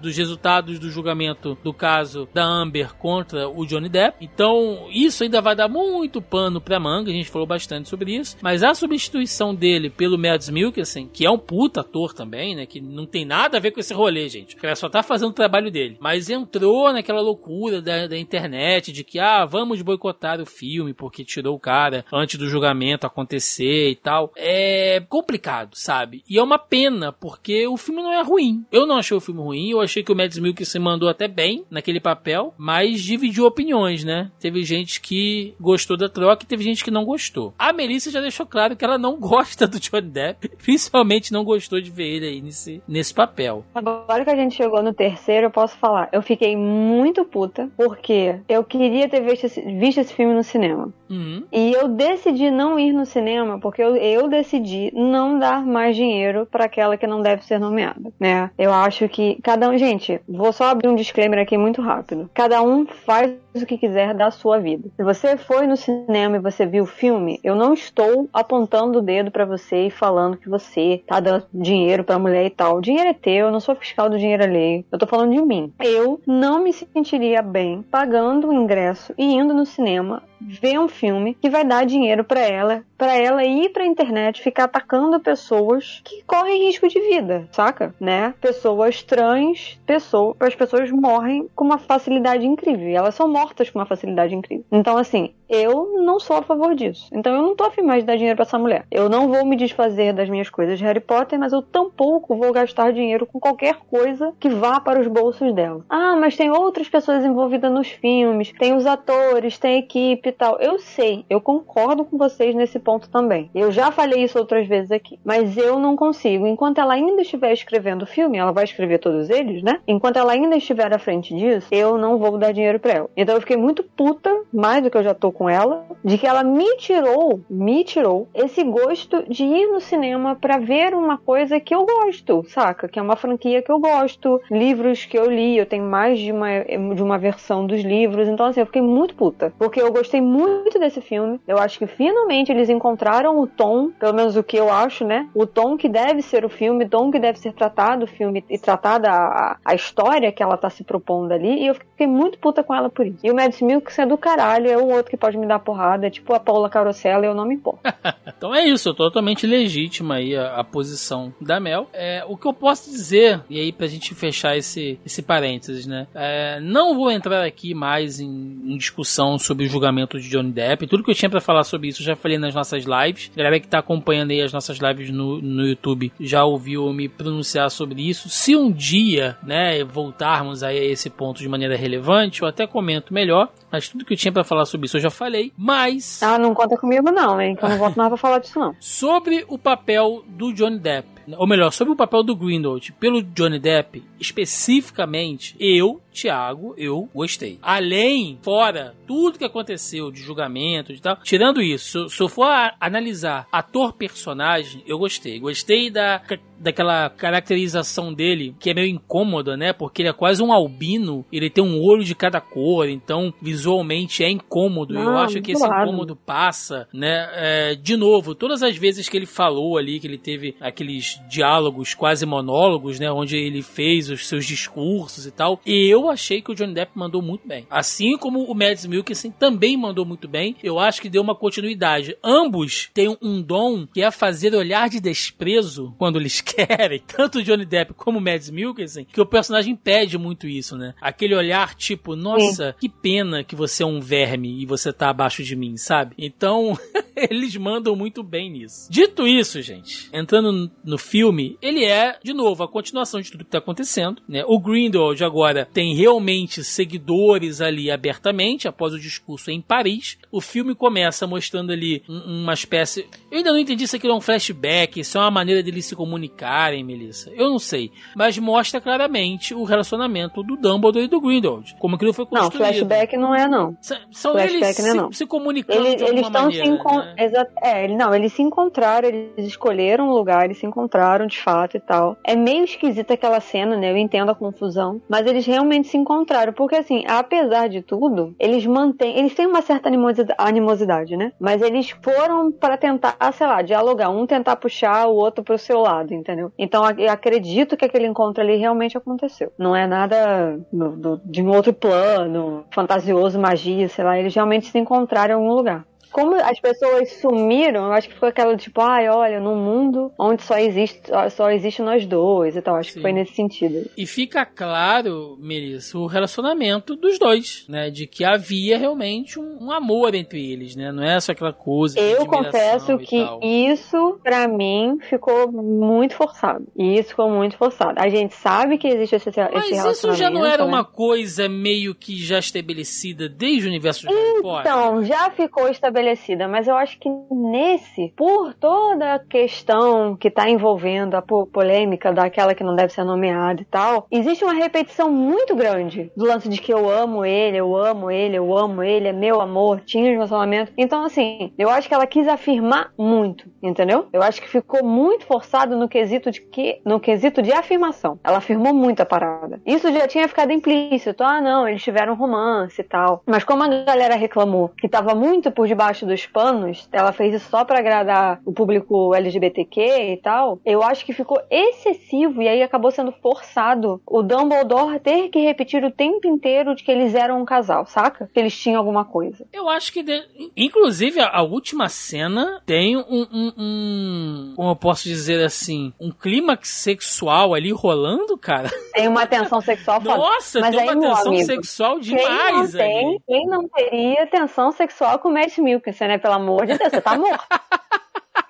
[0.00, 4.16] dos resultados do julgamento do caso da Amber contra o Johnny Depp.
[4.20, 7.10] Então, isso ainda vai dar muito pano pra manga.
[7.10, 8.36] A gente falou bastante sobre isso.
[8.40, 12.66] Mas a substituição dele pelo Mads Mikkelsen, que é um puta ator também, né?
[12.66, 14.56] Que não tem nada a ver com esse rolê, gente.
[14.56, 15.96] O cara só tá fazendo o trabalho dele.
[16.00, 21.24] Mas entrou naquela loucura da, da internet de que, ah, vamos boicotar o filme porque
[21.24, 24.32] tirou o cara antes do julgamento acontecer e tal.
[24.36, 26.22] É complicado, sabe?
[26.28, 28.64] E é uma pena, porque o filme não é ruim.
[28.70, 31.64] Eu não achei o filme ruim, eu achei que o Mads Mikkelsen mandou até bem
[31.70, 34.30] naquele papel, mas dividiu opiniões, né?
[34.40, 37.54] Teve gente que gostou da troca e teve gente que não gostou.
[37.58, 41.80] A Melissa já deixou claro que ela não gosta do Johnny Depp, principalmente não gostou
[41.80, 43.64] de ver ele aí nesse, nesse papel.
[43.74, 46.08] Agora que a gente chegou no terceiro, eu posso falar.
[46.12, 50.92] Eu fiquei muito puta porque eu queria ter visto esse, visto esse filme no cinema.
[51.08, 51.44] Uhum.
[51.52, 56.46] E eu decidi não ir no cinema porque eu, eu decidi não dar mais dinheiro
[56.50, 58.50] pra aquela que não deve ser nomeada, né?
[58.58, 62.30] Eu acho que cada um, gente, vou só abrir um disclaimer aqui muito rápido.
[62.32, 64.88] Cada um faz o que quiser da sua vida.
[64.96, 69.02] Se você foi no cinema e você viu o filme, eu não estou apontando o
[69.02, 72.78] dedo pra você e falando que você tá dando dinheiro pra mulher e tal.
[72.78, 74.84] O dinheiro é teu, eu não sou fiscal do dinheiro alheio.
[74.90, 75.72] Eu tô falando de mim.
[75.82, 81.34] Eu não me sentiria bem pagando o ingresso e indo no cinema ver um filme
[81.34, 84.85] que vai dar dinheiro pra ela, pra ela ir pra internet ficar atacando
[85.20, 87.94] pessoas que correm risco de vida, saca?
[88.00, 88.34] Né?
[88.40, 92.88] Pessoas trans, pessoas, as pessoas morrem com uma facilidade incrível.
[92.88, 94.64] Elas são mortas com uma facilidade incrível.
[94.70, 97.08] Então, assim, eu não sou a favor disso.
[97.12, 98.84] Então eu não tô afim mais de dar dinheiro pra essa mulher.
[98.90, 102.52] Eu não vou me desfazer das minhas coisas de Harry Potter, mas eu tampouco vou
[102.52, 105.84] gastar dinheiro com qualquer coisa que vá para os bolsos dela.
[105.88, 110.32] Ah, mas tem outras pessoas envolvidas nos filmes, tem os atores, tem a equipe e
[110.32, 110.58] tal.
[110.60, 113.50] Eu sei, eu concordo com vocês nesse ponto também.
[113.54, 116.46] Eu já falei isso outras vezes aqui, mas eu não consigo.
[116.46, 119.80] Enquanto ela ainda estiver escrevendo o filme, ela vai escrever todos eles, né?
[119.86, 123.10] Enquanto ela ainda estiver à frente disso, eu não vou dar dinheiro pra ela.
[123.16, 126.26] Então eu fiquei muito puta, mais do que eu já tô com ela, de que
[126.26, 131.60] ela me tirou, me tirou esse gosto de ir no cinema para ver uma coisa
[131.60, 132.88] que eu gosto, saca?
[132.88, 136.32] Que é uma franquia que eu gosto, livros que eu li, eu tenho mais de
[136.32, 140.20] uma, de uma versão dos livros, então assim, eu fiquei muito puta, porque eu gostei
[140.20, 144.56] muito desse filme, eu acho que finalmente eles encontraram o tom, pelo menos o que
[144.56, 145.28] eu acho, né?
[145.34, 148.44] O tom que deve ser o filme, o tom que deve ser tratado o filme
[148.48, 152.38] e tratada a, a história que ela tá se propondo ali, e eu fiquei muito
[152.38, 153.18] puta com ela por isso.
[153.24, 156.06] E o Mads Mikkelsen é do caralho, é o outro que pode me dar porrada,
[156.06, 157.80] é tipo a Paula Carosella, eu não me importo.
[158.24, 161.88] então é isso, totalmente legítima aí a, a posição da Mel.
[161.92, 166.06] É, o que eu posso dizer, e aí pra gente fechar esse, esse parênteses, né?
[166.14, 170.86] É, não vou entrar aqui mais em, em, discussão sobre o julgamento de Johnny Depp.
[170.86, 173.28] Tudo que eu tinha para falar sobre isso eu já falei nas nossas lives.
[173.34, 177.08] A galera que tá acompanhando aí as nossas lives no, no YouTube já ouviu me
[177.08, 178.28] pronunciar sobre isso.
[178.28, 183.12] Se um dia, né, voltarmos aí a esse ponto de maneira relevante, eu até comento
[183.12, 183.48] melhor.
[183.72, 185.52] Mas tudo que eu tinha para falar sobre isso eu já falei.
[185.56, 186.22] Mas.
[186.22, 187.56] Ah, não conta comigo não, hein?
[187.56, 188.74] Que eu não volto mais pra falar disso não.
[188.80, 193.58] Sobre o papel do Johnny Depp ou melhor, sobre o papel do Grindelwald pelo Johnny
[193.58, 197.58] Depp, especificamente, eu, Thiago, eu gostei.
[197.60, 202.46] Além, fora tudo que aconteceu de julgamento e tal, tirando isso, se, eu for
[202.78, 205.40] analisar ator-personagem, eu gostei.
[205.40, 206.20] Gostei da
[206.58, 209.72] daquela caracterização dele que é meio incômoda, né?
[209.72, 214.24] Porque ele é quase um albino, ele tem um olho de cada cor, então visualmente
[214.24, 214.94] é incômodo.
[214.98, 217.28] eu acho que esse incômodo passa, né?
[217.34, 221.94] É, de novo, todas as vezes que ele falou ali, que ele teve aqueles diálogos
[221.94, 223.10] quase monólogos, né?
[223.10, 227.22] Onde ele fez os seus discursos e tal, eu achei que o Johnny Depp mandou
[227.22, 227.66] muito bem.
[227.70, 232.16] Assim como o Mads Mikkelsen também mandou muito bem, eu acho que deu uma continuidade.
[232.22, 237.42] Ambos têm um dom que é fazer olhar de desprezo quando eles querem, tanto o
[237.42, 240.94] Johnny Depp como o Mads Mikkelsen, que o personagem pede muito isso, né?
[241.00, 245.42] Aquele olhar tipo, nossa, que pena que você é um verme e você tá abaixo
[245.42, 246.14] de mim, sabe?
[246.16, 246.78] Então,
[247.16, 248.90] eles mandam muito bem nisso.
[248.90, 253.50] Dito isso, gente, entrando no filme, ele é, de novo, a continuação de tudo que
[253.50, 254.44] tá acontecendo, né?
[254.46, 260.18] O Grindelwald agora tem realmente seguidores ali abertamente, após o discurso em Paris.
[260.30, 263.06] O filme começa mostrando ali uma espécie...
[263.30, 265.96] Eu ainda não entendi se aquilo é um flashback, se é uma maneira dele se
[265.96, 267.30] comunicar Karen, Melissa.
[267.34, 267.90] Eu não sei.
[268.14, 271.76] Mas mostra claramente o relacionamento do Dumbledore e do Grindelwald.
[271.78, 272.52] Como aquilo foi construído.
[272.52, 273.76] Não, flashback não é, não.
[273.80, 275.12] S são flashback eles não é, não.
[275.12, 277.46] Se, se comunicando eles, de eles estão maneira, se né?
[277.62, 281.80] É, não, eles se encontraram, eles escolheram um lugar, eles se encontraram de fato e
[281.80, 282.16] tal.
[282.24, 283.90] É meio esquisita aquela cena, né?
[283.90, 285.00] Eu entendo a confusão.
[285.08, 286.52] Mas eles realmente se encontraram.
[286.52, 289.18] Porque, assim, apesar de tudo, eles mantêm...
[289.18, 289.90] Eles têm uma certa
[290.38, 291.32] animosidade, né?
[291.40, 294.10] Mas eles foram para tentar, sei lá, dialogar.
[294.10, 296.25] Um tentar puxar o outro pro seu lado, entendeu?
[296.58, 299.52] Então eu acredito que aquele encontro ali realmente aconteceu.
[299.58, 304.18] Não é nada do, do, de um outro plano, fantasioso, magia, sei lá.
[304.18, 308.28] Eles realmente se encontraram em algum lugar como as pessoas sumiram, eu acho que foi
[308.28, 312.76] aquela tipo, ai, olha, num mundo onde só existe, só existe nós dois e tal.
[312.76, 312.96] Acho Sim.
[312.96, 313.90] que foi nesse sentido.
[313.96, 317.90] E fica claro, Melissa, o relacionamento dos dois, né?
[317.90, 320.90] De que havia realmente um, um amor entre eles, né?
[320.90, 322.00] Não é só aquela coisa.
[322.00, 323.40] Eu confesso que tal.
[323.42, 326.66] isso, para mim, ficou muito forçado.
[326.76, 327.98] Isso ficou muito forçado.
[327.98, 329.86] A gente sabe que existe esse, Mas esse relacionamento.
[329.86, 330.68] Mas isso já não era né?
[330.68, 334.14] uma coisa meio que já estabelecida desde o universo de?
[334.14, 340.28] Então, já ficou estabelecida estabelecida, mas eu acho que nesse, por toda a questão que
[340.28, 345.10] está envolvendo a polêmica daquela que não deve ser nomeada e tal, existe uma repetição
[345.10, 349.08] muito grande do lance de que eu amo ele, eu amo ele, eu amo ele,
[349.08, 350.72] é meu amor, tinha um relacionamento.
[350.76, 354.06] Então, assim, eu acho que ela quis afirmar muito, entendeu?
[354.12, 358.18] Eu acho que ficou muito forçado no quesito de que, no quesito de afirmação.
[358.22, 359.60] Ela afirmou muito a parada.
[359.66, 361.24] Isso já tinha ficado implícito.
[361.24, 363.22] Ah, não, eles tiveram romance e tal.
[363.26, 367.34] Mas como a galera reclamou que tava muito por debaixo debaixo dos panos, ela fez
[367.34, 369.80] isso só para agradar o público LGBTQ
[370.12, 375.28] e tal, eu acho que ficou excessivo e aí acabou sendo forçado o Dumbledore ter
[375.28, 378.28] que repetir o tempo inteiro de que eles eram um casal, saca?
[378.32, 379.46] Que eles tinham alguma coisa.
[379.52, 380.22] Eu acho que, de...
[380.56, 386.68] inclusive, a última cena tem um, um, um, como eu posso dizer assim, um clímax
[386.68, 388.70] sexual ali rolando, cara.
[388.96, 390.16] Tem uma tensão sexual foda.
[390.16, 393.22] Nossa, Mas tem aí, uma tensão amigo, sexual demais quem não tem, ali.
[393.26, 396.18] Quem não teria tensão sexual com o Matt Milkinson, né?
[396.18, 397.44] Pelo amor de Deus, você tá morto.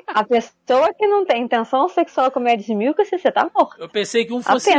[0.08, 3.76] A pessoa que não tem intenção sexual com o Mads Mikkelsen, você tá morto.
[3.78, 4.70] Eu pensei que um fosse,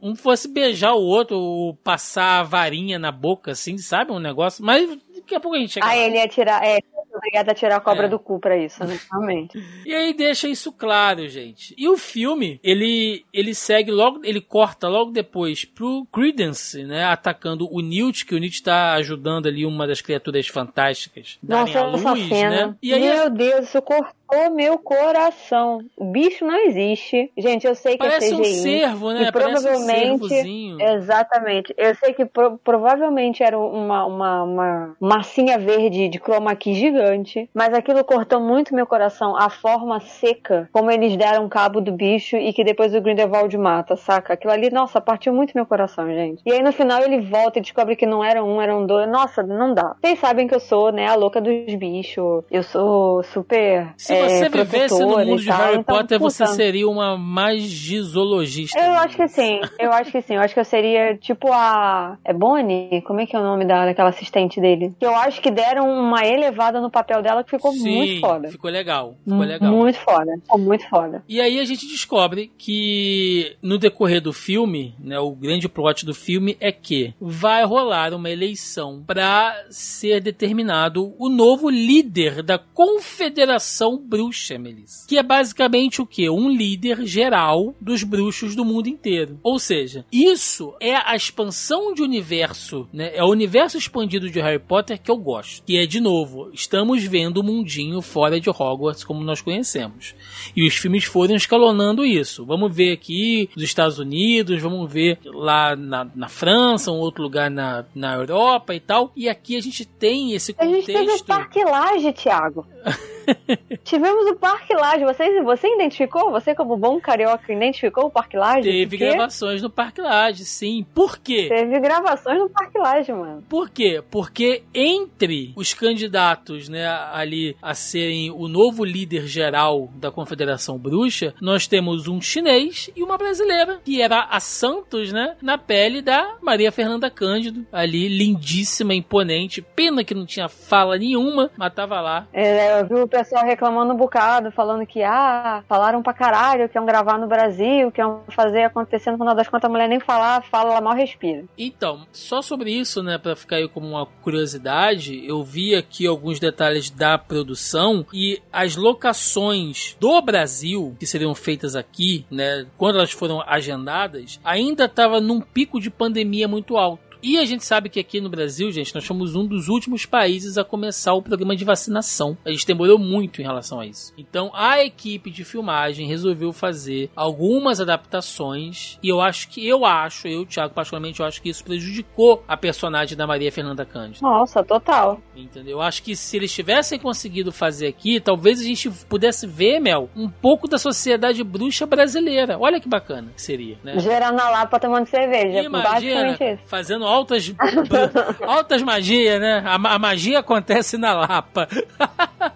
[0.00, 4.10] um fosse beijar o outro, ou passar a varinha na boca, assim, sabe?
[4.10, 4.64] Um negócio.
[4.64, 6.06] Mas daqui a pouco a gente chega Aí lá.
[6.06, 6.64] ele ia tirar.
[6.64, 6.78] É,
[7.16, 8.08] obrigada a tirar a cobra É.
[8.08, 8.98] do cu pra isso, né?
[9.10, 9.62] Realmente.
[9.84, 11.74] E aí deixa isso claro, gente.
[11.76, 17.68] E o filme, ele ele segue logo, ele corta logo depois pro Credence, né, atacando
[17.70, 22.28] o Newt, que o Newt tá ajudando ali uma das criaturas fantásticas Nossa, essa luz,
[22.28, 22.50] cena.
[22.68, 22.76] né?
[22.82, 24.14] E aí Meu Deus, isso cortou
[24.54, 25.80] meu coração.
[25.96, 27.30] O bicho não existe.
[27.36, 28.54] Gente, eu sei que parece é um CGI.
[28.54, 29.30] cervo, né?
[29.32, 30.28] Parece um provavelmente.
[30.28, 30.80] cervozinho.
[30.80, 31.74] Exatamente.
[31.76, 37.48] Eu sei que pro- provavelmente era uma, uma, uma massinha verde de chroma key gigante,
[37.54, 39.36] mas aquilo cortou muito meu coração.
[39.36, 43.96] A forma seca, como eles deram cabo do bicho e que depois o Grindelwald mata,
[43.96, 44.34] saca?
[44.34, 46.42] Aquilo ali, nossa, partiu muito meu coração, gente.
[46.44, 49.08] E aí no final ele volta e descobre que não era um, eram dois.
[49.08, 49.94] Nossa, não dá.
[50.00, 52.44] Vocês sabem que eu sou, né, a louca dos bichos.
[52.50, 53.94] Eu sou super.
[54.10, 56.56] É, você vivesse no mundo de Harry então, Potter, você puta.
[56.56, 58.78] seria uma magisologista.
[58.78, 60.34] Eu acho que sim, eu acho que sim.
[60.34, 62.18] Eu acho que eu seria tipo a.
[62.24, 63.02] É Bonnie?
[63.02, 64.92] Como é que é o nome da, daquela assistente dele?
[64.98, 68.48] Que eu acho que deram uma elevada no papel dela que ficou Sim, muito foda.
[68.48, 69.14] ficou legal.
[69.24, 69.72] Ficou Mu- legal.
[69.72, 70.32] Muito foda.
[70.42, 71.22] Ficou muito foda.
[71.28, 76.14] E aí a gente descobre que no decorrer do filme, né, o grande plot do
[76.14, 83.96] filme é que vai rolar uma eleição para ser determinado o novo líder da Confederação
[84.06, 85.06] Bruxa, Melissa.
[85.08, 86.28] Que é basicamente o que?
[86.30, 89.38] Um líder geral dos bruxos do mundo inteiro.
[89.42, 93.10] Ou seja, isso é a expansão de universo, né?
[93.14, 95.64] É o universo expandido de Harry Potter que eu gosto.
[95.64, 100.14] Que é, de novo, estamos vendo o mundinho fora de Hogwarts como nós conhecemos.
[100.54, 102.44] E os filmes foram escalonando isso.
[102.44, 107.50] Vamos ver aqui nos Estados Unidos, vamos ver lá na, na França, um outro lugar
[107.50, 109.12] na, na Europa e tal.
[109.16, 111.26] E aqui a gente tem esse A gente teve contexto.
[111.64, 112.66] Laje, Thiago.
[113.84, 115.04] Tivemos o Parque Laje.
[115.04, 116.30] Você, você identificou?
[116.30, 118.62] Você, como bom carioca, identificou o Parque Laje?
[118.62, 120.86] Teve gravações no Parque Lage, sim.
[120.94, 121.48] Por quê?
[121.48, 123.42] Teve gravações no Parque Laje, mano.
[123.48, 124.02] Por quê?
[124.10, 131.34] Porque entre os candidatos, né, ali a serem o novo líder geral da Confederação Bruxa,
[131.40, 136.36] nós temos um chinês e uma brasileira, que era a Santos, né, na pele da
[136.42, 139.62] Maria Fernanda Cândido, ali lindíssima, imponente.
[139.62, 142.26] Pena que não tinha fala nenhuma, mas tava lá.
[142.32, 146.76] É, eu vi o pessoal reclamando um bocado, falando que, ah, falaram pra caralho, que
[146.76, 149.98] iam gravar no Brasil, que iam fazer acontecendo, no final das contas a mulher nem
[149.98, 151.44] falar, fala, ela mal respira.
[151.56, 156.38] Então, só sobre isso, né, Pra ficar aí como uma curiosidade, eu vi aqui alguns
[156.38, 163.12] detalhes da produção e as locações do Brasil que seriam feitas aqui, né, quando elas
[163.12, 167.05] foram agendadas, ainda estava num pico de pandemia muito alto.
[167.22, 170.58] E a gente sabe que aqui no Brasil, gente, nós somos um dos últimos países
[170.58, 172.36] a começar o programa de vacinação.
[172.44, 174.12] A gente demorou muito em relação a isso.
[174.16, 180.28] Então, a equipe de filmagem resolveu fazer algumas adaptações e eu acho que eu acho,
[180.28, 184.26] eu, Thiago, particularmente, eu acho que isso prejudicou a personagem da Maria Fernanda Cândido.
[184.26, 185.20] Nossa, total.
[185.34, 185.78] Entendeu?
[185.78, 190.08] Eu acho que se eles tivessem conseguido fazer aqui, talvez a gente pudesse ver, Mel,
[190.16, 192.58] um pouco da sociedade bruxa brasileira.
[192.58, 193.98] Olha que bacana que seria, né?
[193.98, 195.62] Gerando na Lapa tomando cerveja.
[195.62, 196.62] Imagina, Basicamente isso.
[196.66, 197.54] fazendo altas,
[198.46, 199.62] altas magias, né?
[199.64, 201.68] A, a magia acontece na Lapa.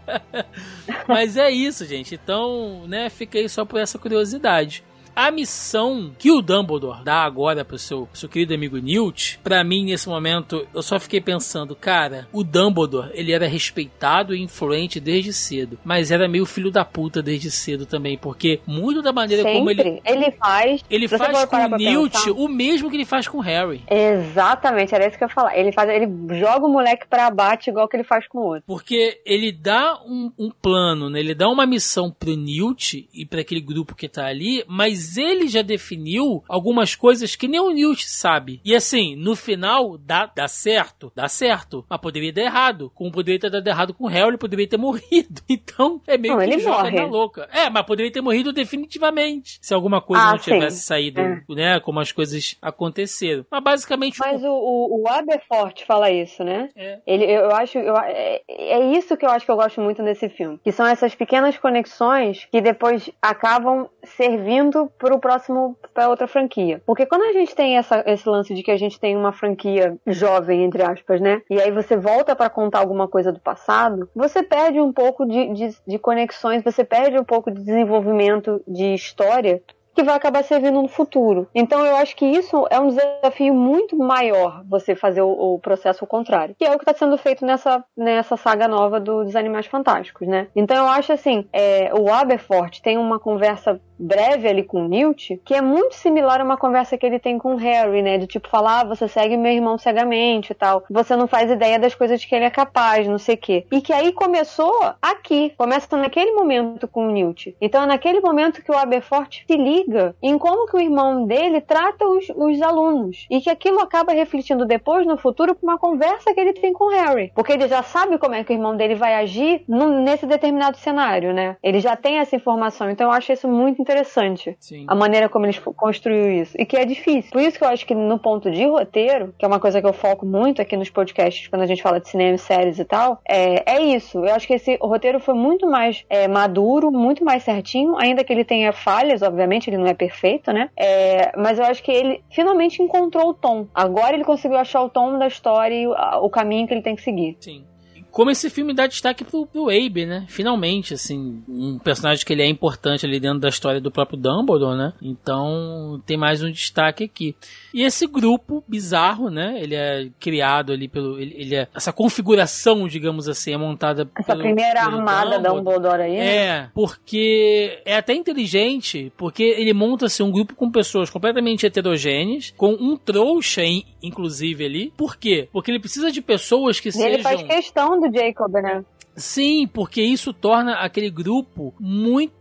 [1.08, 2.14] Mas é isso, gente.
[2.14, 4.84] Então, né, fica aí só por essa curiosidade.
[5.20, 9.62] A missão que o Dumbledore dá agora pro seu, pro seu querido amigo Newt, pra
[9.62, 14.98] mim, nesse momento, eu só fiquei pensando, cara, o Dumbledore, ele era respeitado e influente
[14.98, 19.42] desde cedo, mas era meio filho da puta desde cedo também, porque muito da maneira
[19.42, 20.02] como ele Sempre.
[20.06, 20.84] Ele faz.
[20.88, 23.82] ele faz com o Newt pensar- o mesmo que ele faz com o Harry.
[23.90, 25.54] Exatamente, era isso que eu ia falar.
[25.54, 26.06] Ele, faz, ele
[26.38, 28.62] joga o moleque pra abate igual que ele faz com o outro.
[28.66, 31.20] Porque ele dá um, um plano, né?
[31.20, 35.48] Ele dá uma missão pro Newt e para aquele grupo que tá ali, mas ele
[35.48, 38.60] já definiu algumas coisas que nem o Newt sabe.
[38.64, 41.84] E assim, no final, dá, dá certo, dá certo.
[41.88, 42.90] Mas poderia dar errado.
[42.94, 45.40] Como poderia ter dado errado com o Harry, ele poderia ter morrido.
[45.48, 47.48] Então, é meio Não, que joga na louca.
[47.52, 49.58] É, mas poderia ter morrido definitivamente.
[49.60, 50.52] Se alguma coisa Ah, não sim.
[50.52, 51.42] tivesse saído, É.
[51.50, 51.80] né?
[51.80, 53.44] Como as coisas aconteceram.
[53.50, 56.68] Mas basicamente, Mas o, o, o Aberforth fala isso, né?
[56.76, 56.98] É.
[57.06, 60.02] Ele, eu, eu acho, eu, é, é isso que eu acho que eu gosto muito
[60.02, 66.26] nesse filme, que são essas pequenas conexões que depois acabam servindo pro próximo para outra
[66.26, 66.82] franquia.
[66.86, 69.96] Porque quando a gente tem essa, esse lance de que a gente tem uma franquia
[70.06, 71.42] jovem entre aspas, né?
[71.50, 75.52] E aí você volta pra contar alguma coisa do passado, você perde um pouco de,
[75.52, 79.62] de, de conexões, você perde um pouco de desenvolvimento de história
[79.94, 81.48] que vai acabar servindo no futuro.
[81.54, 86.04] Então eu acho que isso é um desafio muito maior você fazer o, o processo
[86.04, 89.36] ao contrário, que é o que está sendo feito nessa, nessa saga nova do, dos
[89.36, 90.48] Animais Fantásticos, né?
[90.54, 95.40] Então eu acho assim, é, o Aberforth tem uma conversa breve ali com o Newt,
[95.44, 98.16] que é muito similar a uma conversa que ele tem com o Harry, né?
[98.16, 100.84] De tipo falar, ah, você segue meu irmão cegamente e tal.
[100.90, 103.66] Você não faz ideia das coisas que ele é capaz, não sei o quê.
[103.70, 104.72] E que aí começou
[105.02, 107.54] aqui, começa naquele momento com o Newt.
[107.60, 109.79] Então é naquele momento que o Aberforth se liga
[110.22, 113.26] em como que o irmão dele trata os, os alunos.
[113.30, 116.84] E que aquilo acaba refletindo depois, no futuro, com uma conversa que ele tem com
[116.84, 117.32] o Harry.
[117.34, 120.76] Porque ele já sabe como é que o irmão dele vai agir no, nesse determinado
[120.76, 121.56] cenário, né?
[121.62, 122.90] Ele já tem essa informação.
[122.90, 124.56] Então eu acho isso muito interessante.
[124.60, 124.84] Sim.
[124.88, 126.54] A maneira como eles construiu isso.
[126.58, 127.30] E que é difícil.
[127.30, 129.86] Por isso que eu acho que no ponto de roteiro, que é uma coisa que
[129.86, 133.20] eu foco muito aqui nos podcasts, quando a gente fala de cinema, séries e tal,
[133.28, 134.18] é, é isso.
[134.24, 138.32] Eu acho que esse roteiro foi muito mais é, maduro, muito mais certinho, ainda que
[138.32, 140.70] ele tenha falhas, obviamente, ele não é perfeito, né?
[140.76, 143.66] É, mas eu acho que ele finalmente encontrou o tom.
[143.74, 147.02] Agora ele conseguiu achar o tom da história e o, caminho que ele tem que
[147.02, 147.36] seguir.
[147.40, 147.64] Sim
[148.10, 150.24] como esse filme dá destaque pro, pro Abe, né?
[150.28, 154.76] Finalmente, assim, um personagem que ele é importante ali dentro da história do próprio Dumbledore,
[154.76, 154.92] né?
[155.00, 157.34] Então tem mais um destaque aqui.
[157.72, 159.58] E esse grupo bizarro, né?
[159.60, 161.18] Ele é criado ali pelo.
[161.18, 161.68] Ele, ele é.
[161.74, 166.16] Essa configuração, digamos assim, é montada Essa pelo, primeira pelo armada Dumbledore aí.
[166.16, 166.36] né?
[166.36, 172.52] É, porque é até inteligente, porque ele monta assim, um grupo com pessoas completamente heterogêneas,
[172.56, 174.92] com um trouxa, in- inclusive, ali.
[174.96, 175.48] Por quê?
[175.52, 177.56] Porque ele precisa de pessoas que E ele faz sejam.
[177.56, 178.84] questão do Jacob, né?
[179.16, 182.32] Sim, porque isso torna aquele grupo muito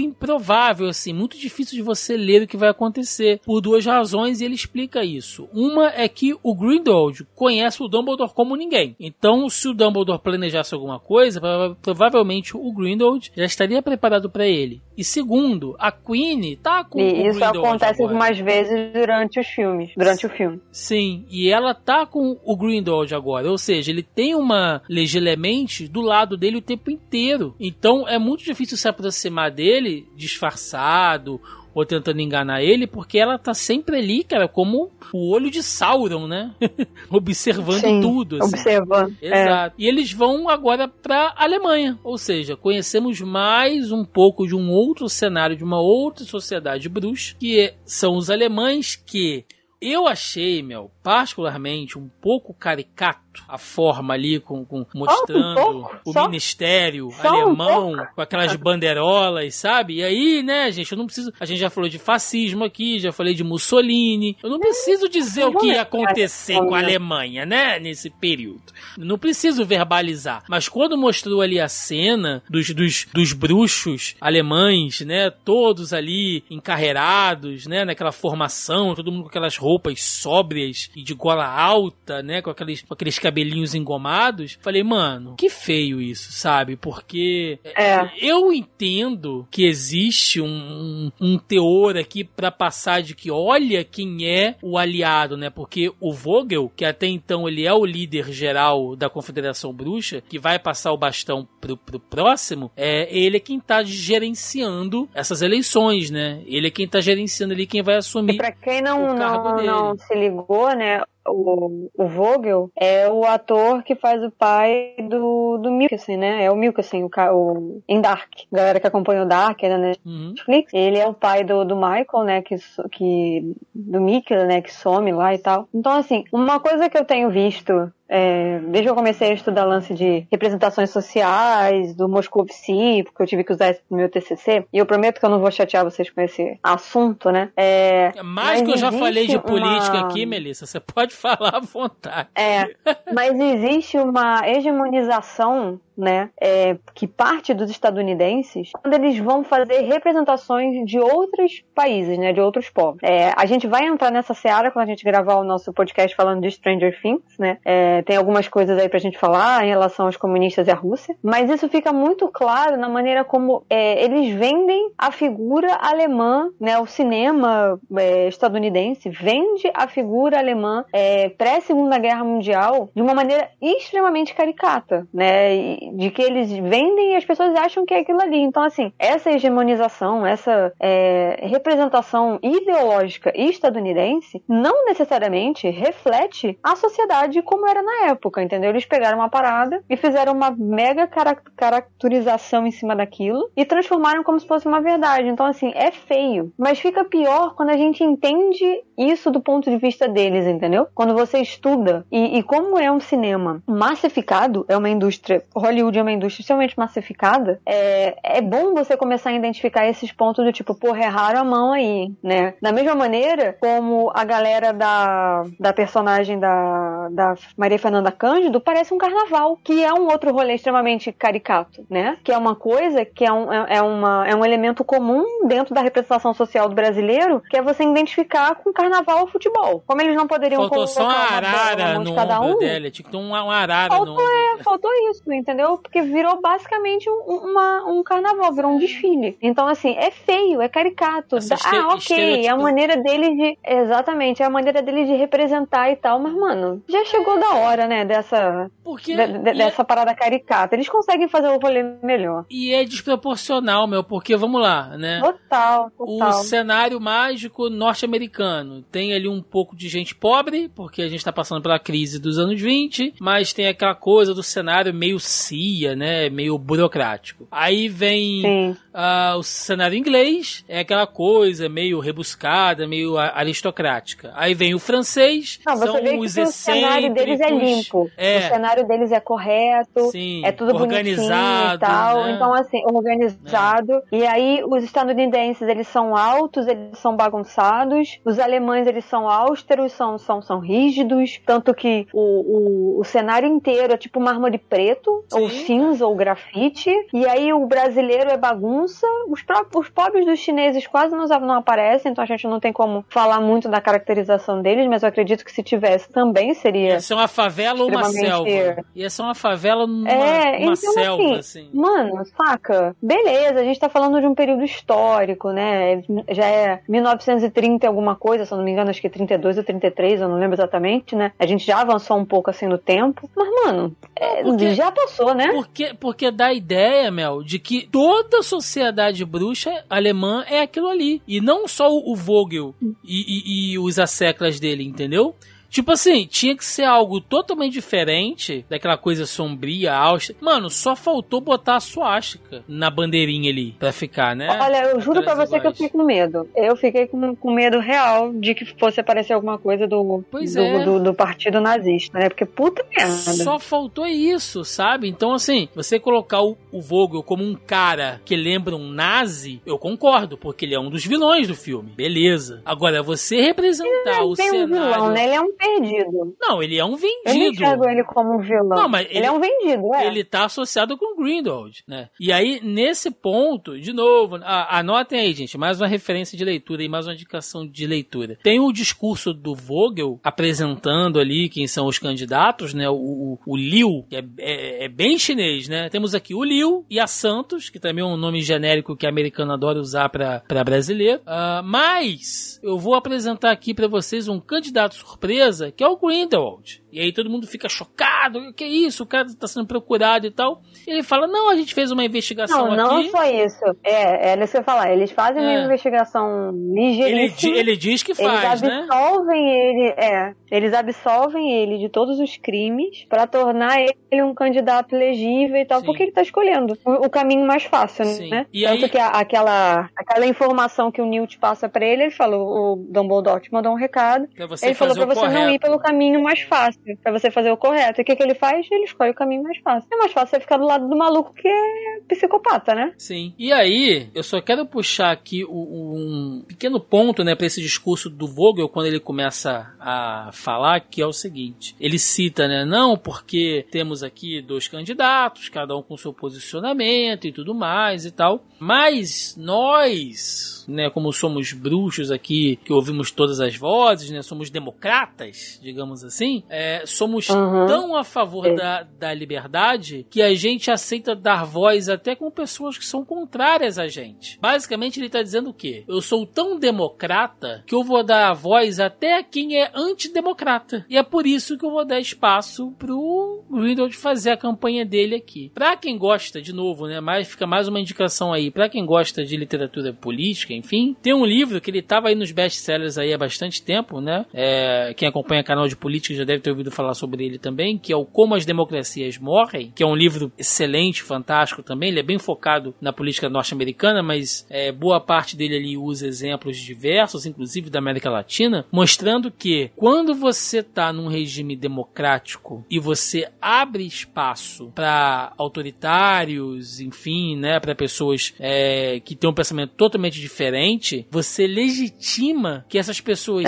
[0.00, 3.40] improvável, assim, muito difícil de você ler o que vai acontecer.
[3.44, 5.48] Por duas razões, e ele explica isso.
[5.52, 8.96] Uma é que o Grindelwald conhece o Dumbledore como ninguém.
[8.98, 14.46] Então, se o Dumbledore planejasse alguma coisa, prova- provavelmente o Grindelwald já estaria preparado para
[14.46, 14.80] ele.
[14.96, 18.08] E segundo, a Queen tá com o E isso Grindelwald acontece agora.
[18.18, 20.60] algumas vezes durante os filmes, durante o filme.
[20.72, 26.00] Sim, e ela tá com o Grindelwald agora, ou seja, ele tem uma legilemente do
[26.00, 27.54] lado dele o tempo inteiro.
[27.60, 31.40] Então é muito difícil se aproximar dele disfarçado
[31.74, 36.26] ou tentando enganar ele, porque ela tá sempre ali, cara, como o olho de Sauron,
[36.26, 36.52] né?
[37.10, 38.36] Observando Sim, tudo.
[38.42, 38.54] assim.
[38.54, 39.16] Observando.
[39.22, 39.42] É.
[39.42, 39.74] Exato.
[39.78, 41.98] E eles vão agora pra Alemanha.
[42.02, 47.36] Ou seja, conhecemos mais um pouco de um outro cenário, de uma outra sociedade bruxa,
[47.38, 49.44] que é- são os alemães que
[49.80, 55.96] eu achei, meu, particularmente um pouco caricato a forma ali com, com- mostrando pouco?
[56.04, 58.14] o Só- ministério um alemão pouco?
[58.16, 59.94] com aquelas bandeirolas, sabe?
[59.96, 61.32] E aí, né, gente, eu não preciso.
[61.40, 64.36] A gente já falou de fascismo aqui, já falei de Mussolini.
[64.42, 68.64] Eu não preciso dizer o que ia acontecer com a Alemanha, né, nesse período.
[68.98, 70.44] Não preciso verbalizar.
[70.46, 77.66] Mas quando mostrou ali a cena dos, dos, dos bruxos alemães, né, todos ali encarreirados,
[77.66, 82.82] né, naquela formação, todo mundo com aquelas roupas sóbrias de gola alta, né, com aqueles,
[82.82, 86.76] com aqueles cabelinhos engomados, falei, mano, que feio isso, sabe?
[86.76, 88.08] Porque É.
[88.20, 94.26] eu entendo que existe um, um, um teor aqui pra passar de que olha quem
[94.26, 95.50] é o aliado, né?
[95.50, 100.38] Porque o Vogel, que até então ele é o líder geral da Confederação Bruxa, que
[100.38, 106.10] vai passar o bastão pro, pro próximo, é ele é quem tá gerenciando essas eleições,
[106.10, 106.40] né?
[106.46, 108.36] Ele é quem tá gerenciando ali quem vai E assumir.
[108.36, 110.87] pra quem não, não, não se ligou, né?
[110.88, 116.44] med O, o Vogel é o ator que faz o pai do, do Milkesen, né?
[116.44, 118.30] É o Milkesen, o, ca- o, em Dark.
[118.52, 120.28] Galera que acompanha o Dark é na Uhum.
[120.30, 120.72] Netflix.
[120.74, 122.42] Ele é o pai do, do Michael, né?
[122.42, 122.56] Que,
[122.92, 124.60] que, do Mickey, né?
[124.60, 125.68] Que some lá e tal.
[125.74, 129.64] Então, assim, uma coisa que eu tenho visto é, desde que eu comecei a estudar
[129.66, 134.08] lance de representações sociais, do Moscou Psi, porque eu tive que usar isso no meu
[134.08, 137.50] TCC, e eu prometo que eu não vou chatear vocês com esse assunto, né?
[137.54, 141.56] É, Mais mas que eu já falei de política uma- aqui, Melissa, você pode falar
[141.56, 142.28] à vontade.
[142.34, 142.74] É,
[143.12, 150.86] mas existe uma hegemonização, né, é, que parte dos estadunidenses quando eles vão fazer representações
[150.86, 152.98] de outros países, né, de outros povos.
[153.02, 156.40] É, a gente vai entrar nessa seara quando a gente gravar o nosso podcast falando
[156.40, 157.58] de Stranger Things, né?
[157.64, 161.16] É, tem algumas coisas aí pra gente falar em relação aos comunistas e à Rússia,
[161.22, 166.78] mas isso fica muito claro na maneira como é, eles vendem a figura alemã, né?
[166.78, 173.48] O cinema é, estadunidense vende a figura alemã é, pré-segunda guerra mundial de uma maneira
[173.60, 175.56] extremamente caricata, né?
[175.56, 178.38] E, de que eles vendem e as pessoas acham que é aquilo ali.
[178.38, 187.66] Então, assim, essa hegemonização, essa é, representação ideológica estadunidense não necessariamente reflete a sociedade como
[187.66, 188.70] era na época, entendeu?
[188.70, 191.08] Eles pegaram uma parada e fizeram uma mega
[191.56, 195.28] caracterização em cima daquilo e transformaram como se fosse uma verdade.
[195.28, 196.52] Então, assim, é feio.
[196.58, 200.86] Mas fica pior quando a gente entende isso do ponto de vista deles, entendeu?
[200.94, 205.42] Quando você estuda e, e como é um cinema massificado, é uma indústria,
[205.78, 210.44] Hollywood é uma indústria extremamente massificada, é, é bom você começar a identificar esses pontos
[210.44, 212.54] do tipo, porra, erraram a mão aí, né?
[212.60, 218.92] Da mesma maneira como a galera da, da personagem da, da Maria Fernanda Cândido parece
[218.92, 222.16] um carnaval, que é um outro rolê extremamente caricato, né?
[222.24, 225.74] Que é uma coisa que é um, é, é uma, é um elemento comum dentro
[225.74, 229.82] da representação social do brasileiro, que é você identificar com carnaval ou futebol.
[229.86, 232.90] Como eles não poderiam Faltou colocar só uma uma arara de no cada um, dela.
[232.90, 234.60] Tinha que ter um, uma arara no Faltou, ombro.
[234.60, 235.67] é, faltou isso, entendeu?
[235.76, 239.36] Porque virou basicamente um, uma- um carnaval, virou um desfile.
[239.42, 241.36] Então, assim, é feio, é caricato.
[241.36, 243.58] Essa ah, ok, é a maneira deles de.
[243.64, 247.86] Exatamente, é a maneira deles de representar e tal, mas, mano, já chegou da hora,
[247.86, 250.74] né, dessa, Porque de- de- é- dessa parada caricata.
[250.74, 252.44] Eles conseguem fazer o rolê melhor.
[252.50, 255.20] E é desproporcional, meu, porque vamos lá, né?
[255.20, 256.32] Total, O total.
[256.44, 261.62] cenário mágico norte-americano tem ali um pouco de gente pobre, porque a gente tá passando
[261.62, 266.28] pela crise dos anos 20, mas tem aquela coisa do cenário meio CIA, né?
[266.30, 267.46] Meio burocrático.
[267.50, 274.32] Aí vem ah, o cenário inglês, é aquela coisa meio rebuscada, meio aristocrática.
[274.34, 278.10] Aí vem o francês, Não, são vê os que o cenário deles é limpo.
[278.16, 278.38] É.
[278.38, 280.10] O cenário deles é correto.
[280.10, 282.24] Sim, é tudo organizado, e tal.
[282.24, 282.32] né?
[282.32, 284.02] Então, assim, organizado.
[284.10, 288.18] E aí, os estadunidenses, eles são altos, eles são bagunçados.
[288.24, 291.40] Os alemães, eles são austeros, são, são, são rígidos.
[291.46, 295.37] Tanto que o, o, o cenário inteiro é tipo mármore preto, Sim.
[295.38, 296.90] Ou cinza, ou grafite.
[297.12, 299.06] E aí, o brasileiro é bagunça.
[299.28, 302.72] Os, próprios, os pobres dos chineses quase não, não aparecem, então a gente não tem
[302.72, 307.00] como falar muito da caracterização deles, mas eu acredito que se tivesse também seria Ia
[307.00, 308.84] ser uma favela ou uma selva.
[308.94, 311.70] Ia ser uma favela numa é, uma então selva, assim, assim.
[311.72, 312.96] mano, saca?
[313.02, 316.02] Beleza, a gente tá falando de um período histórico, né?
[316.30, 319.64] Já é 1930 e alguma coisa, se eu não me engano, acho que 32 ou
[319.64, 321.32] 33, eu não lembro exatamente, né?
[321.38, 324.42] A gente já avançou um pouco assim no tempo, mas, mano, é,
[324.74, 325.48] já passou, né?
[325.52, 330.88] Porque, porque dá a ideia, Mel, de que toda a sociedade bruxa alemã é aquilo
[330.88, 331.22] ali.
[331.26, 335.34] E não só o, Vogel e, e- e os asseclas dele, entendeu?
[335.70, 340.38] Tipo assim, tinha que ser algo totalmente diferente daquela coisa sombria, austera.
[340.40, 344.48] Mano, só faltou botar a suástica na bandeirinha ali pra ficar, né?
[344.60, 345.76] Olha, eu juro pra você que eu iguais.
[345.76, 346.48] fiquei com medo.
[346.56, 350.84] Eu fiquei com, com medo real de que fosse aparecer alguma coisa do, do, é.
[350.84, 352.28] do, do partido nazista, né?
[352.28, 353.14] Porque puta merda.
[353.14, 355.08] Só faltou isso, sabe?
[355.08, 359.78] Então, assim, você colocar o, o Vogel como um cara que lembra um nazi, eu
[359.78, 361.90] concordo, porque ele é um dos vilões do filme.
[361.90, 362.62] Beleza.
[362.64, 364.68] Agora, você representar o Tem um cenário.
[364.68, 365.24] vilão, né?
[365.24, 366.36] Ele é um perdido.
[366.40, 367.52] Não, ele é um Eu não vendido.
[367.62, 368.68] enxergo ele como um vilão.
[368.78, 370.06] Não, mas ele, ele- é um vendido, é.
[370.06, 372.08] Ele tá associado com Grindelwald, né?
[372.20, 376.82] E aí, nesse ponto, de novo, a- anotem aí, gente, mais uma referência de leitura
[376.82, 378.38] e mais uma indicação de leitura.
[378.42, 382.88] Tem o discurso do Vogel apresentando ali quem são os candidatos, né?
[382.88, 385.88] O, o, o Liu, que é, é- é bem chinês, né?
[385.88, 389.52] Temos aqui o Liu e a Santos, que também é um nome genérico que americano
[389.52, 391.20] adora usar pra pra brasileiro.
[391.26, 396.82] Ah, mas eu vou apresentar aqui pra vocês um candidato surpresa, que é o Grindelwald.
[396.90, 399.02] E aí todo mundo fica chocado, o que é isso?
[399.02, 400.62] O cara tá sendo procurado e tal.
[400.86, 403.10] E ele fala, não, a gente fez uma investigação Não, não aqui.
[403.10, 403.64] só isso.
[403.84, 404.90] É, é isso que eu falar.
[404.92, 405.46] Eles fazem É.
[405.58, 407.56] uma investigação Ele, ligeiríssima.
[407.56, 408.86] ele diz que faz, eles né?
[408.90, 413.76] absolvem ele, é, eles absolvem ele de todos os crimes pra tornar
[414.10, 415.86] ele um candidato legível e tal, Sim.
[415.86, 418.30] porque ele tá escolhendo o, o caminho mais fácil, Sim.
[418.30, 418.46] né?
[418.52, 422.10] E Tanto aí- que a- aquela, aquela informação que o Newt passa pra ele, ele
[422.12, 425.04] falou, o Dumbledore te mandou um recado, Pra você ele falou o você
[425.38, 428.00] não ir pelo caminho mais fácil, pra você fazer o correto.
[428.00, 428.66] E o que, que ele faz?
[428.70, 429.88] Ele escolhe o caminho mais fácil.
[429.92, 432.92] É mais fácil você ficar do lado do maluco que é psicopata, né?
[432.96, 433.34] Sim.
[433.38, 438.26] E aí, eu só quero puxar aqui um pequeno ponto, né, para esse discurso do
[438.26, 443.66] Vogel quando ele começa a falar, que é o seguinte: ele cita, né, não, porque
[443.70, 449.36] temos aqui dois candidatos, cada um com seu posicionamento e tudo mais e tal, mas
[449.36, 455.27] nós, né, como somos bruxos aqui, que ouvimos todas as vozes, né, somos democratas,
[455.62, 457.66] digamos assim, é, somos Uhum.
[457.66, 458.54] tão a favor É.
[458.54, 463.78] da, da liberdade que a gente aceita dar voz até com pessoas que são contrárias
[463.78, 464.38] a gente.
[464.40, 465.84] Basicamente, ele está dizendo o quê?
[465.88, 470.84] Eu sou tão democrata que eu vou dar voz até a quem é antidemocrata.
[470.88, 475.14] E é por isso que eu vou dar espaço pro Greenwald fazer a campanha dele
[475.16, 475.50] aqui.
[475.54, 477.00] Pra quem gosta, de novo, né?
[477.00, 478.50] Mais, fica mais uma indicação aí.
[478.50, 482.32] Pra quem gosta de literatura política, enfim, tem um livro que ele tava aí nos
[482.32, 484.24] best-sellers aí há bastante tempo, né?
[484.32, 487.92] É, quem acompanha canal de política já deve ter ouvido falar sobre ele também, que
[487.92, 491.90] é o Como as Democracias Morrem, que é um livro excelente, fantástico também.
[491.90, 496.56] Ele é bem focado na política norte-americana, mas é, boa parte dele ali usa exemplos
[496.56, 503.28] diversos, inclusive da América Latina, mostrando que quando você está num regime democrático e você
[503.40, 511.06] abre espaço para autoritários, enfim, né, para pessoas é, que têm um pensamento totalmente diferente,
[511.10, 513.46] você legitima que essas pessoas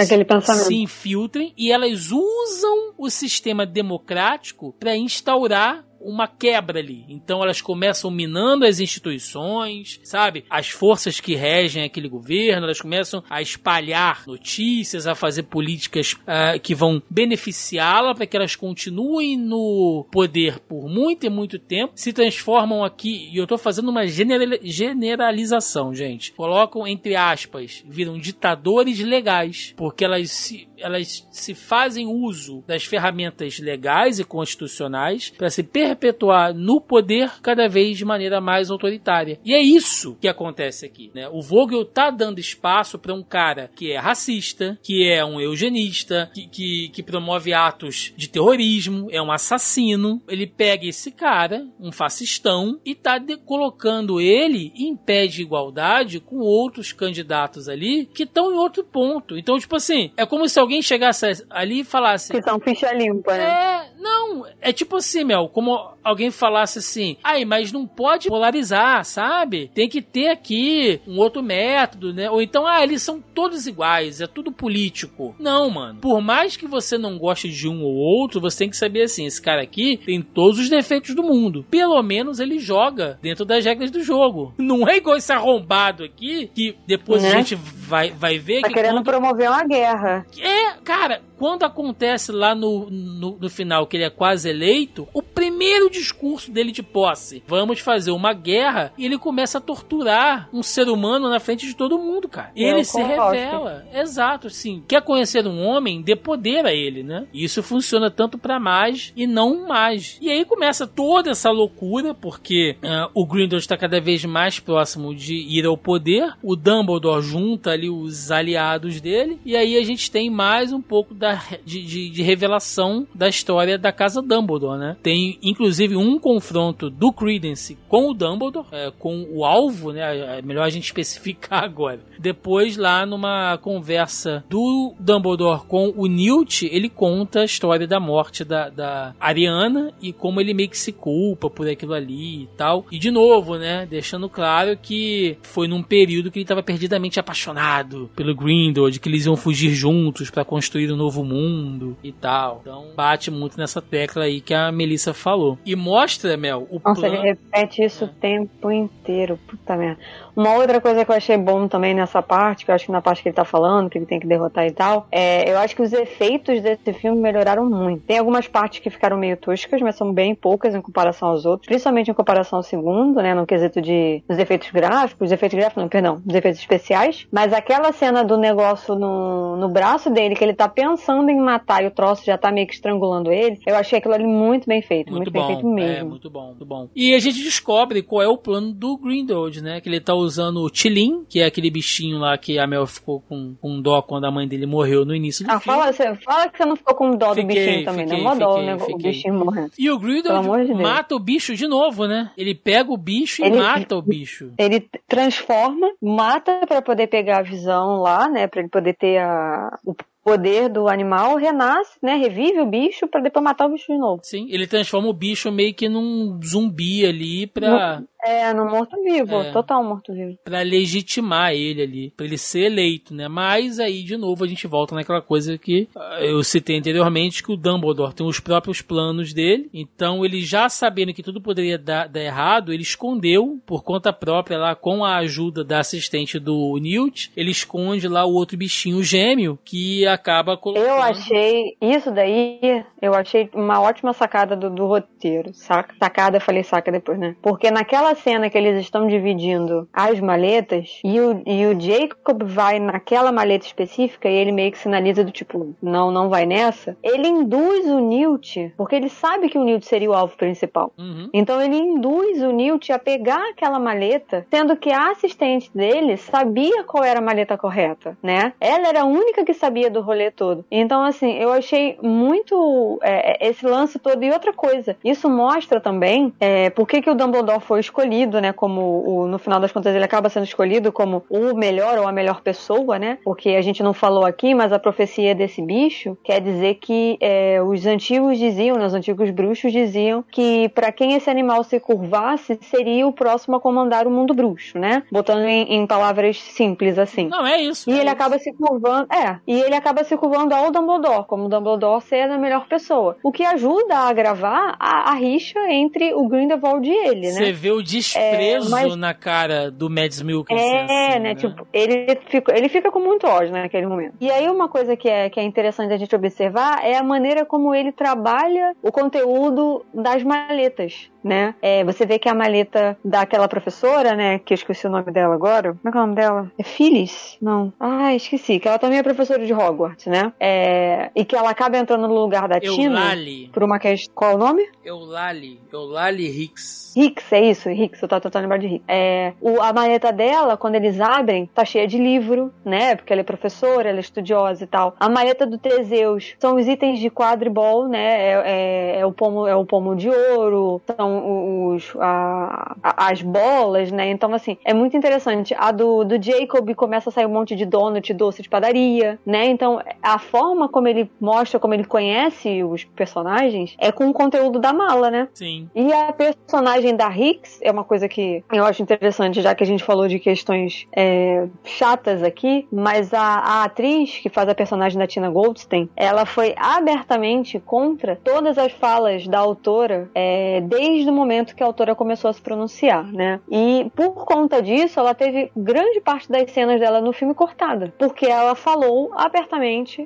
[0.66, 7.04] se infiltrem e elas usam o sistema democrático para instaurar uma quebra ali.
[7.08, 10.44] Então elas começam minando as instituições, sabe?
[10.48, 16.58] As forças que regem aquele governo, elas começam a espalhar notícias, a fazer políticas uh,
[16.60, 22.12] que vão beneficiá-la para que elas continuem no poder por muito e muito tempo, se
[22.12, 26.32] transformam aqui, e eu tô fazendo uma generalização, gente.
[26.32, 33.58] Colocam entre aspas, viram ditadores legais, porque elas se elas se fazem uso das ferramentas
[33.58, 39.38] legais e constitucionais para se perpetuar no poder cada vez de maneira mais autoritária.
[39.44, 41.10] E é isso que acontece aqui.
[41.14, 41.28] Né?
[41.28, 46.30] O Vogel tá dando espaço para um cara que é racista, que é um eugenista,
[46.34, 50.22] que, que, que promove atos de terrorismo, é um assassino.
[50.28, 56.38] Ele pega esse cara, um fascistão, e tá colocando ele em pé de igualdade com
[56.38, 59.36] outros candidatos ali que estão em outro ponto.
[59.36, 62.32] Então, tipo assim, é como se alguém alguém chegasse ali e falasse.
[62.32, 63.89] Que são ficha limpa, né?
[64.00, 64.46] Não.
[64.60, 69.70] É tipo assim, Mel, como alguém falasse assim, aí, mas não pode polarizar, sabe?
[69.74, 72.30] Tem que ter aqui um outro método, né?
[72.30, 75.34] Ou então, ah, eles são todos iguais, é tudo político.
[75.38, 76.00] Não, mano.
[76.00, 79.26] Por mais que você não goste de um ou outro, você tem que saber assim,
[79.26, 81.64] esse cara aqui tem todos os defeitos do mundo.
[81.70, 84.54] Pelo menos ele joga dentro das regras do jogo.
[84.58, 87.28] Não é igual esse arrombado aqui, que depois né?
[87.28, 89.04] a gente vai, vai ver tá que querendo quando...
[89.04, 90.26] promover uma guerra.
[90.38, 95.22] É, cara, quando acontece lá no, no, no, final que ele é quase eleito, o
[95.22, 100.62] primeiro discurso dele de posse, vamos fazer uma guerra, e ele começa a torturar um
[100.62, 102.52] ser humano na frente de todo mundo, cara.
[102.54, 103.86] É, ele se revela.
[103.90, 104.84] Exato, assim.
[104.86, 107.26] Quer conhecer um homem, dê poder a ele, né?
[107.32, 110.18] E isso funciona tanto para mais e não mais.
[110.20, 115.14] E aí começa toda essa loucura, porque uh, o Grindelwald está cada vez mais próximo
[115.14, 120.10] de ir ao poder, o Dumbledore junta ali os aliados dele, e aí a gente
[120.10, 121.29] tem mais um pouco da,
[121.64, 124.96] de, de, de, revelação da história da casa Dumbledore, né?
[125.02, 130.38] Tem inclusive um confronto do Credence com o Dumbledore, é, com o alvo, né?
[130.38, 132.00] É melhor a gente especificar agora.
[132.18, 138.44] Depois, lá numa conversa do Dumbledore com o Newt, ele conta a história da morte
[138.44, 142.86] da, da Ariana e como ele meio que se culpa por aquilo ali e tal.
[142.90, 143.86] E de novo, né?
[143.86, 149.26] Deixando claro que foi num período que ele estava perdidamente apaixonado pelo Grindelwald, que eles
[149.26, 152.60] iam fugir juntos para construir um novo mundo e tal.
[152.62, 155.58] Então bate muito nessa tecla aí que a Melissa falou.
[155.64, 157.16] E mostra, Mel, o Nossa, plano...
[157.16, 159.38] ele repete isso o tempo inteiro.
[159.46, 160.00] Puta merda.
[160.36, 163.00] Uma outra coisa que eu achei bom também nessa parte, que eu acho que na
[163.00, 165.76] parte que ele tá falando, que ele tem que derrotar e tal, é, eu acho
[165.76, 168.04] que os efeitos desse filme melhoraram muito.
[168.04, 171.66] Tem algumas partes que ficaram meio toscas, mas são bem poucas em comparação aos outros,
[171.66, 175.82] principalmente em comparação ao segundo, né, no quesito de dos efeitos gráficos, os efeitos gráficos,
[175.82, 180.44] não, perdão, dos efeitos especiais, mas aquela cena do negócio no, no braço dele, que
[180.44, 183.76] ele tá pensando em matar e o troço já tá meio que estrangulando ele, eu
[183.76, 185.98] achei aquilo ali muito bem feito, muito, muito bom, bem feito mesmo.
[185.98, 186.88] É, muito bom, muito bom.
[186.94, 190.29] E a gente descobre qual é o plano do Grindelwald, né, que ele tá usando
[190.38, 194.24] o Tilin, que é aquele bichinho lá que a Mel ficou com, com dó quando
[194.24, 195.78] a mãe dele morreu no início do ah, filme.
[195.78, 198.24] Fala, você, fala que você não ficou com dó fiquei, do bichinho também, fiquei, né?
[198.24, 199.70] Mó dó né, o bichinho morrendo.
[199.78, 202.30] E o Grindelwald de mata o bicho de novo, né?
[202.36, 204.52] Ele pega o bicho e ele, mata o bicho.
[204.58, 208.46] Ele transforma, mata para poder pegar a visão lá, né?
[208.46, 212.16] Pra ele poder ter a, o poder do animal renasce, né?
[212.16, 214.20] Revive o bicho para depois matar o bicho de novo.
[214.22, 218.02] Sim, ele transforma o bicho meio que num zumbi ali pra.
[218.22, 220.36] É, no morto-vivo, é, total morto-vivo.
[220.44, 223.28] Pra legitimar ele ali, pra ele ser eleito, né?
[223.28, 227.50] Mas aí, de novo, a gente volta naquela coisa que ah, eu citei anteriormente, que
[227.50, 232.08] o Dumbledore tem os próprios planos dele, então ele já sabendo que tudo poderia dar,
[232.08, 237.32] dar errado, ele escondeu por conta própria lá, com a ajuda da assistente do Newt,
[237.34, 240.86] ele esconde lá o outro bichinho gêmeo, que acaba colocando...
[240.86, 245.52] Eu achei isso daí, eu achei uma ótima sacada do, do roteiro.
[245.54, 247.36] Saca, sacada, eu falei saca depois, né?
[247.42, 252.78] Porque naquela cena que eles estão dividindo as maletas e o, e o Jacob vai
[252.78, 256.96] naquela maleta específica e ele meio que sinaliza do tipo, não, não vai nessa.
[257.02, 260.92] Ele induz o Newt, porque ele sabe que o Newt seria o alvo principal.
[260.98, 261.28] Uhum.
[261.32, 266.84] Então ele induz o Newt a pegar aquela maleta, sendo que a assistente dele sabia
[266.84, 268.52] qual era a maleta correta, né?
[268.60, 270.64] Ela era a única que sabia do rolê todo.
[270.70, 274.22] Então, assim, eu achei muito é, esse lance todo.
[274.22, 278.52] E outra coisa, isso mostra também é, por que, que o Dumbledore foi escolhido, né?
[278.52, 282.12] Como o, no final das contas ele acaba sendo escolhido como o melhor ou a
[282.12, 283.18] melhor pessoa, né?
[283.24, 287.60] Porque a gente não falou aqui, mas a profecia desse bicho quer dizer que é,
[287.62, 292.58] os antigos diziam, né, os antigos bruxos diziam que para quem esse animal se curvasse
[292.62, 295.02] seria o próximo a comandar o mundo bruxo, né?
[295.10, 297.28] Botando em, em palavras simples assim.
[297.28, 297.88] Não, é isso.
[297.88, 298.12] E é ele isso.
[298.12, 302.30] acaba se curvando, é, e ele acaba se curvando ao Dumbledore, como o Dumbledore ser
[302.30, 303.16] a melhor pessoa.
[303.22, 307.52] O que ajuda a agravar a, a rixa entre o Grindelwald e ele, Você né?
[307.52, 310.58] vê o desprezo É, mas- na cara do Mads Mikkelsen.
[310.88, 311.34] É, assim, né?
[311.34, 314.14] Tipo, ele fica, ele fica com muito ódio né, naquele momento.
[314.20, 317.44] E aí, uma coisa que é, que é interessante a gente observar é a maneira
[317.44, 321.10] como ele trabalha o conteúdo das maletas.
[321.22, 321.54] Né?
[321.60, 324.38] É, você vê que a maleta daquela professora, né?
[324.38, 325.74] Que eu esqueci o nome dela agora.
[325.74, 326.50] Como é que é o nome dela?
[326.58, 327.36] É Phyllis?
[327.42, 327.70] Não.
[327.78, 328.58] Ah, esqueci.
[328.58, 330.32] Que ela também é professora de Hogwarts, né?
[330.38, 333.00] É, e que ela acaba entrando no lugar da Tina.
[333.00, 333.50] Eulali.
[333.52, 334.12] Por uma questão.
[334.14, 334.68] Qual é o nome?
[334.84, 335.60] Eulali.
[335.72, 336.80] Eulali Hicks.
[336.96, 338.84] Hicks, é isso, Hicks, eu tava tentando lembrar de Hicks.
[338.88, 342.96] É, o, a maleta dela, quando eles abrem, tá cheia de livro, né?
[342.96, 344.96] Porque ela é professora, ela é estudiosa e tal.
[344.98, 348.00] A maleta do Teseus são os itens de quadribol, né?
[348.20, 353.22] É, é- é o, pomo, é o pomo de ouro, são os, a- a- as
[353.22, 354.10] bolas, né?
[354.10, 355.54] Então, assim, é muito interessante.
[355.56, 359.46] A do, do Jacob começa a sair um monte de donut, doce de padaria, né?
[359.46, 359.69] Então,
[360.02, 364.72] a forma como ele mostra, como ele conhece os personagens, é com o conteúdo da
[364.72, 365.28] mala, né?
[365.34, 365.68] Sim.
[365.74, 369.66] E a personagem da Hicks é uma coisa que eu acho interessante, já que a
[369.66, 374.98] gente falou de questões é, chatas aqui, mas a, a atriz que faz a personagem
[374.98, 381.12] da Tina Goldstein, ela foi abertamente contra todas as falas da autora é, desde o
[381.12, 383.40] momento que a autora começou a se pronunciar, né?
[383.50, 388.26] E por conta disso, ela teve grande parte das cenas dela no filme cortada, porque
[388.26, 389.59] ela falou abertamente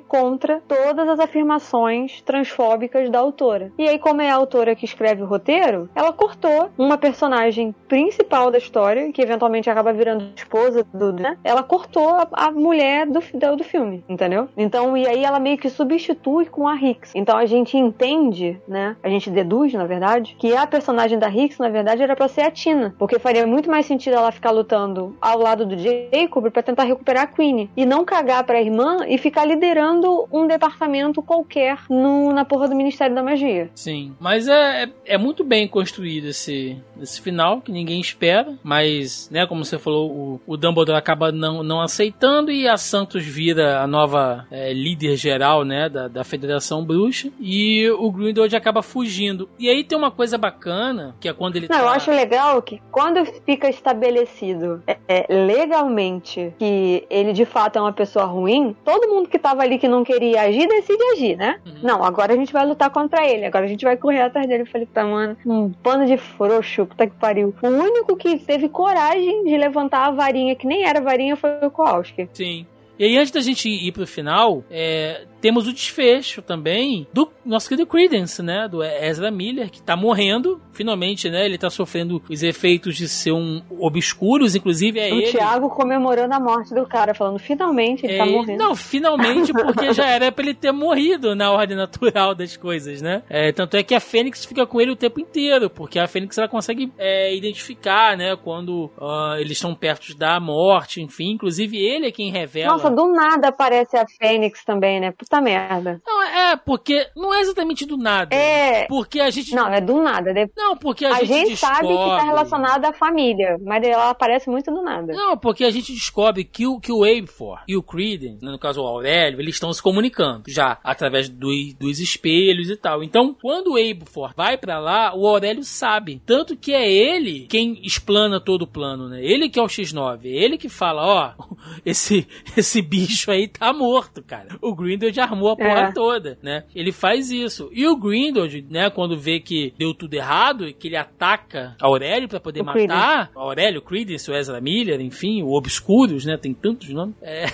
[0.07, 3.71] contra todas as afirmações transfóbicas da autora.
[3.77, 8.51] E aí, como é a autora que escreve o roteiro, ela cortou uma personagem principal
[8.51, 11.13] da história, que eventualmente acaba virando esposa do.
[11.13, 11.37] Né?
[11.43, 14.49] Ela cortou a, a mulher do, do, do filme, entendeu?
[14.57, 17.11] Então, e aí ela meio que substitui com a Hicks.
[17.15, 18.95] Então a gente entende, né?
[19.03, 22.41] A gente deduz, na verdade, que a personagem da Hicks, na verdade, era pra ser
[22.41, 22.93] a Tina.
[22.97, 27.23] Porque faria muito mais sentido ela ficar lutando ao lado do Jacob pra tentar recuperar
[27.23, 27.69] a Queen.
[27.75, 32.75] E não cagar pra irmã e ficar liderando um departamento qualquer no, na porra do
[32.75, 33.69] Ministério da Magia.
[33.75, 39.29] Sim, mas é, é, é muito bem construído esse, esse final, que ninguém espera, mas,
[39.31, 43.81] né, como você falou, o, o Dumbledore acaba não, não aceitando e a Santos vira
[43.81, 49.49] a nova é, líder geral, né, da, da Federação Bruxa, e o Grindelwald acaba fugindo.
[49.59, 51.83] E aí tem uma coisa bacana, que é quando ele Não, tá...
[51.83, 57.81] eu acho legal que quando fica estabelecido é, é, legalmente que ele de fato é
[57.81, 61.59] uma pessoa ruim, todo mundo que tava ali que não queria agir decide agir, né?
[61.65, 61.79] Uhum.
[61.81, 64.63] Não, agora a gente vai lutar contra ele, agora a gente vai correr atrás dele.
[64.63, 67.53] Eu falei, tá, mano, um pano de frouxo, puta que pariu.
[67.61, 71.71] O único que teve coragem de levantar a varinha, que nem era varinha, foi o
[71.71, 72.29] Kowalski.
[72.33, 72.65] Sim.
[72.97, 77.69] E aí, antes da gente ir pro final, é, temos o desfecho também do nosso
[77.69, 78.67] querido Credence, né?
[78.67, 80.59] Do Ezra Miller, que tá morrendo.
[80.71, 81.45] Finalmente, né?
[81.45, 85.27] Ele tá sofrendo os efeitos de ser um obscuros, inclusive é o ele.
[85.31, 88.57] Thiago comemorando a morte do cara, falando, finalmente ele É, tá morrendo.
[88.57, 93.21] Não, finalmente, porque já era pra ele ter morrido na ordem natural das coisas, né?
[93.29, 96.39] É, tanto é que a Fênix fica com ele o tempo inteiro, porque a Fênix
[96.39, 98.35] ela consegue é, identificar, né?
[98.35, 101.33] Quando ah, eles estão perto da morte, enfim.
[101.33, 102.71] Inclusive ele é quem revela.
[102.73, 105.11] Nossa, do nada aparece a Fênix também, né?
[105.11, 106.01] Puta merda.
[106.05, 108.35] Não, é, porque não é exatamente do nada.
[108.35, 108.85] É.
[108.87, 109.53] Porque a gente.
[109.55, 110.33] Não, é do nada.
[110.33, 113.83] De- Não, porque a, A, gente, gente, sabe que tá descobre- relacionado à família, mas
[113.83, 115.13] ela aparece muito do nada.
[115.13, 118.81] Não, porque a gente descobre que o, que o Abefor e o Creedence, no caso
[118.81, 121.45] o Aurélio, eles estão se comunicando já através do-
[121.79, 123.03] dos espelhos e tal.
[123.03, 126.21] Então, quando o Abefor vai pra lá, o Aurélio sabe.
[126.25, 129.23] Tanto que é ele quem explana todo o plano, né?
[129.23, 130.25] Ele que é o X9.
[130.25, 131.45] É ele que fala, ó,
[131.85, 134.49] esse, esse bicho aí tá morto, cara.
[134.61, 135.91] O Grindel já armou a porra É.
[135.91, 136.63] toda, né?
[136.73, 137.69] Ele faz isso.
[137.71, 142.27] E o Grindelwald, né, quando vê que deu tudo errado e que ele ataca Aurélio
[142.27, 146.89] pra poder O matar, Aurélio, Credence, o Ezra Miller, enfim, o Obscuros, né, tem tantos
[146.89, 147.15] nomes.
[147.21, 147.45] É.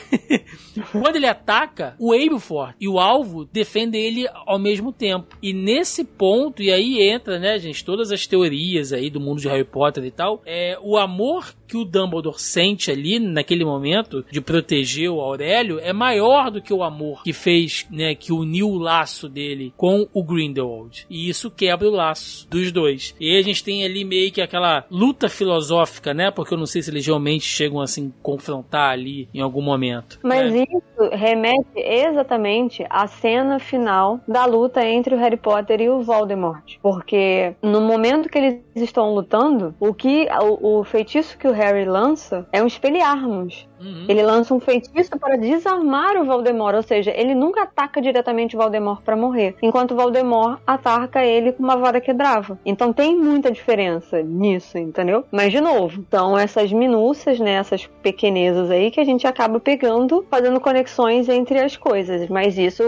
[0.91, 5.37] quando ele ataca, o Aberforth e o alvo defendem ele ao mesmo tempo.
[5.41, 9.47] E nesse ponto, e aí entra, né, gente, todas as teorias aí do mundo de
[9.47, 14.41] Harry Potter e tal, é o amor que o Dumbledore sente ali naquele momento de
[14.41, 18.77] proteger o Aurélio é maior do que o amor que fez, né, que uniu o
[18.77, 21.05] laço dele com o Grindelwald.
[21.09, 23.15] E isso quebra o laço dos dois.
[23.17, 26.81] E a gente tem ali meio que aquela luta filosófica, né, porque eu não sei
[26.81, 30.19] se eles realmente chegam assim confrontar ali em algum momento.
[30.21, 30.65] Mas né?
[30.69, 36.77] isso remete exatamente à cena final da luta entre o Harry Potter e o Voldemort.
[36.81, 41.85] Porque no momento que eles estão lutando, o que o, o feitiço que o Harry
[41.85, 43.67] lança é um espelharmos.
[43.79, 44.05] Uhum.
[44.07, 48.59] Ele lança um feitiço para desarmar o Voldemort, ou seja, ele nunca ataca diretamente o
[48.59, 52.59] Voldemort para morrer, enquanto o Voldemort ataca ele com uma vara quebrava.
[52.65, 55.25] Então tem muita diferença nisso, entendeu?
[55.31, 60.25] Mas de novo, então essas minúcias, né, essas pequenezas aí que a gente acaba pegando,
[60.29, 62.27] fazendo conexões entre as coisas.
[62.29, 62.83] Mas isso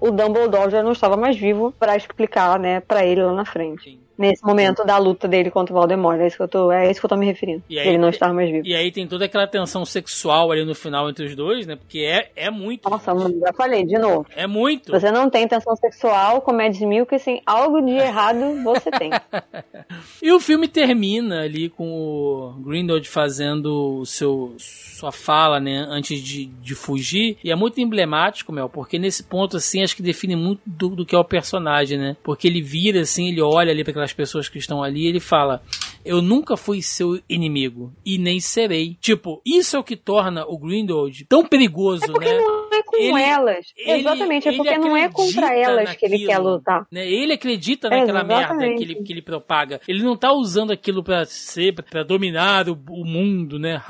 [0.00, 3.84] o, Dumbledore já não estava mais vivo para explicar, né, para ele lá na frente.
[3.84, 4.03] Sim.
[4.16, 7.00] Nesse momento da luta dele contra o Voldemort, é isso que eu tô, é isso
[7.00, 7.62] que eu tô me referindo.
[7.68, 8.66] E aí- ele não estava mais vivo.
[8.66, 11.76] E aí tem toda aquela tensão sexual ali no final entre os dois, né?
[11.76, 12.88] Porque é, é muito.
[12.88, 14.26] Nossa, já falei de novo.
[14.34, 14.92] É muito.
[14.92, 19.10] Você não tem tensão sexual, comédias mil, que assim, algo de errado você tem.
[20.22, 26.22] E o filme termina ali com o Grindelwald fazendo o seu sua fala, né, antes
[26.22, 27.36] de, de fugir.
[27.44, 31.04] E é muito emblemático, Mel, porque nesse ponto, assim, acho que define muito do, do
[31.04, 32.16] que é o personagem, né?
[32.22, 35.62] Porque ele vira, assim, ele olha ali para aquelas pessoas que estão ali ele fala:
[36.04, 38.96] Eu nunca fui seu inimigo e nem serei.
[39.00, 42.36] Tipo, isso é o que torna o Grindelwald tão perigoso, Porque né?
[42.36, 43.66] não é com Ele- elas.
[43.76, 46.30] ele- Exatamente, é ele porque não é contra elas que ele naquilo.
[46.30, 46.86] quer lutar.
[46.90, 47.06] né?
[47.06, 49.80] Ele acredita naquela merda que ele, que ele propaga.
[49.88, 53.82] Ele não tá usando aquilo pra ser, pra dominar o, o mundo, né?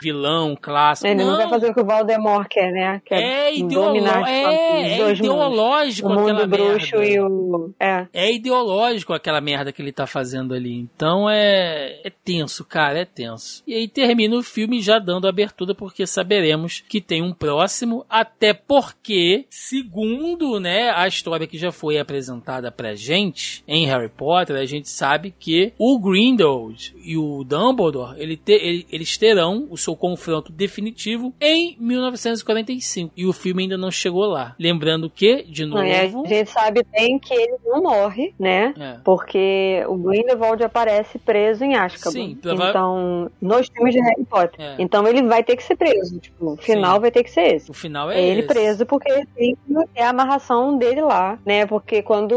[0.00, 1.06] Vilão, clássico.
[1.08, 3.02] Ele não, não quer fazer o que o Voldemort quer, né?
[3.04, 5.18] Quer é, dominar os é, é mundos.
[5.18, 7.12] ideológico O mundo aquela bruxo merda.
[7.14, 7.70] e o...
[7.80, 8.06] É.
[8.12, 10.74] É ideológico aquela merda que ele tá fazendo ali.
[10.78, 13.62] Então é, é tenso, cara, é tenso.
[13.66, 18.52] E aí termina o filme já dando abertura, porque saberemos que tem um próximo, até
[18.54, 24.64] porque, segundo né, a história que já foi apresentada pra gente em Harry Potter, a
[24.64, 29.94] gente sabe que o Grindelwald e o Dumbledore, ele te- ele- eles terão o seu
[29.96, 33.12] confronto definitivo em 1945.
[33.16, 34.54] E o filme ainda não chegou lá.
[34.58, 35.82] Lembrando que, de novo...
[35.82, 38.74] E a gente sabe bem que ele não morre, né?
[38.78, 38.96] É.
[39.04, 42.12] Porque o Grindelwald aparece preso em Azkaban.
[42.12, 44.60] Sim, Então, nos filmes de Harry Potter.
[44.60, 44.76] É.
[44.78, 46.18] Então ele vai ter que ser preso.
[46.20, 47.00] Tipo, o final Sim.
[47.00, 47.70] vai ter que ser esse.
[47.78, 48.48] Final é, É ele esse.
[48.48, 49.56] preso porque ter
[50.02, 51.64] a amarração dele lá, né?
[51.66, 52.32] Porque quando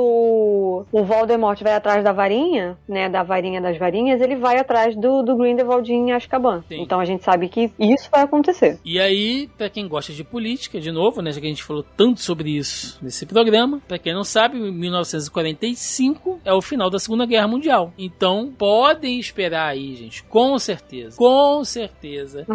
[0.92, 3.10] o Voldemort vai atrás da varinha, né?
[3.10, 6.64] Da varinha das varinhas, ele vai atrás do, do Grindelwald em Azkaban.
[6.70, 6.82] Sim.
[6.82, 8.80] Então a gente sabe que isso vai acontecer.
[8.86, 11.84] E aí, pra quem gosta de política, de novo, né, já que a gente falou
[11.98, 17.26] tanto sobre isso nesse programa, pra quem não sabe, 1945 é o final da Segunda
[17.26, 17.94] Guerra Mundial.
[17.98, 22.46] Então, podem esperar aí, gente, com certeza, com certeza,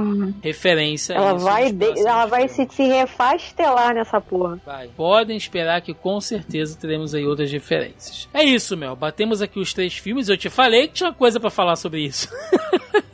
[0.43, 2.67] referência a Ela isso vai, de- ela vai se.
[2.77, 4.61] Se refastelar nessa porra.
[4.65, 4.89] Vai.
[4.89, 8.29] Podem esperar que com certeza teremos aí outras referências.
[8.35, 8.95] É isso, Mel.
[8.95, 10.29] Batemos aqui os três filmes.
[10.29, 12.29] Eu te falei que tinha coisa pra falar sobre isso.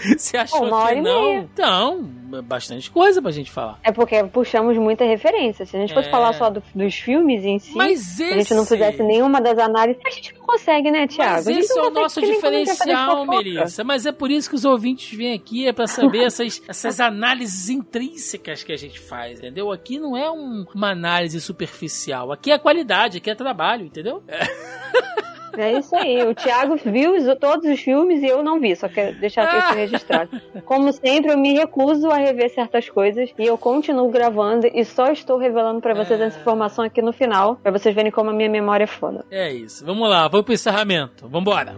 [0.18, 1.32] Você achou Uma hora que não?
[1.38, 2.02] Então,
[2.44, 3.78] bastante coisa pra gente falar.
[3.82, 5.66] É porque puxamos muita referência.
[5.66, 6.10] Se a gente fosse É.
[6.10, 9.40] falar só do- dos filmes em si, Mas se a gente não esse- fizesse nenhuma
[9.40, 11.34] das análises, a gente não consegue, né, Thiago?
[11.34, 13.26] Mas esse é o nosso diferencial.
[13.26, 13.84] Melissa.
[13.84, 17.68] Mas é por isso que os ouvintes vêm aqui, é pra saber essas, essas análises
[17.68, 19.70] intrínsecas que a gente faz, entendeu?
[19.70, 22.32] Aqui não é um- uma análise superficial.
[22.32, 24.22] Aqui é qualidade, aqui é trabalho, entendeu?
[24.28, 24.38] É
[25.72, 26.22] isso aí.
[26.22, 29.74] O Thiago viu os- todos os filmes e eu não vi, só quero deixar isso
[29.74, 30.30] registrado.
[30.64, 35.10] Como sempre, eu me recuso a rever certas coisas e eu continuo gravando e só
[35.10, 36.24] estou revelando pra vocês É.
[36.24, 39.24] essa informação aqui no final, pra vocês verem como a minha memória é foda.
[39.30, 39.84] É isso.
[39.84, 41.28] Vamos lá, vamos pro encerramento.
[41.28, 41.74] Vambora.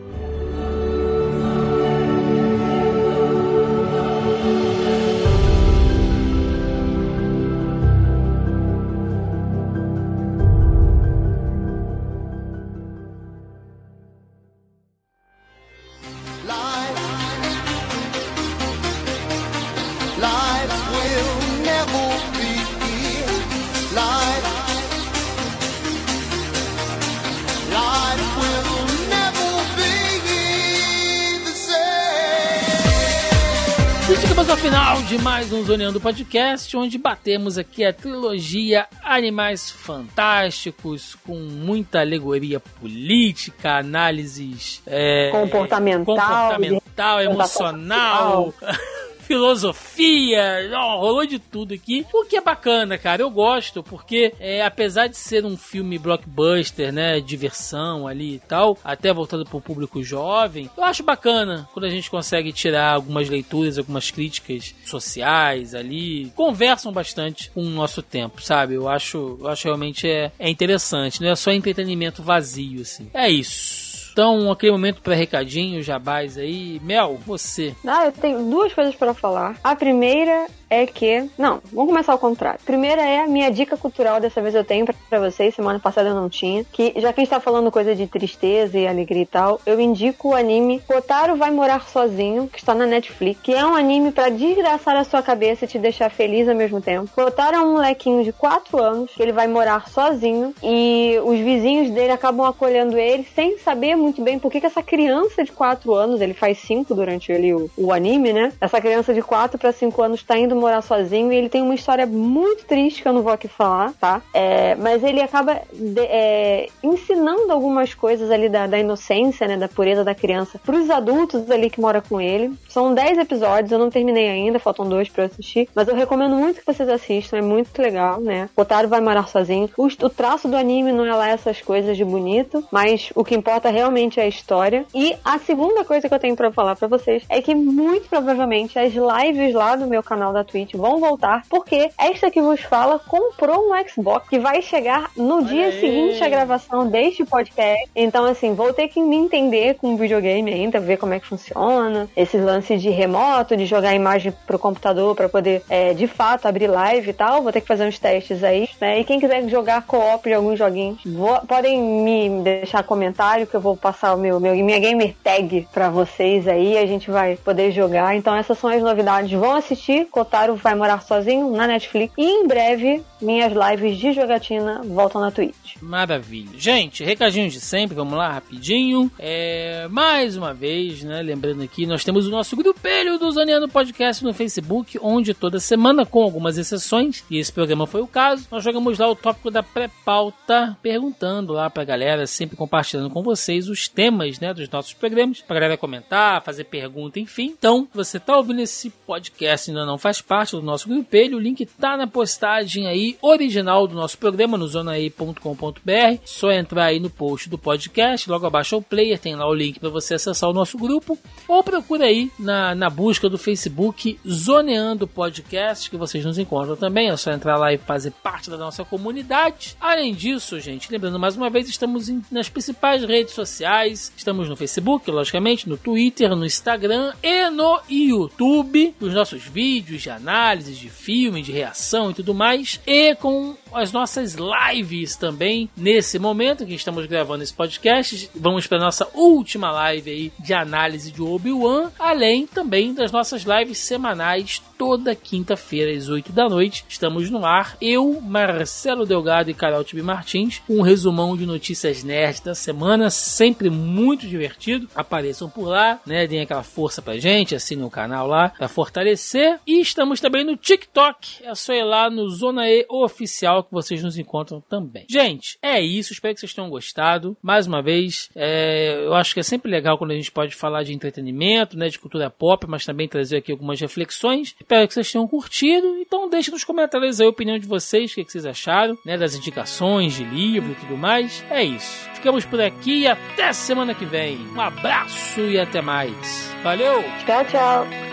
[34.62, 41.98] Final de mais um Zoneando Podcast, onde batemos aqui a trilogia Animais Fantásticos, com muita
[41.98, 48.54] alegoria política, análises é, Comportamental, comportamental emocional.
[49.32, 52.04] Filosofia, rolou de tudo aqui.
[52.12, 53.22] O que é bacana, cara.
[53.22, 57.18] Eu gosto, porque é, apesar de ser um filme blockbuster, né?
[57.18, 62.10] Diversão ali e tal, até voltado pro público jovem, eu acho bacana quando a gente
[62.10, 66.30] consegue tirar algumas leituras, algumas críticas sociais ali.
[66.36, 68.74] Conversam bastante com o nosso tempo, sabe?
[68.74, 71.22] Eu acho, eu acho realmente é, é interessante.
[71.22, 73.08] Não é só entretenimento vazio, assim.
[73.14, 73.81] É isso.
[74.12, 76.78] Então, aquele momento para recadinho, jabás aí.
[76.82, 77.74] Mel, você.
[77.86, 79.56] Ah, eu tenho duas coisas para falar.
[79.64, 81.28] A primeira é que.
[81.36, 82.58] Não, vamos começar ao contrário.
[82.64, 86.14] Primeira é a minha dica cultural, dessa vez eu tenho pra vocês, semana passada eu
[86.14, 86.64] não tinha.
[86.64, 89.78] Que já que a gente tá falando coisa de tristeza e alegria e tal, eu
[89.78, 94.12] indico o anime Kotaro Vai Morar Sozinho, que está na Netflix, que é um anime
[94.12, 97.10] pra desgraçar a sua cabeça e te deixar feliz ao mesmo tempo.
[97.14, 101.90] Kotaro é um molequinho de 4 anos, que ele vai morar sozinho e os vizinhos
[101.90, 105.92] dele acabam acolhendo ele sem saber muito bem por que, que essa criança de 4
[105.94, 108.52] anos, ele faz 5 durante ali o, o anime, né?
[108.58, 111.74] Essa criança de 4 para 5 anos tá indo morar sozinho e ele tem uma
[111.74, 114.22] história muito triste que eu não vou aqui falar, tá?
[114.32, 119.56] É, mas ele acaba de- é, ensinando algumas coisas ali da, da inocência, né?
[119.56, 122.52] Da pureza da criança pros adultos ali que moram com ele.
[122.68, 126.34] São 10 episódios, eu não terminei ainda, faltam dois pra eu assistir, mas eu recomendo
[126.36, 128.48] muito que vocês assistam, é muito legal, né?
[128.56, 129.68] Otaro vai morar sozinho.
[129.76, 133.34] O, o traço do anime não é lá essas coisas de bonito, mas o que
[133.34, 134.84] importa realmente é a história.
[134.94, 138.78] E a segunda coisa que eu tenho pra falar pra vocês é que muito provavelmente
[138.78, 142.98] as lives lá no meu canal da Twitch vão voltar, porque esta que vos fala
[142.98, 145.80] comprou um Xbox que vai chegar no dia aí.
[145.80, 147.88] seguinte à gravação deste podcast.
[147.96, 151.26] Então, assim, vou ter que me entender com o videogame ainda, ver como é que
[151.26, 152.08] funciona.
[152.16, 156.46] Esses lances de remoto, de jogar a imagem pro computador pra poder, é, de fato,
[156.46, 157.42] abrir live e tal.
[157.42, 159.00] Vou ter que fazer uns testes aí, né?
[159.00, 163.60] E quem quiser jogar co-op de alguns joguinhos, vou- podem me deixar comentário que eu
[163.60, 166.76] vou passar o meu, meu minha gamer tag pra vocês aí.
[166.76, 168.14] A gente vai poder jogar.
[168.14, 169.30] Então, essas são as novidades.
[169.32, 170.06] Vão assistir.
[170.42, 172.12] Kotaro vai morar sozinho na Netflix.
[172.18, 175.76] E em breve, minhas lives de jogatina voltam na Twitch.
[175.80, 176.50] Maravilha.
[176.58, 179.10] Gente, recadinhos de sempre, vamos lá, rapidinho.
[179.18, 184.24] É, mais uma vez, né, lembrando aqui, nós temos o nosso grupelho do Zaneando Podcast
[184.24, 188.64] no Facebook, onde toda semana, com algumas exceções, e esse programa foi o caso, nós
[188.64, 193.88] jogamos lá o tópico da pré-pauta, perguntando lá pra galera, sempre compartilhando com vocês os
[193.88, 197.54] temas, né, dos nossos programas, pra galera comentar, fazer pergunta, enfim.
[197.56, 201.40] Então, você tá ouvindo esse podcast e ainda não faz parte do nosso grupelho, o
[201.40, 206.18] link tá na postagem aí, original do nosso programa, no zonae.com.br.
[206.24, 209.78] Só entrar aí no post do podcast, logo abaixo ao player, tem lá o link
[209.80, 211.18] para você acessar o nosso grupo.
[211.48, 217.08] Ou procura aí na, na busca do Facebook Zoneando Podcast, que vocês nos encontram também.
[217.08, 219.76] É só entrar lá e fazer parte da nossa comunidade.
[219.80, 224.12] Além disso, gente, lembrando mais uma vez, estamos em- nas principais redes sociais.
[224.16, 228.94] Estamos no Facebook, logicamente, no Twitter, no Instagram e no YouTube.
[229.00, 232.80] Os nossos vídeos de análise de filme, de reação e tudo mais.
[232.86, 238.30] E com as nossas lives também nesse momento que estamos gravando esse podcast.
[238.34, 243.78] Vamos para nossa última live aí de análise de Obi-Wan, além também das nossas lives
[243.78, 246.84] semanais toda quinta-feira às 8 da noite.
[246.88, 252.40] Estamos no ar, eu, Marcelo Delgado e Carol Tibi Martins, um resumão de notícias nerds
[252.40, 254.88] da semana, sempre muito divertido.
[254.94, 256.26] Apareçam por lá, né?
[256.26, 259.60] Deem aquela força pra gente, assinem o canal lá pra fortalecer.
[259.64, 261.44] E estamos também no TikTok.
[261.44, 265.04] É só ir lá no Zona E Oficial que vocês nos encontram também.
[265.08, 266.12] Gente, é isso.
[266.12, 267.36] Espero que vocês tenham gostado.
[267.42, 270.82] Mais uma vez, é, eu acho que é sempre legal quando a gente pode falar
[270.82, 271.88] de entretenimento, né?
[271.88, 274.54] De cultura pop, mas também trazer aqui algumas reflexões.
[274.60, 275.98] Espero que vocês tenham curtido.
[275.98, 279.16] Então deixe nos comentários aí a opinião de vocês, o que, que vocês acharam, né?
[279.16, 281.44] Das indicações de livro e tudo mais.
[281.50, 282.08] É isso.
[282.14, 284.38] Ficamos por aqui e até semana que vem.
[284.54, 286.52] Um abraço e até mais.
[286.62, 287.02] Valeu!
[287.26, 288.11] Tchau, tchau.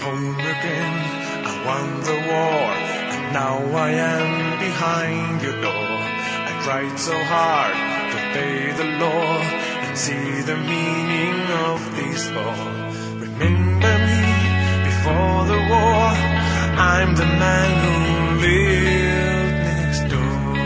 [0.00, 0.96] Home again.
[1.50, 2.60] I won the war,
[3.14, 3.56] and now
[3.86, 5.92] I am behind your door.
[6.48, 7.74] I tried so hard
[8.10, 9.32] to obey the law
[9.84, 12.70] and see the meaning of this all.
[13.26, 14.24] Remember me
[14.88, 16.02] before the war.
[16.92, 17.94] I'm the man who
[18.46, 20.56] lived next door.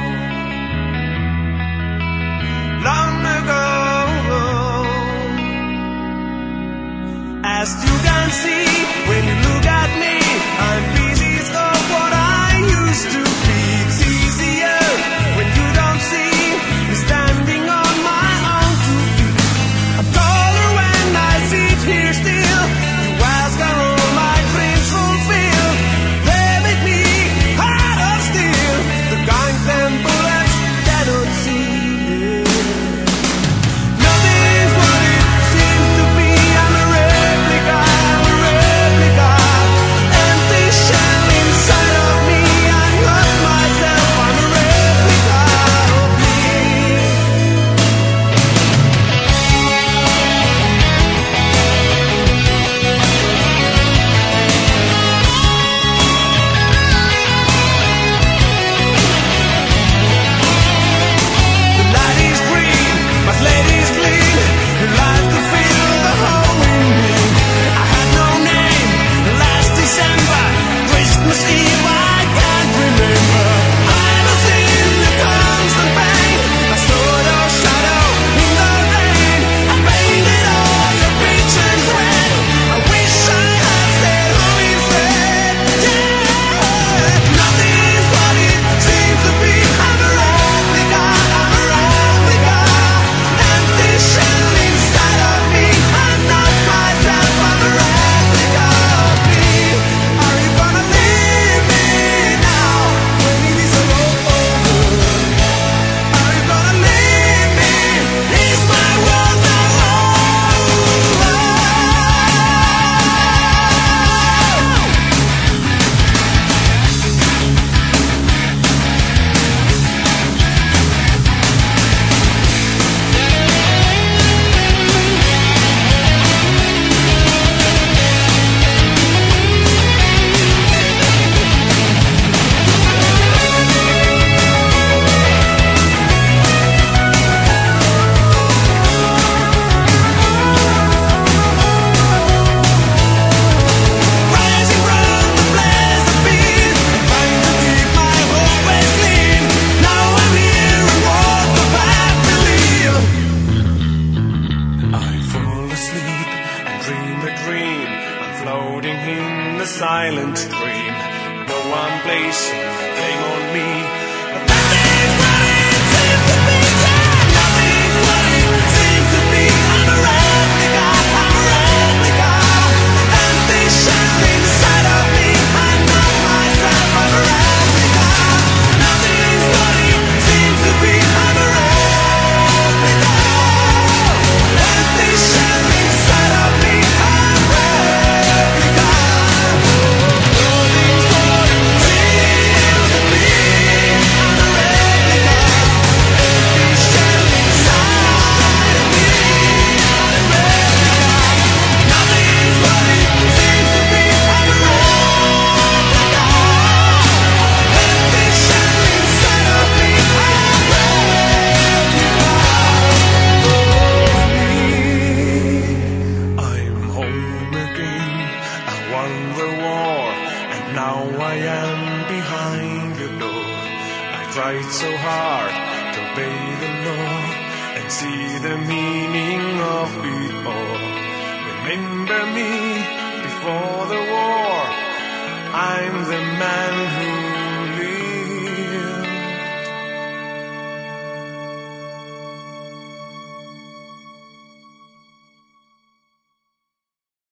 [2.89, 3.84] Long ago.
[7.65, 8.67] As you can see,
[9.09, 10.15] when you look at me,
[10.69, 11.04] I'm